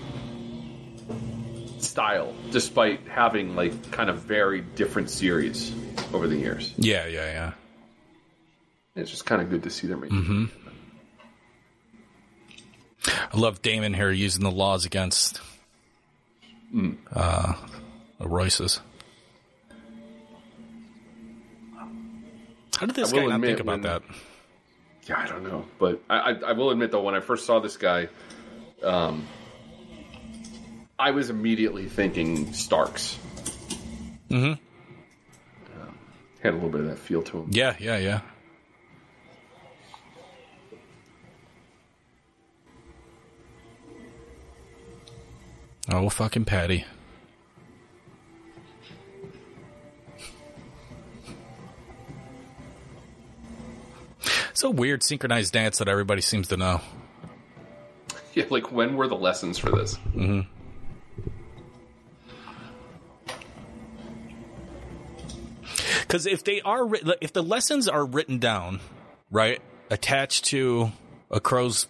style, 1.83 2.35
despite 2.51 3.07
having 3.09 3.57
like 3.57 3.91
kind 3.91 4.11
of 4.11 4.19
very 4.19 4.61
different 4.61 5.11
series 5.11 5.73
over 6.13 6.27
the 6.27 6.37
years. 6.37 6.73
Yeah, 6.77 7.07
yeah, 7.07 7.27
yeah. 7.33 7.53
It's 8.97 9.11
just 9.11 9.25
kind 9.27 9.41
of 9.41 9.51
good 9.51 9.63
to 9.63 9.71
see 9.71 9.87
them. 9.87 10.03
Mm-hmm. 10.03 10.45
I 13.33 13.37
love 13.39 13.63
Daemon 13.63 13.95
here 13.95 14.11
using 14.11 14.43
the 14.43 14.51
laws 14.51 14.85
against 14.85 15.41
uh, 17.15 17.55
the 18.19 18.29
Royces. 18.29 18.81
How 22.77 22.87
did 22.87 22.95
this 22.97 23.13
I 23.13 23.17
guy 23.17 23.27
not 23.27 23.41
think 23.41 23.61
about 23.61 23.73
when- 23.73 23.83
that? 23.83 24.03
Yeah, 25.07 25.19
I 25.19 25.27
don't 25.27 25.43
know, 25.43 25.65
but 25.79 26.01
I, 26.09 26.19
I, 26.19 26.31
I 26.49 26.53
will 26.53 26.71
admit 26.71 26.93
though, 26.93 27.03
when 27.03 27.15
I 27.15 27.21
first 27.21 27.45
saw 27.47 27.59
this 27.59 27.77
guy, 27.77 28.09
um, 28.83 29.27
I 31.01 31.13
was 31.13 31.31
immediately 31.31 31.89
thinking 31.89 32.53
Starks. 32.53 33.19
Mm-hmm. 34.29 34.63
Had 36.43 36.53
a 36.53 36.57
little 36.57 36.69
bit 36.69 36.83
of 36.83 36.89
that 36.89 36.99
feel 36.99 37.23
to 37.23 37.39
him. 37.39 37.47
Yeah, 37.51 37.75
yeah, 37.79 37.97
yeah. 37.97 38.21
Oh, 45.91 46.11
fucking 46.11 46.45
Patty. 46.45 46.85
It's 54.51 54.63
a 54.63 54.71
weird 54.71 55.03
synchronized 55.03 55.55
dance 55.55 55.79
that 55.79 55.89
everybody 55.89 56.21
seems 56.21 56.49
to 56.49 56.59
know. 56.59 56.83
Yeah, 58.33 58.45
like 58.49 58.71
when 58.71 58.97
were 58.97 59.09
the 59.09 59.17
lessons 59.17 59.59
for 59.59 59.71
this? 59.71 59.99
Because 66.11 66.27
if 66.27 66.43
they 66.43 66.61
are, 66.63 66.89
if 67.21 67.33
the 67.33 67.43
lessons 67.43 67.87
are 67.87 68.05
written 68.05 68.39
down, 68.39 68.81
right, 69.31 69.63
attached 69.91 70.47
to 70.47 70.91
a 71.31 71.39
crow's 71.39 71.87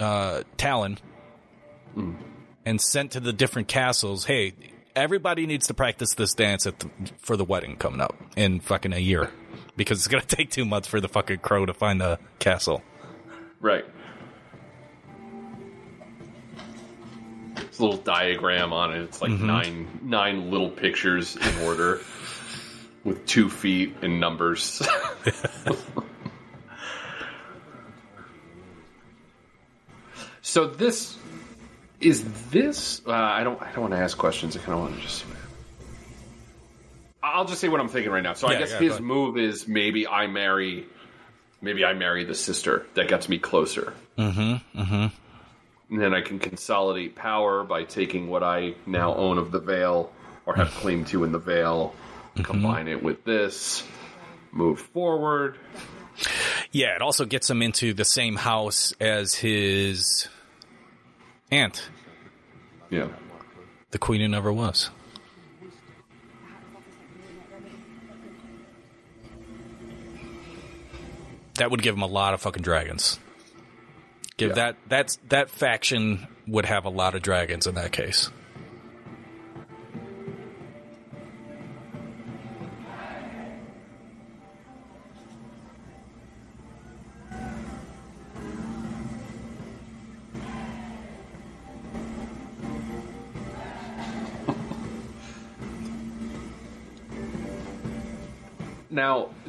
uh, 0.00 0.42
talon, 0.56 0.98
and 2.64 2.80
sent 2.80 3.12
to 3.12 3.20
the 3.20 3.32
different 3.32 3.68
castles, 3.68 4.24
hey, 4.24 4.54
everybody 4.96 5.46
needs 5.46 5.68
to 5.68 5.74
practice 5.74 6.14
this 6.14 6.34
dance 6.34 6.66
at 6.66 6.80
the, 6.80 6.90
for 7.18 7.36
the 7.36 7.44
wedding 7.44 7.76
coming 7.76 8.00
up 8.00 8.16
in 8.34 8.58
fucking 8.58 8.92
a 8.92 8.98
year, 8.98 9.30
because 9.76 9.98
it's 9.98 10.08
gonna 10.08 10.24
take 10.26 10.50
two 10.50 10.64
months 10.64 10.88
for 10.88 11.00
the 11.00 11.08
fucking 11.08 11.38
crow 11.38 11.64
to 11.64 11.74
find 11.74 12.00
the 12.00 12.18
castle. 12.40 12.82
Right. 13.60 13.84
It's 17.58 17.78
a 17.78 17.84
little 17.84 18.00
diagram 18.00 18.72
on 18.72 18.92
it. 18.94 19.02
It's 19.02 19.22
like 19.22 19.30
nine 19.30 20.00
nine 20.02 20.50
little 20.50 20.70
pictures 20.70 21.36
in 21.36 21.58
order 21.64 22.00
with 23.06 23.24
two 23.24 23.48
feet 23.48 23.96
and 24.02 24.20
numbers. 24.20 24.82
so 30.42 30.66
this 30.66 31.16
is 32.00 32.24
this. 32.50 33.00
Uh, 33.06 33.12
I 33.12 33.44
don't. 33.44 33.62
I 33.62 33.70
don't 33.72 33.82
want 33.82 33.94
to 33.94 34.00
ask 34.00 34.18
questions. 34.18 34.56
I 34.56 34.58
kind 34.60 34.72
of 34.74 34.80
want 34.80 34.96
to 34.96 35.00
just. 35.00 35.24
I'll 37.22 37.44
just 37.44 37.60
say 37.60 37.68
what 37.68 37.80
I'm 37.80 37.88
thinking 37.88 38.12
right 38.12 38.22
now. 38.22 38.34
So 38.34 38.48
I 38.48 38.58
guess 38.58 38.72
yeah, 38.72 38.80
his 38.80 39.00
move 39.00 39.38
is 39.38 39.66
maybe 39.66 40.06
I 40.06 40.26
marry 40.26 40.86
maybe 41.60 41.84
I 41.84 41.92
marry 41.94 42.24
the 42.24 42.34
sister. 42.34 42.86
That 42.94 43.08
gets 43.08 43.28
me 43.28 43.38
closer. 43.38 43.94
Mm-hmm. 44.18 44.80
Mm-hmm. 44.80 45.06
And 45.90 46.02
then 46.02 46.14
I 46.14 46.20
can 46.20 46.38
consolidate 46.38 47.14
power 47.14 47.62
by 47.62 47.84
taking 47.84 48.28
what 48.28 48.42
I 48.42 48.74
now 48.86 49.14
own 49.14 49.38
of 49.38 49.52
the 49.52 49.60
Vale 49.60 50.12
or 50.44 50.54
have 50.56 50.70
claim 50.82 51.04
to 51.06 51.24
in 51.24 51.32
the 51.32 51.38
Vale, 51.38 51.94
Mm-hmm. 52.36 52.44
combine 52.44 52.88
it 52.88 53.02
with 53.02 53.24
this, 53.24 53.82
move 54.52 54.78
forward. 54.80 55.56
Yeah, 56.72 56.94
it 56.94 57.02
also 57.02 57.24
gets 57.24 57.48
him 57.48 57.62
into 57.62 57.94
the 57.94 58.04
same 58.04 58.36
house 58.36 58.92
as 59.00 59.34
his 59.34 60.28
aunt, 61.50 61.88
Yeah. 62.90 63.08
the 63.90 63.98
queen 63.98 64.20
who 64.20 64.28
never 64.28 64.52
was. 64.52 64.90
That 71.54 71.70
would 71.70 71.82
give 71.82 71.94
him 71.94 72.02
a 72.02 72.06
lot 72.06 72.34
of 72.34 72.40
fucking 72.42 72.62
dragons. 72.62 73.18
Give 74.36 74.50
Yeah. 74.50 74.54
that 74.56 74.76
that's 74.88 75.18
that 75.28 75.50
faction 75.50 76.26
would 76.46 76.66
have 76.66 76.84
a 76.84 76.90
lot 76.90 77.14
of 77.14 77.22
dragons 77.22 77.66
in 77.66 77.74
that 77.76 77.92
case. 77.92 78.30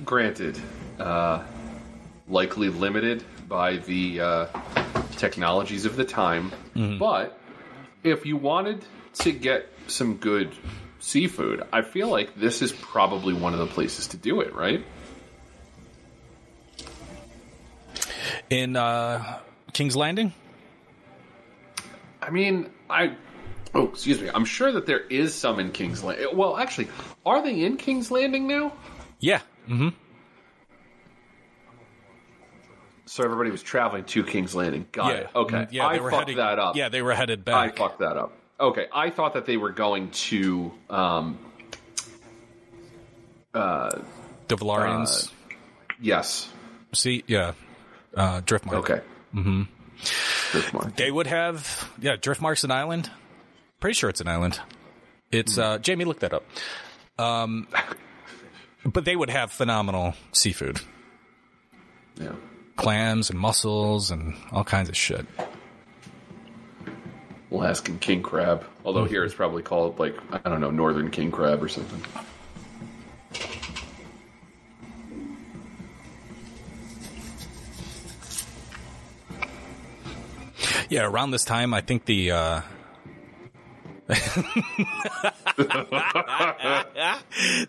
Granted, 0.08 0.60
uh, 1.00 1.44
likely 2.28 2.70
limited 2.70 3.24
by 3.48 3.78
the 3.78 4.20
uh, 4.20 4.46
technologies 5.18 5.86
of 5.86 5.96
the 5.96 6.04
time, 6.06 6.52
but 6.98 7.40
if 8.04 8.26
you 8.26 8.38
wanted 8.38 8.84
to 9.14 9.32
get 9.32 9.68
some 9.88 10.16
good 10.16 10.52
seafood, 11.00 11.64
I 11.72 11.82
feel 11.84 12.10
like 12.10 12.36
this 12.36 12.62
is 12.62 12.72
probably 12.72 13.34
one 13.34 13.54
of 13.54 13.60
the 13.60 13.68
places 13.68 14.08
to 14.08 14.18
do 14.18 14.42
it, 14.42 14.56
right? 14.56 14.84
In 18.50 18.76
uh 18.78 19.40
King's 19.74 19.96
Landing? 19.96 20.34
I 22.22 22.30
mean, 22.30 22.70
I. 22.90 23.16
Oh, 23.76 23.90
excuse 23.90 24.22
me. 24.22 24.30
I'm 24.34 24.46
sure 24.46 24.72
that 24.72 24.86
there 24.86 25.02
is 25.02 25.36
some 25.36 25.60
in 25.60 25.72
King's 25.72 26.04
Landing. 26.04 26.28
Well, 26.34 26.58
actually, 26.58 26.88
are 27.26 27.44
they 27.44 27.64
in 27.64 27.78
King's 27.78 28.10
Landing 28.10 28.48
now? 28.48 28.74
Yeah. 29.20 29.42
Mm-hmm. 29.68 29.90
So 33.06 33.24
everybody 33.24 33.52
was 33.52 33.64
traveling 33.64 34.04
to 34.06 34.24
King's 34.24 34.54
Landing. 34.54 34.86
Got 34.92 35.08
yeah. 35.14 35.14
it. 35.20 35.30
Okay. 35.36 35.56
Mm, 35.56 35.68
Yeah, 35.72 35.88
I 35.88 35.94
they 35.94 36.00
were 36.02 36.12
fucked 36.12 36.22
heading, 36.24 36.38
that 36.38 36.60
up. 36.60 36.76
Yeah, 36.76 36.90
they 36.90 37.02
were 37.02 37.14
headed 37.14 37.46
back. 37.46 37.74
I 37.74 37.76
fucked 37.76 38.00
that 38.00 38.18
up. 38.18 38.34
Okay, 38.60 38.88
I 38.94 39.10
thought 39.12 39.34
that 39.36 39.46
they 39.46 39.56
were 39.58 39.72
going 39.72 40.10
to. 40.12 40.72
Um, 40.90 41.38
uh 43.54 44.02
the 44.48 44.56
Velaryons. 44.56 45.32
yes. 46.02 46.50
See, 46.94 47.24
yeah. 47.28 47.54
Uh 48.16 48.42
Driftmark. 48.42 48.74
Okay. 48.76 49.02
Mm-hmm. 49.36 49.62
Driftmark. 50.52 50.96
They 50.96 51.12
would 51.12 51.28
have, 51.28 51.92
yeah, 52.00 52.16
Driftmark's 52.18 52.64
an 52.64 52.72
island. 52.72 53.10
Pretty 53.80 53.96
sure 53.96 54.10
it's 54.10 54.22
an 54.22 54.28
island. 54.28 54.60
It's 55.32 55.58
uh, 55.58 55.78
Jamie, 55.80 56.06
look 56.06 56.20
that 56.20 56.34
up. 56.34 56.44
Um, 57.20 57.68
but 58.86 59.06
they 59.06 59.16
would 59.16 59.30
have 59.30 59.52
phenomenal 59.52 60.14
seafood, 60.32 60.80
Yeah. 62.20 62.34
clams 62.76 63.30
and 63.30 63.40
mussels 63.40 64.12
and 64.12 64.36
all 64.52 64.64
kinds 64.64 64.90
of 64.90 64.96
shit. 64.98 65.26
Alaskan 67.52 67.98
king 68.00 68.22
crab. 68.22 68.66
Although 68.84 69.06
here 69.06 69.24
it's 69.24 69.34
probably 69.34 69.64
called 69.64 70.00
like 70.00 70.16
I 70.32 70.50
don't 70.50 70.60
know 70.62 70.72
northern 70.72 71.10
king 71.12 71.32
crab 71.32 71.64
or 71.64 71.68
something. 71.70 72.02
Yeah, 80.90 81.06
around 81.06 81.32
this 81.32 81.44
time, 81.44 81.74
I 81.74 81.82
think 81.82 82.06
the. 82.06 82.32
Uh, 82.32 82.62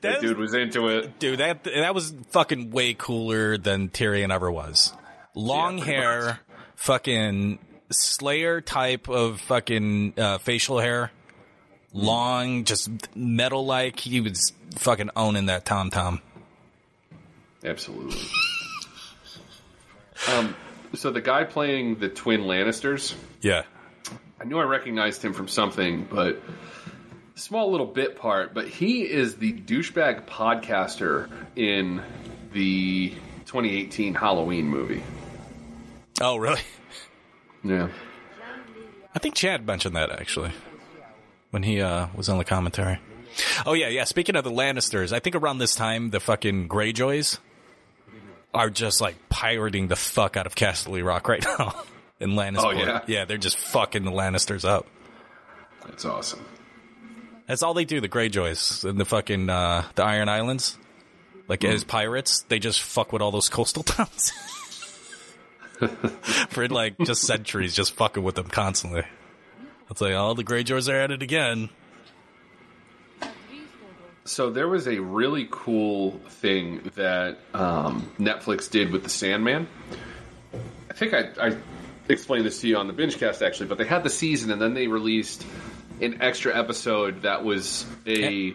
That 0.01 0.18
dude 0.20 0.39
was 0.39 0.55
into 0.55 0.89
it. 0.89 1.18
dude, 1.18 1.39
that 1.41 1.64
that 1.64 1.95
was 1.95 2.14
fucking 2.30 2.70
way 2.70 2.95
cooler 2.95 3.57
than 3.59 3.89
Tyrion 3.89 4.32
ever 4.32 4.51
was. 4.51 4.93
Long 5.34 5.78
Yeah, 5.78 5.84
hair, 5.84 6.41
fucking 6.76 7.59
Slayer 7.91 8.61
type 8.61 9.09
of 9.09 9.41
fucking 9.43 10.14
uh, 10.16 10.39
facial 10.39 10.78
hair, 10.78 11.11
long, 11.93 12.64
just 12.64 12.91
metal 13.16 13.64
like. 13.66 13.99
He 14.01 14.20
was 14.20 14.53
fucking 14.76 15.11
owning 15.16 15.47
that 15.47 15.64
tom 15.64 15.91
tom. 15.91 16.20
Absolutely. 17.64 18.20
um, 20.28 20.55
so 20.95 21.11
the 21.11 21.20
guy 21.20 21.45
playing 21.45 21.97
the 21.99 22.09
twin 22.09 22.43
Lannisters, 22.43 23.14
Yeah, 23.41 23.62
I 24.41 24.45
knew 24.45 24.59
I 24.59 24.64
recognized 24.64 25.24
him 25.24 25.32
from 25.32 25.49
something, 25.49 26.07
but 26.09 26.41
small 27.34 27.70
little 27.70 27.86
bit 27.86 28.16
part. 28.16 28.55
But 28.55 28.68
he 28.68 29.03
is 29.03 29.36
the 29.36 29.53
douchebag 29.53 30.26
podcaster 30.26 31.28
in 31.57 32.03
the 32.53 33.11
2018 33.47 34.14
Halloween 34.14 34.68
movie. 34.68 35.03
Oh, 36.20 36.36
really? 36.36 36.61
Yeah. 37.64 37.89
I 39.12 39.18
think 39.18 39.34
Chad 39.34 39.66
mentioned 39.66 39.97
that 39.97 40.12
actually 40.12 40.53
when 41.51 41.64
he 41.64 41.80
uh, 41.80 42.07
was 42.14 42.28
on 42.28 42.39
the 42.39 42.45
commentary. 42.45 43.01
Oh 43.66 43.72
yeah, 43.72 43.89
yeah. 43.89 44.05
Speaking 44.05 44.36
of 44.36 44.45
the 44.45 44.51
Lannisters, 44.51 45.12
I 45.12 45.18
think 45.18 45.34
around 45.34 45.59
this 45.59 45.74
time 45.74 46.11
the 46.11 46.20
fucking 46.20 46.68
Greyjoys 46.68 47.41
are 48.55 48.70
just 48.70 49.01
like 49.01 49.16
pirating 49.28 49.89
the 49.89 49.97
fuck 49.97 50.36
out 50.36 50.47
of 50.47 50.55
Casterly 50.55 51.05
Rock 51.05 51.26
right 51.26 51.45
now 51.59 51.82
in 52.20 52.30
Lannister. 52.30 52.64
Oh, 52.64 52.70
yeah? 52.70 53.00
yeah, 53.06 53.24
they're 53.24 53.38
just 53.38 53.58
fucking 53.58 54.04
the 54.04 54.10
Lannisters 54.10 54.64
up. 54.64 54.86
That's 55.86 56.04
awesome. 56.04 56.44
That's 57.46 57.62
all 57.62 57.74
they 57.74 57.84
do. 57.84 58.00
The 58.00 58.08
Greyjoys 58.08 58.88
and 58.88 59.00
the 59.00 59.04
fucking 59.04 59.48
uh, 59.48 59.84
the 59.94 60.04
Iron 60.04 60.28
Islands, 60.28 60.76
like 61.48 61.64
as 61.64 61.82
pirates, 61.82 62.42
they 62.48 62.58
just 62.58 62.82
fuck 62.82 63.12
with 63.12 63.22
all 63.22 63.30
those 63.30 63.48
coastal 63.48 63.82
towns 63.84 64.32
for 66.50 66.68
like 66.68 66.98
just 66.98 67.22
centuries, 67.22 67.74
just 67.74 67.94
fucking 67.94 68.22
with 68.22 68.34
them 68.34 68.48
constantly. 68.48 69.04
It's 69.90 70.00
like, 70.00 70.12
oh, 70.12 70.34
the 70.34 70.44
Greyjoys 70.44 70.92
are 70.92 70.96
at 70.96 71.10
it 71.10 71.22
again. 71.22 71.70
So 74.24 74.50
there 74.50 74.68
was 74.68 74.86
a 74.86 74.98
really 74.98 75.48
cool 75.50 76.20
thing 76.28 76.90
that 76.96 77.38
um, 77.54 78.10
Netflix 78.18 78.70
did 78.70 78.90
with 78.90 79.04
the 79.04 79.08
Sandman. 79.08 79.66
I 80.90 80.92
think 80.92 81.14
I, 81.14 81.30
I 81.40 81.56
explained 82.14 82.46
this 82.46 82.61
to 82.62 82.68
you 82.68 82.76
on 82.76 82.86
the 82.86 82.92
BingeCast 82.92 83.46
actually, 83.46 83.66
but 83.66 83.78
they 83.78 83.84
had 83.86 84.02
the 84.02 84.11
season 84.11 84.50
and 84.50 84.61
then 84.61 84.74
they 84.74 84.86
released 84.88 85.44
an 86.00 86.18
extra 86.22 86.56
episode 86.56 87.22
that 87.22 87.44
was 87.44 87.84
a 88.06 88.54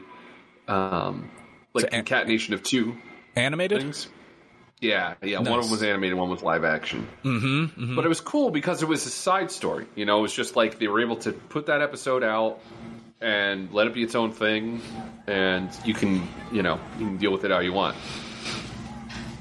um, 0.68 1.30
like 1.74 1.86
an- 1.86 1.92
concatenation 2.06 2.54
of 2.54 2.64
two 2.64 2.96
Animated? 3.36 3.80
things. 3.82 4.08
Yeah, 4.80 5.14
yeah. 5.24 5.40
One 5.40 5.48
of 5.60 5.64
them 5.64 5.72
was 5.72 5.82
animated, 5.82 6.18
one 6.18 6.30
was 6.30 6.44
live 6.44 6.64
action. 6.66 7.08
Mm-hmm, 7.24 7.96
But 7.96 8.04
it 8.06 8.10
was 8.10 8.20
cool 8.22 8.50
because 8.52 8.84
it 8.84 8.88
was 8.88 9.06
a 9.06 9.10
side 9.10 9.50
story. 9.50 9.86
You 9.96 10.06
know, 10.06 10.20
it 10.20 10.22
was 10.24 10.34
just 10.34 10.56
like 10.58 10.78
they 10.78 10.88
were 10.88 11.00
able 11.02 11.16
to 11.18 11.32
put 11.32 11.68
that 11.68 11.82
episode 11.82 12.22
out 12.24 12.60
and 13.22 13.72
let 13.72 13.88
it 13.88 13.94
be 13.94 14.04
its 14.04 14.14
own 14.16 14.34
thing, 14.34 14.82
and 15.26 15.70
you 15.86 15.94
can, 15.94 16.28
you 16.52 16.62
know, 16.62 16.80
you 17.00 17.06
can 17.06 17.18
deal 17.18 17.32
with 17.32 17.46
it 17.46 17.52
how 17.52 17.60
you 17.60 17.72
want. 17.72 17.96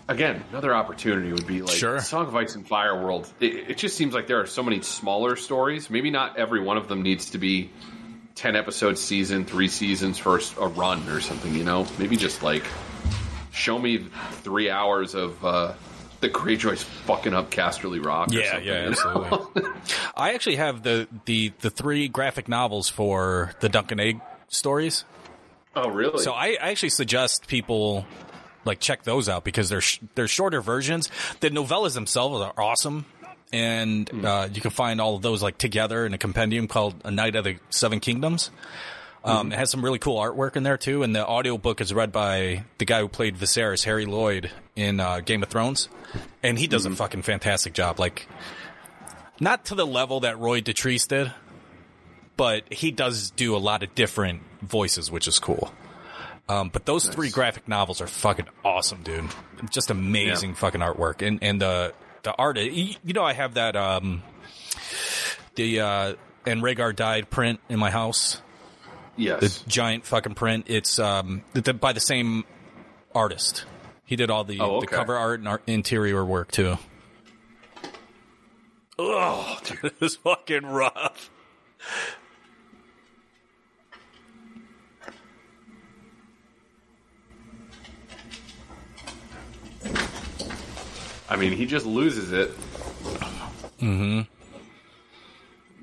Again, 0.09 0.43
another 0.51 0.75
opportunity 0.75 1.33
would 1.33 1.47
be 1.47 1.63
like 1.63 1.77
Sure. 1.77 2.01
Song 2.01 2.27
of 2.27 2.35
Ice 2.35 2.55
and 2.55 2.67
Fire 2.67 3.01
World. 3.03 3.33
It, 3.41 3.71
it 3.71 3.79
just 3.79 3.97
seems 3.97 4.15
like 4.15 4.27
there 4.27 4.41
are 4.41 4.47
so 4.47 4.63
many 4.63 4.81
smaller 4.83 5.37
stories. 5.37 5.91
Maybe 5.91 6.11
not 6.11 6.37
every 6.37 6.61
one 6.61 6.77
of 6.77 6.89
them 6.89 7.03
needs 7.03 7.31
to 7.31 7.39
be 7.39 7.71
ten 8.35 8.57
episode 8.57 8.99
season, 8.99 9.45
three 9.45 9.69
seasons 9.69 10.19
for 10.19 10.41
a 10.59 10.67
run 10.67 11.09
or 11.09 11.21
something. 11.21 11.55
You 11.55 11.65
know, 11.65 11.87
maybe 11.99 12.17
just 12.17 12.43
like 12.43 12.65
show 13.53 13.79
me 13.79 13.99
three 14.43 14.71
hours 14.71 15.15
of 15.15 15.45
uh, 15.45 15.75
the 16.21 16.29
Greyjoys 16.29 16.83
fucking 16.83 17.35
up 17.35 17.51
Casterly 17.51 18.05
Rock. 18.05 18.31
or 18.31 18.35
Yeah, 18.35 18.59
yeah, 18.59 18.89
absolutely. 18.91 19.63
I 20.17 20.35
actually 20.35 20.57
have 20.57 20.83
the, 20.83 21.09
the, 21.27 21.53
the 21.61 21.71
three 21.71 22.09
graphic 22.09 22.49
novels 22.49 22.89
for 22.89 23.53
the 23.61 23.69
Dunk 23.69 23.91
and 23.93 24.01
Egg 24.01 24.21
stories. 24.49 25.05
oh, 25.77 25.91
really? 25.91 26.23
So 26.23 26.33
I, 26.33 26.57
I 26.61 26.71
actually 26.71 26.91
suggest 26.91 27.47
people 27.47 28.07
like 28.65 28.81
check 28.81 29.03
those 29.03 29.29
out 29.29 29.45
because 29.45 29.69
they're 29.69 29.81
sh- 29.81 30.01
they're 30.15 30.29
shorter 30.29 30.61
versions. 30.61 31.11
The 31.41 31.51
novellas 31.51 31.95
themselves 31.95 32.41
are 32.41 32.55
awesome, 32.57 33.07
and 33.53 34.11
uh, 34.25 34.49
you 34.53 34.61
can 34.61 34.71
find 34.71 35.01
all 35.01 35.17
of 35.17 35.23
those 35.23 35.43
like 35.43 35.59
together 35.59 36.07
in 36.07 36.15
a 36.15 36.19
compendium 36.19 36.69
called 36.69 36.95
A 37.05 37.11
Knight 37.11 37.37
of 37.37 37.45
the 37.45 37.57
Seven 37.71 38.01
Kingdoms. 38.01 38.51
Um, 39.25 39.53
It 39.53 39.59
has 39.59 39.71
some 39.71 39.85
really 39.85 40.01
cool 40.01 40.19
artwork 40.19 40.57
in 40.57 40.65
there 40.65 40.77
too, 40.77 41.05
and 41.05 41.15
the 41.15 41.25
audiobook 41.25 41.81
is 41.81 41.95
read 41.95 42.11
by 42.11 42.65
the 42.79 42.85
guy 42.85 43.01
who 43.01 43.09
played 43.09 43.37
Viserys, 43.37 43.85
Harry 43.85 44.05
Lloyd, 44.05 44.51
in 44.75 44.99
uh, 44.99 45.21
Game 45.21 45.45
of 45.45 45.49
Thrones, 45.49 45.89
and 46.43 46.59
he 46.59 46.67
does 46.67 46.87
a 46.87 46.91
fucking 46.91 47.23
fantastic 47.23 47.73
job. 47.73 48.01
Like, 48.01 48.27
not 49.39 49.67
to 49.67 49.77
the 49.77 49.87
level 49.87 50.21
that 50.21 50.39
Roy 50.41 50.61
Dotrice 50.61 51.07
did, 51.07 51.33
but 52.37 52.65
he 52.73 52.91
does 52.91 53.31
do 53.31 53.55
a 53.55 53.59
lot 53.59 53.85
of 53.85 53.95
different 53.95 54.43
voices, 54.61 55.09
which 55.11 55.29
is 55.29 55.39
cool. 55.39 55.73
Um, 56.53 56.69
but 56.69 56.85
those 56.87 57.09
three 57.09 57.31
graphic 57.31 57.67
novels 57.69 58.01
are 58.01 58.07
fucking 58.07 58.47
awesome, 58.65 59.03
dude. 59.03 59.25
Just 59.71 59.91
amazing 59.91 60.51
Yeah. 60.51 60.57
fucking 60.57 60.81
artwork, 60.81 61.27
and 61.27 61.39
and 61.43 61.61
the 61.61 61.95
the 62.23 62.33
art. 62.35 62.59
You 62.59 62.95
know, 63.13 63.25
I 63.25 63.33
have 63.33 63.55
that 63.55 63.75
um 63.77 64.23
the 65.55 65.81
uh 65.81 66.15
and 66.47 66.63
Rhaegar 66.63 66.95
died 66.95 67.31
print 67.31 67.61
in 67.69 67.79
my 67.79 67.91
house. 67.91 68.43
yes. 69.17 69.41
The 69.63 69.69
giant 69.71 70.05
fucking 70.07 70.35
print. 70.35 70.67
It's 70.69 70.99
um 70.99 71.43
the, 71.53 71.73
by 71.75 71.93
the 71.93 72.01
same 72.01 72.45
artist. 73.15 73.65
He 74.05 74.17
did 74.17 74.31
all 74.31 74.45
the 74.45 74.61
Oh, 74.61 74.81
the 74.81 74.87
cover 74.87 75.17
art 75.17 75.39
and 75.39 75.49
art, 75.49 75.63
interior 75.67 76.25
work 76.25 76.51
too. 76.51 76.77
Oh, 78.99 79.59
dude, 79.65 79.93
it's 80.01 80.17
fucking 80.17 80.67
rough. 80.67 81.31
I 91.33 91.37
mean, 91.37 91.53
he 91.53 91.65
just 91.65 91.87
loses 91.87 92.31
it. 92.31 92.51
Mm-hmm. 93.81 94.21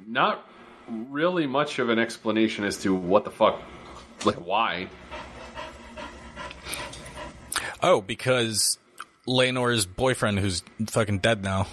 Not 0.05 0.47
really 0.87 1.47
much 1.47 1.79
of 1.79 1.89
an 1.89 1.97
explanation 1.97 2.65
as 2.65 2.77
to 2.83 2.93
what 2.93 3.23
the 3.23 3.31
fuck, 3.31 3.59
like 4.25 4.35
why. 4.35 4.89
Oh, 7.81 8.01
because 8.01 8.77
Laenor's 9.27 9.87
boyfriend, 9.87 10.37
who's 10.37 10.61
fucking 10.87 11.17
dead 11.19 11.43
now, 11.43 11.65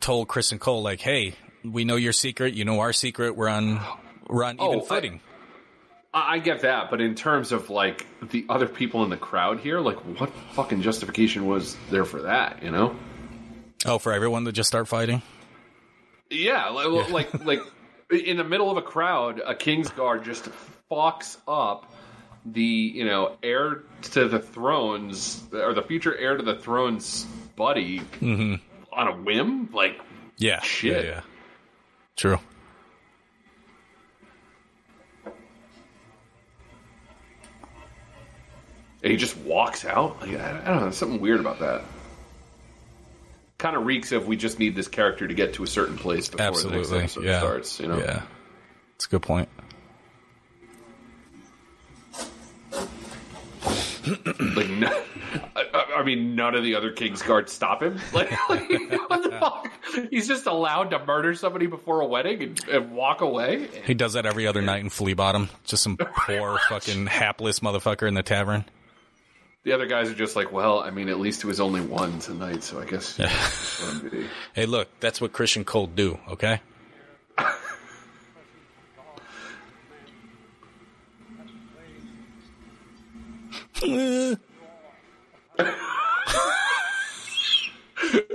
told 0.00 0.28
Criston 0.28 0.58
Cole 0.60 0.82
like, 0.82 1.00
"Hey, 1.00 1.34
we 1.64 1.84
know 1.84 1.96
your 1.96 2.12
secret. 2.12 2.52
You 2.52 2.66
know 2.66 2.80
our 2.80 2.92
secret. 2.92 3.34
We're 3.34 3.48
on, 3.48 3.80
we're 4.28 4.44
on 4.44 4.56
even 4.56 4.66
Oh, 4.66 4.82
I- 4.82 4.86
footing." 4.86 5.20
I, 6.14 6.38
get 6.38 6.60
that, 6.60 6.90
but 6.90 7.00
in 7.00 7.16
terms 7.16 7.50
of 7.50 7.70
like 7.70 8.06
the 8.30 8.46
other 8.48 8.68
people 8.68 9.02
in 9.02 9.10
the 9.10 9.16
crowd 9.16 9.58
here, 9.58 9.80
like 9.80 9.96
what 10.18 10.30
fucking 10.52 10.82
justification 10.82 11.46
was 11.46 11.76
there 11.90 12.04
for 12.04 12.22
that? 12.22 12.62
You 12.62 12.70
know? 12.70 12.96
oh, 13.84 13.98
for 13.98 14.12
everyone 14.12 14.44
to 14.44 14.52
just 14.52 14.68
start 14.68 14.88
fighting. 14.88 15.22
Yeah, 16.30 16.68
like 16.70 17.10
like, 17.10 17.44
like 17.44 17.60
in 18.10 18.36
the 18.36 18.44
middle 18.44 18.70
of 18.70 18.76
a 18.76 18.82
crowd, 18.82 19.40
a 19.44 19.54
Kingsguard 19.54 20.24
just 20.24 20.48
fucks 20.90 21.36
up 21.48 21.92
the 22.46 22.62
you 22.62 23.04
know 23.04 23.36
heir 23.42 23.82
to 24.02 24.28
the 24.28 24.38
thrones 24.38 25.42
or 25.52 25.74
the 25.74 25.82
future 25.82 26.16
heir 26.16 26.36
to 26.36 26.42
the 26.42 26.56
throne's 26.56 27.24
buddy 27.56 28.00
mm-hmm. 28.00 28.54
on 28.92 29.08
a 29.08 29.16
whim. 29.16 29.70
Like 29.72 30.00
Yeah, 30.36 30.60
Shit. 30.60 31.04
Yeah, 31.04 31.10
yeah. 31.10 31.20
True. 32.16 32.38
And 39.04 39.10
he 39.12 39.16
just 39.16 39.36
walks 39.36 39.84
out. 39.84 40.20
Like, 40.20 40.36
I, 40.40 40.50
I 40.50 40.64
don't 40.64 40.74
know, 40.76 40.80
there's 40.80 40.96
something 40.96 41.20
weird 41.20 41.38
about 41.38 41.60
that. 41.60 41.82
Kind 43.58 43.76
of 43.76 43.86
reeks 43.86 44.10
of 44.10 44.26
we 44.26 44.36
just 44.36 44.58
need 44.58 44.74
this 44.74 44.88
character 44.88 45.28
to 45.28 45.34
get 45.34 45.54
to 45.54 45.62
a 45.62 45.66
certain 45.68 45.96
place 45.96 46.28
before 46.28 46.46
the 46.46 46.50
next 46.52 46.64
Absolutely. 46.66 46.98
episode 46.98 47.24
Yeah. 47.24 47.38
starts. 47.38 47.78
You 47.80 47.86
know? 47.88 47.98
Yeah. 47.98 48.22
It's 48.96 49.06
a 49.06 49.08
good 49.10 49.22
point. 49.22 49.48
Like, 54.54 54.68
no, 54.68 55.02
I, 55.56 55.62
I- 55.72 55.84
I 56.00 56.02
mean, 56.04 56.34
none 56.34 56.54
of 56.54 56.62
the 56.64 56.74
other 56.74 56.90
King's 56.92 57.22
Guards 57.22 57.52
stop 57.52 57.82
him. 57.82 57.98
Like, 58.12 58.30
like, 58.50 58.68
what 59.08 59.22
the 59.22 59.30
fuck? 59.40 59.70
He's 60.10 60.28
just 60.28 60.46
allowed 60.46 60.90
to 60.90 61.02
murder 61.06 61.34
somebody 61.34 61.66
before 61.66 62.00
a 62.02 62.06
wedding 62.06 62.42
and, 62.42 62.68
and 62.68 62.92
walk 62.92 63.20
away. 63.22 63.68
He 63.86 63.94
does 63.94 64.12
that 64.14 64.26
every 64.26 64.46
other 64.46 64.60
night 64.60 64.82
in 64.82 64.90
Flea 64.90 65.14
Bottom. 65.14 65.48
Just 65.64 65.82
some 65.84 65.96
poor 65.96 66.58
fucking 66.68 67.06
hapless 67.06 67.60
motherfucker 67.60 68.06
in 68.06 68.12
the 68.14 68.22
tavern. 68.22 68.64
The 69.64 69.72
other 69.72 69.86
guys 69.86 70.10
are 70.10 70.14
just 70.14 70.36
like, 70.36 70.52
well, 70.52 70.80
I 70.80 70.90
mean, 70.90 71.08
at 71.08 71.18
least 71.18 71.42
it 71.42 71.46
was 71.46 71.58
only 71.58 71.80
one 71.80 72.18
tonight, 72.18 72.62
so 72.62 72.80
I 72.80 72.84
guess. 72.84 73.16
just 73.16 73.82
let 73.82 74.02
him 74.02 74.08
be. 74.10 74.26
Hey, 74.52 74.66
look, 74.66 74.88
that's 75.00 75.22
what 75.22 75.32
Criston 75.32 75.64
Cole 75.64 75.86
do. 75.86 76.18
Okay. 76.28 76.60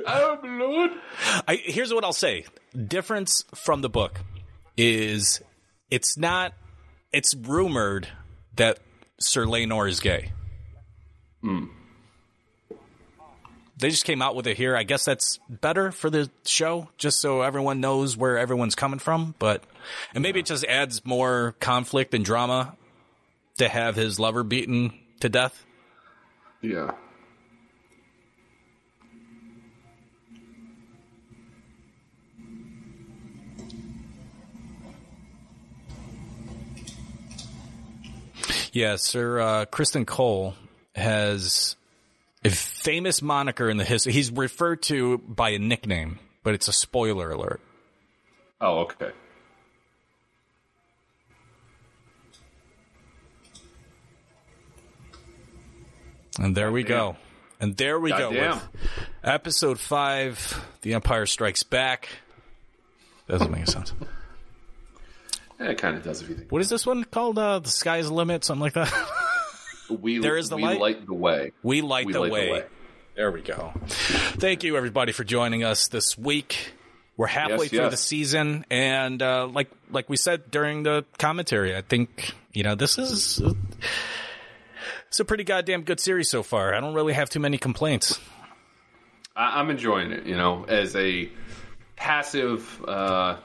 oh 0.08 0.40
Lord! 0.44 0.92
I, 1.48 1.60
here's 1.64 1.94
what 1.94 2.04
I'll 2.04 2.12
say. 2.14 2.46
Difference 2.76 3.44
from 3.54 3.82
the 3.82 3.90
book 3.90 4.20
is 4.78 5.42
it's 5.92 6.18
not. 6.18 6.54
It's 7.12 7.36
rumored 7.36 8.08
that 8.56 8.80
Sir 9.20 9.46
Laenor 9.46 9.90
is 9.90 10.00
gay. 10.00 10.32
They 11.42 11.70
just 13.90 14.04
came 14.04 14.22
out 14.22 14.36
with 14.36 14.46
it 14.46 14.58
here. 14.58 14.76
I 14.76 14.84
guess 14.84 15.06
that's 15.06 15.40
better 15.50 15.94
for 15.94 16.10
the 16.10 16.30
show, 16.46 16.90
just 16.98 17.22
so 17.22 17.42
everyone 17.42 17.80
knows 17.80 18.18
where 18.18 18.38
everyone's 18.38 18.76
coming 18.76 19.00
from. 19.00 19.36
But 19.40 19.64
and 20.14 20.22
maybe 20.22 20.42
it 20.42 20.46
just 20.46 20.66
adds 20.66 21.06
more 21.06 21.56
conflict 21.62 22.14
and 22.14 22.26
drama 22.26 22.76
to 23.58 23.70
have 23.70 23.96
his 23.96 24.20
lover 24.20 24.44
beaten 24.44 24.92
to 25.22 25.30
death. 25.30 25.66
Yeah. 26.62 26.92
Yeah, 38.72 38.98
Sir 38.98 39.40
uh, 39.40 39.66
Criston 39.66 40.06
Cole 40.06 40.54
has 41.00 41.76
a 42.44 42.50
famous 42.50 43.22
moniker 43.22 43.70
in 43.70 43.78
the 43.78 43.86
history. 43.86 44.14
He's 44.14 44.32
referred 44.32 44.82
to 44.84 45.18
by 45.20 45.50
a 45.52 45.60
nickname, 45.60 46.20
but 46.44 46.54
it's 46.54 46.68
a 46.68 46.74
spoiler 46.74 47.32
alert. 47.32 47.62
Oh, 48.62 48.80
okay. 48.80 49.12
And 56.40 56.56
there 56.56 56.72
we 56.72 56.84
go. 56.84 57.18
And 57.60 57.76
there 57.76 58.00
we 58.00 58.12
go 58.12 58.30
with 58.30 58.68
episode 59.24 59.80
five, 59.80 60.66
The 60.82 60.94
Empire 60.94 61.26
Strikes 61.26 61.64
Back. 61.64 62.08
Doesn't 63.28 63.52
make 63.52 63.68
sense. 63.68 63.94
Yeah, 65.62 65.72
it 65.72 65.78
kind 65.78 65.98
of 65.98 66.04
does 66.04 66.22
if 66.22 66.30
you 66.30 66.36
think. 66.36 66.52
What 66.54 66.62
is 66.62 66.70
this 66.70 66.86
one 66.86 67.04
called? 67.04 67.38
Uh, 67.38 67.60
the 67.60 67.68
Sky's 67.68 68.10
Limit, 68.10 68.46
something 68.46 68.62
like 68.62 68.76
that. 68.76 68.94
We 69.90 70.20
There 70.20 70.38
is 70.38 70.50
the 70.50 70.56
we 70.58 70.64
light? 70.64 70.80
light 70.80 71.06
the 71.06 71.14
way. 71.14 71.52
We 71.64 71.82
light, 71.82 72.06
We 72.06 72.14
the, 72.14 72.20
light 72.22 72.28
the 72.28 72.34
way. 72.34 72.52
way. 72.52 72.64
There 73.16 73.32
we 73.32 73.42
go. 73.42 73.74
Thank 73.88 74.64
you, 74.64 74.78
everybody, 74.78 75.12
for 75.12 75.24
joining 75.24 75.64
us 75.64 75.88
this 75.90 76.18
week. 76.18 76.74
We're 77.18 77.28
halfway 77.28 77.58
Yes, 77.66 77.70
through 77.70 77.80
yes. 77.80 77.92
the 77.92 77.98
season, 77.98 78.66
and 78.70 79.22
uh, 79.22 79.48
like 79.48 79.70
like 79.92 80.08
we 80.10 80.16
said 80.16 80.50
during 80.52 80.84
the 80.84 81.04
commentary, 81.18 81.76
I 81.76 81.82
think 81.82 82.32
you 82.54 82.64
know 82.64 82.76
this 82.76 82.98
is 82.98 83.42
it's 85.10 85.20
a 85.20 85.26
pretty 85.26 85.44
goddamn 85.44 85.82
good 85.84 86.00
series 86.00 86.30
so 86.30 86.44
far. 86.44 86.74
I 86.74 86.80
don't 86.80 86.94
really 86.94 87.12
have 87.14 87.30
too 87.30 87.42
many 87.42 87.58
complaints. 87.58 88.18
I, 89.36 89.60
I'm 89.60 89.70
enjoying 89.70 90.12
it. 90.14 90.26
You 90.26 90.38
know, 90.38 90.64
as 90.66 90.96
a 90.96 91.30
passive 91.98 92.82
uh, 92.88 93.36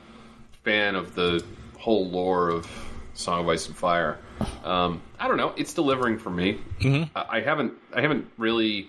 fan 0.62 0.94
of 0.94 1.16
the 1.16 1.44
whole 1.78 2.08
lore 2.08 2.50
of 2.50 2.68
Song 3.14 3.40
of 3.40 3.48
Ice 3.48 3.66
and 3.66 3.76
Fire, 3.76 4.18
um, 4.64 5.00
I 5.18 5.28
don't 5.28 5.36
know. 5.36 5.52
It's 5.56 5.72
delivering 5.72 6.18
for 6.18 6.30
me. 6.30 6.58
Mm-hmm. 6.80 7.16
I, 7.16 7.38
I 7.38 7.40
haven't. 7.40 7.72
I 7.94 8.00
haven't 8.00 8.26
really. 8.38 8.88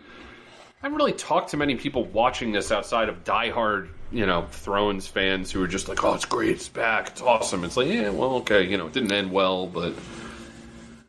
I 0.81 0.87
haven't 0.87 0.97
really 0.97 1.13
talked 1.13 1.49
to 1.51 1.57
many 1.57 1.75
people 1.75 2.05
watching 2.05 2.51
this 2.51 2.71
outside 2.71 3.09
of 3.09 3.23
diehard, 3.23 3.89
you 4.11 4.25
know, 4.25 4.45
Thrones 4.51 5.07
fans 5.07 5.51
who 5.51 5.63
are 5.63 5.67
just 5.67 5.87
like, 5.87 6.03
"Oh, 6.03 6.13
it's 6.13 6.25
great, 6.25 6.49
it's 6.51 6.69
back, 6.69 7.09
it's 7.09 7.21
awesome." 7.21 7.63
It's 7.63 7.77
like, 7.77 7.87
yeah, 7.87 8.09
well, 8.09 8.35
okay, 8.35 8.67
you 8.67 8.77
know, 8.77 8.87
it 8.87 8.93
didn't 8.93 9.11
end 9.11 9.31
well, 9.31 9.65
but 9.67 9.93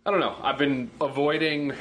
I 0.06 0.10
don't 0.12 0.20
know. 0.20 0.36
I've 0.40 0.56
been 0.56 0.88
avoiding 1.00 1.72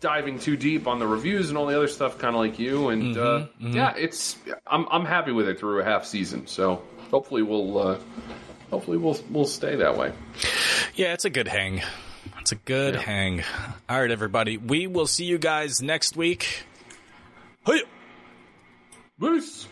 diving 0.00 0.38
too 0.38 0.58
deep 0.58 0.86
on 0.86 0.98
the 0.98 1.06
reviews 1.06 1.48
and 1.48 1.56
all 1.56 1.64
the 1.64 1.74
other 1.74 1.88
stuff, 1.88 2.18
kind 2.18 2.36
of 2.36 2.40
like 2.40 2.58
you. 2.58 2.90
And 2.90 3.16
uh, 3.16 3.46
yeah, 3.58 3.94
it's 3.96 4.36
I'm 4.66 4.86
I'm 4.90 5.06
happy 5.06 5.32
with 5.32 5.48
it 5.48 5.58
through 5.58 5.80
a 5.80 5.84
half 5.84 6.04
season. 6.04 6.46
So 6.46 6.82
hopefully 7.10 7.42
we'll 7.42 7.78
uh, 7.78 7.98
hopefully 8.72 8.96
we'll 8.96 9.18
we'll 9.30 9.44
stay 9.44 9.76
that 9.76 9.96
way. 9.96 10.12
Yeah, 10.96 11.12
it's 11.12 11.24
a 11.24 11.30
good 11.30 11.46
hang. 11.46 11.82
It's 12.40 12.50
a 12.50 12.56
good 12.56 12.96
hang. 12.96 13.44
All 13.88 14.00
right, 14.00 14.10
everybody. 14.10 14.56
We 14.56 14.88
will 14.88 15.06
see 15.06 15.24
you 15.26 15.38
guys 15.38 15.80
next 15.80 16.16
week. 16.16 16.64
Hey. 17.64 17.82
Peace. 19.20 19.68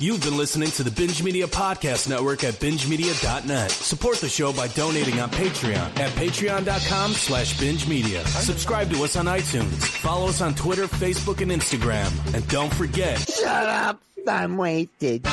You've 0.00 0.20
been 0.24 0.36
listening 0.36 0.72
to 0.72 0.82
the 0.82 0.90
Binge 0.90 1.22
Media 1.22 1.46
Podcast 1.46 2.08
Network 2.08 2.42
at 2.42 2.54
bingemedia.net. 2.54 3.70
Support 3.70 4.16
the 4.16 4.28
show 4.28 4.52
by 4.52 4.66
donating 4.68 5.20
on 5.20 5.30
Patreon 5.30 5.76
at 6.00 6.10
patreon.com 6.16 7.12
slash 7.12 7.60
binge 7.60 7.86
media. 7.86 8.24
Subscribe 8.26 8.90
to 8.90 9.04
us 9.04 9.14
on 9.14 9.26
iTunes. 9.26 9.74
Follow 9.98 10.26
us 10.26 10.40
on 10.40 10.56
Twitter, 10.56 10.88
Facebook, 10.88 11.40
and 11.40 11.52
Instagram. 11.52 12.34
And 12.34 12.46
don't 12.48 12.74
forget, 12.74 13.20
Shut 13.20 13.46
up! 13.46 14.02
I'm 14.26 14.56
wasted. 14.56 15.24